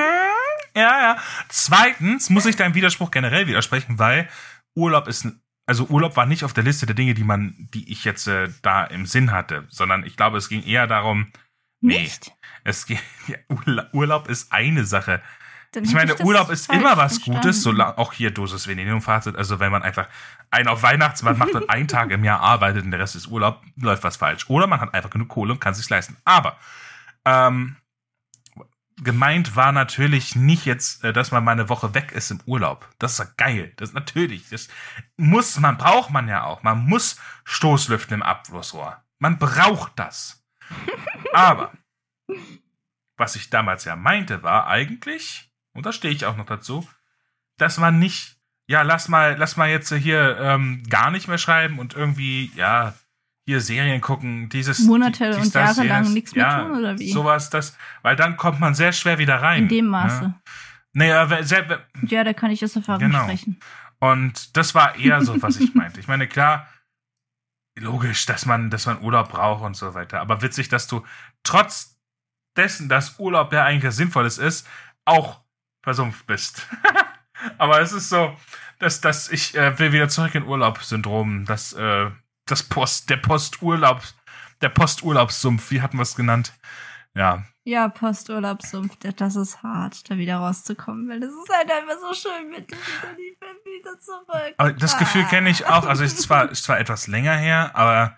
Ja, 0.76 1.02
ja. 1.02 1.18
Zweitens 1.49 2.30
muss 2.30 2.45
ich 2.45 2.56
deinem 2.56 2.74
Widerspruch 2.76 3.12
generell 3.12 3.47
widersprechen, 3.47 3.99
weil 3.99 4.30
Urlaub 4.74 5.10
ist, 5.10 5.28
also 5.72 5.86
Urlaub 5.86 6.17
war 6.17 6.26
nicht 6.26 6.43
auf 6.43 6.51
der 6.51 6.65
Liste 6.65 6.86
der 6.86 6.95
Dinge, 6.95 7.13
die 7.13 7.24
man, 7.24 7.55
die 7.74 7.89
ich 7.89 8.03
jetzt 8.03 8.28
äh, 8.28 8.49
da 8.61 8.84
im 8.84 9.05
Sinn 9.05 9.32
hatte, 9.32 9.65
sondern 9.69 10.05
ich 10.05 10.17
glaube, 10.17 10.38
es 10.38 10.49
ging 10.49 10.61
eher 10.63 10.86
darum, 10.86 11.32
nee, 11.80 12.01
Nicht? 12.01 12.34
es 12.65 12.86
geht, 12.86 12.99
ja, 13.28 13.38
Urla- 13.49 13.88
Urlaub 13.93 14.28
ist 14.28 14.51
eine 14.51 14.84
Sache. 14.84 15.22
Dann 15.72 15.86
Ich 15.86 15.93
meine, 15.93 16.11
das 16.11 16.19
Urlaub 16.19 16.49
ist 16.49 16.69
immer 16.74 16.97
was 16.97 17.13
verstanden. 17.13 17.39
Gutes, 17.39 17.63
solange 17.63 17.97
auch 17.97 18.11
hier 18.11 18.32
Dosis 18.32 18.67
Venenum-Fazit, 18.67 19.38
also 19.38 19.61
wenn 19.61 19.72
man 19.72 19.82
einfach 19.82 20.09
einen 20.49 20.67
auf 20.67 20.84
Weihnachtsmann 20.84 21.38
macht 21.38 21.53
und 21.53 21.69
einen 21.69 21.88
Tag 21.88 22.11
im 22.11 22.26
Jahr 22.26 22.41
arbeitet 22.41 22.84
und 22.84 22.91
der 22.91 22.99
Rest 22.99 23.15
ist 23.15 23.28
Urlaub, 23.28 23.61
läuft 23.78 24.03
was 24.03 24.17
falsch. 24.17 24.49
Oder 24.49 24.67
man 24.67 24.82
hat 24.82 24.93
einfach 24.93 25.09
genug 25.09 25.30
Kohle 25.30 25.53
und 25.53 25.61
kann 25.61 25.74
sich 25.74 25.89
leisten. 25.89 26.17
Aber 26.26 26.57
ähm, 27.24 27.78
gemeint 29.02 29.56
war 29.56 29.72
natürlich 29.72 30.36
nicht 30.36 30.66
jetzt, 30.66 31.04
äh, 31.04 31.12
dass 31.12 31.32
man 31.32 31.43
mal 31.43 31.52
eine 31.52 31.70
Woche 31.70 31.93
weg 31.93 32.12
ist 32.12 32.32
im 32.32 32.39
Urlaub. 32.45 32.88
Das 32.99 33.14
ist 33.14 33.20
ja 33.20 33.26
geil. 33.38 33.74
Das 33.76 33.89
ist 33.89 33.95
natürlich, 33.95 34.49
das 34.49 34.70
muss 35.18 35.60
man, 35.60 35.78
braucht 35.78 36.12
man 36.12 36.28
ja 36.28 36.43
auch. 36.43 36.64
Man 36.64 36.86
muss 36.86 37.20
Stoßlüften 37.43 38.14
im 38.14 38.24
Abflussrohr. 38.24 39.04
Man 39.20 39.38
braucht 39.39 39.93
das. 39.97 40.45
Aber 41.34 41.72
was 43.18 43.36
ich 43.36 43.49
damals 43.49 43.86
ja 43.86 43.95
meinte, 43.95 44.43
war 44.43 44.68
eigentlich, 44.68 45.52
und 45.74 45.86
da 45.86 45.91
stehe 45.91 46.14
ich 46.14 46.26
auch 46.26 46.38
noch 46.38 46.45
dazu, 46.45 46.88
dass 47.58 47.78
man 47.78 47.99
nicht, 47.99 48.38
ja, 48.68 48.82
lass 48.84 49.10
mal, 49.10 49.36
lass 49.38 49.58
mal 49.58 49.70
jetzt 49.70 49.93
hier 49.93 50.38
ähm, 50.39 50.84
gar 50.89 51.12
nicht 51.12 51.28
mehr 51.28 51.38
schreiben 51.38 51.78
und 51.78 51.93
irgendwie, 51.93 52.52
ja, 52.56 52.95
hier 53.46 53.60
Serien 53.62 54.02
gucken, 54.02 54.50
dieses 54.50 54.80
Monate 54.80 55.28
dies, 55.32 55.38
und 55.46 55.56
das, 55.56 55.78
Jahre 55.78 55.88
lang 55.88 56.14
nichts 56.14 56.36
mehr 56.36 56.46
ja, 56.46 56.64
tun, 56.64 56.78
oder 56.78 56.98
wie? 57.00 57.12
Sowas, 57.12 57.50
das, 57.50 57.76
weil 58.02 58.16
dann 58.16 58.38
kommt 58.38 58.60
man 58.60 58.76
sehr 58.76 58.92
schwer 58.94 59.18
wieder 59.18 59.42
rein. 59.42 59.64
In 59.64 59.70
dem 59.70 59.86
Maße. 59.88 60.24
Ja. 60.24 60.42
Naja, 60.94 61.30
wer- 61.30 61.44
sehr, 61.44 61.86
Ja, 62.04 62.24
da 62.24 62.34
kann 62.34 62.52
ich 62.52 62.64
aus 62.64 62.76
Erfahrung 62.76 63.00
Genau. 63.02 63.24
sprechen. 63.24 63.60
und 64.00 64.56
das 64.58 64.76
war 64.76 64.96
eher 64.96 65.22
so, 65.22 65.42
was 65.42 65.60
ich 65.60 65.74
meinte. 65.76 66.00
Ich 66.00 66.08
meine, 66.08 66.28
klar, 66.28 66.68
logisch, 67.80 68.26
dass 68.26 68.46
man, 68.46 68.70
dass 68.70 68.86
man 68.86 69.02
Urlaub 69.02 69.30
braucht 69.32 69.64
und 69.64 69.76
so 69.76 69.94
weiter. 69.94 70.20
Aber 70.22 70.42
witzig, 70.42 70.70
dass 70.70 70.88
du 70.88 71.04
trotz 71.44 71.98
dessen, 72.58 72.89
dass 72.89 73.18
Urlaub 73.20 73.54
ja 73.54 73.64
eigentlich 73.64 73.86
was 73.86 73.96
Sinnvolles 73.96 74.38
ist, 74.38 74.68
auch 75.06 75.42
versumpft 75.84 76.28
bist. 76.28 76.68
Aber 77.58 77.82
es 77.82 77.92
ist 77.92 78.10
so, 78.10 78.36
dass, 78.80 79.02
dass 79.02 79.32
ich 79.32 79.56
äh, 79.58 79.80
will 79.80 79.94
wieder 79.94 80.10
zurück 80.10 80.36
in 80.36 80.44
Urlaub-Syndrom, 80.44 81.46
das, 81.46 81.74
äh, 81.74 82.12
das 82.52 82.64
Post, 82.64 83.10
der 83.10 83.18
Posturlaub, 83.18 84.02
der 84.62 84.70
Posturlaubssumpf, 84.70 85.72
wie 85.72 85.82
hatten 85.82 85.97
wir 85.97 86.04
es 86.04 86.16
genannt? 86.16 86.54
Ja, 87.16 87.43
Ja, 87.64 87.89
Posturlaubssumpf, 87.89 88.97
das 88.97 89.36
ist 89.36 89.64
hart, 89.64 90.10
da 90.10 90.18
wieder 90.18 90.38
rauszukommen, 90.38 91.10
weil 91.10 91.20
das 91.20 91.32
ist 91.32 91.49
halt 91.54 91.70
einfach 91.70 91.99
so 91.99 92.14
schön 92.14 92.49
mit 92.49 92.72
wieder, 92.72 93.99
zurück. 93.99 94.54
Aber 94.58 94.74
das 94.74 94.97
Gefühl 94.97 95.26
kenne 95.26 95.49
ich 95.49 95.66
auch. 95.66 95.86
Also 95.86 96.04
ist 96.04 96.22
zwar, 96.22 96.49
ist 96.49 96.64
zwar 96.64 96.80
etwas 96.80 97.08
länger 97.08 97.36
her, 97.36 97.76
aber 97.76 98.18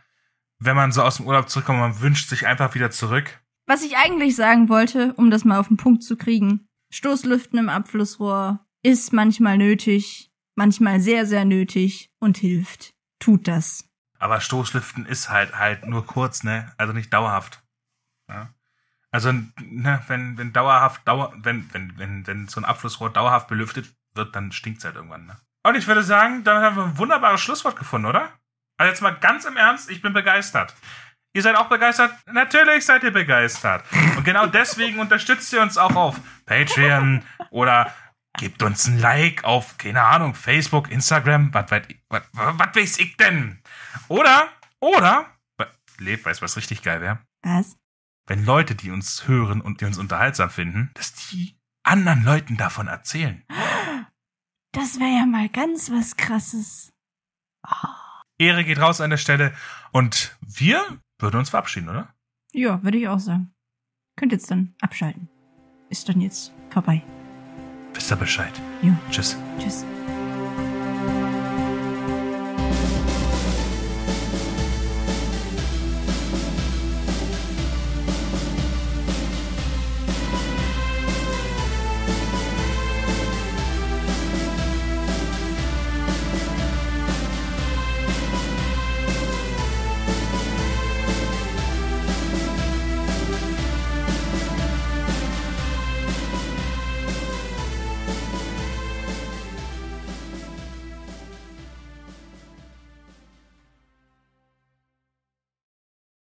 wenn 0.60 0.76
man 0.76 0.92
so 0.92 1.02
aus 1.02 1.18
dem 1.18 1.28
Urlaub 1.28 1.50
zurückkommt, 1.50 1.80
man 1.80 2.02
wünscht 2.02 2.30
sich 2.30 2.48
einfach 2.48 2.76
wieder 2.76 2.92
zurück. 2.92 3.42
Was 3.66 3.84
ich 3.84 3.98
eigentlich 3.98 4.36
sagen 4.36 4.70
wollte, 4.70 5.14
um 5.14 5.32
das 5.32 5.46
mal 5.46 5.60
auf 5.60 5.68
den 5.68 5.78
Punkt 5.78 6.04
zu 6.04 6.18
kriegen, 6.18 6.68
Stoßlüften 6.92 7.58
im 7.58 7.70
Abflussrohr 7.70 8.66
ist 8.84 9.14
manchmal 9.14 9.58
nötig, 9.58 10.32
manchmal 10.56 11.00
sehr, 11.00 11.26
sehr 11.26 11.46
nötig 11.46 12.12
und 12.20 12.38
hilft. 12.38 12.94
Tut 13.20 13.48
das. 13.48 13.90
Aber 14.24 14.40
Stoßlüften 14.40 15.06
ist 15.06 15.30
halt 15.30 15.60
halt 15.60 15.86
nur 15.86 16.06
kurz, 16.06 16.44
ne? 16.44 16.72
Also 16.78 16.94
nicht 16.94 17.12
dauerhaft. 17.12 17.62
Ja? 18.30 18.54
Also 19.12 19.34
ne, 19.34 20.02
wenn 20.08 20.38
wenn 20.38 20.54
dauerhaft 20.54 21.06
dauer 21.06 21.34
wenn 21.36 21.68
wenn 21.74 21.98
wenn 21.98 22.26
wenn 22.26 22.48
so 22.48 22.62
ein 22.62 22.64
Abflussrohr 22.64 23.10
dauerhaft 23.10 23.50
belüftet 23.50 23.94
wird, 24.16 24.34
dann 24.34 24.54
stinkt's 24.54 24.86
halt 24.86 24.96
irgendwann, 24.96 25.26
ne? 25.26 25.36
Und 25.64 25.76
ich 25.76 25.88
würde 25.88 26.04
sagen, 26.04 26.46
dann 26.46 26.64
haben 26.64 26.78
wir 26.78 26.86
ein 26.86 26.98
wunderbares 26.98 27.42
Schlusswort 27.42 27.76
gefunden, 27.76 28.08
oder? 28.08 28.30
Also 28.78 28.92
jetzt 28.92 29.02
mal 29.02 29.12
ganz 29.12 29.44
im 29.44 29.58
Ernst, 29.58 29.92
ich 29.92 30.02
bin 30.02 30.14
begeistert. 30.14 30.74
Ihr 31.34 31.42
seid 31.42 31.58
auch 31.58 31.68
begeistert? 31.68 32.14
Natürlich 32.32 32.86
seid 32.86 33.04
ihr 33.04 33.12
begeistert. 33.12 33.84
Und 34.16 34.24
genau 34.24 34.46
deswegen 34.46 35.00
unterstützt 35.00 35.52
ihr 35.52 35.62
uns 35.62 35.78
auch 35.78 35.98
auf 35.98 36.18
Patreon 36.46 37.24
oder 37.50 37.94
gebt 38.38 38.64
uns 38.64 38.88
ein 38.88 39.00
Like 39.00 39.44
auf, 39.44 39.78
keine 39.78 40.04
Ahnung, 40.04 40.34
Facebook, 40.34 40.90
Instagram, 40.90 41.54
was 41.54 41.70
weiß 41.70 41.84
ich, 41.90 42.00
was 42.08 42.24
weiß 42.34 43.00
ich 43.00 43.18
denn? 43.18 43.60
Oder, 44.08 44.50
oder, 44.80 45.28
Lev 46.00 46.26
weiß, 46.26 46.42
was 46.42 46.58
richtig 46.58 46.82
geil 46.82 47.02
wäre, 47.02 47.20
Was? 47.44 47.78
wenn 48.28 48.46
Leute, 48.46 48.76
die 48.76 48.92
uns 48.92 49.28
hören 49.28 49.62
und 49.62 49.82
die 49.82 49.86
uns 49.86 49.98
unterhaltsam 49.98 50.50
finden, 50.50 50.92
dass 50.96 51.14
die 51.14 51.58
anderen 51.84 52.24
Leuten 52.24 52.58
davon 52.58 52.88
erzählen. 52.88 53.44
Das 54.72 55.00
wäre 55.00 55.20
ja 55.20 55.26
mal 55.26 55.50
ganz 55.50 55.92
was 55.92 56.18
krasses. 56.18 56.92
Ehre 58.38 58.64
geht 58.64 58.80
raus 58.80 59.02
an 59.02 59.12
der 59.12 59.18
Stelle 59.18 59.54
und 59.92 60.36
wir 60.42 60.82
würden 61.20 61.38
uns 61.38 61.52
verabschieden, 61.52 61.90
oder? 61.90 62.14
Ja, 62.54 62.82
würde 62.84 62.98
ich 62.98 63.08
auch 63.08 63.20
sagen. 63.20 63.54
Könnt 64.16 64.32
jetzt 64.32 64.50
dann 64.52 64.76
abschalten. 64.82 65.30
Ist 65.90 66.10
dann 66.10 66.22
jetzt 66.22 66.52
vorbei. 66.70 67.04
Wisst 67.94 68.12
ihr 68.12 68.16
Bescheid. 68.16 68.54
Ja. 68.82 68.98
Tschüss. 69.12 69.38
Tschüss. 69.60 69.86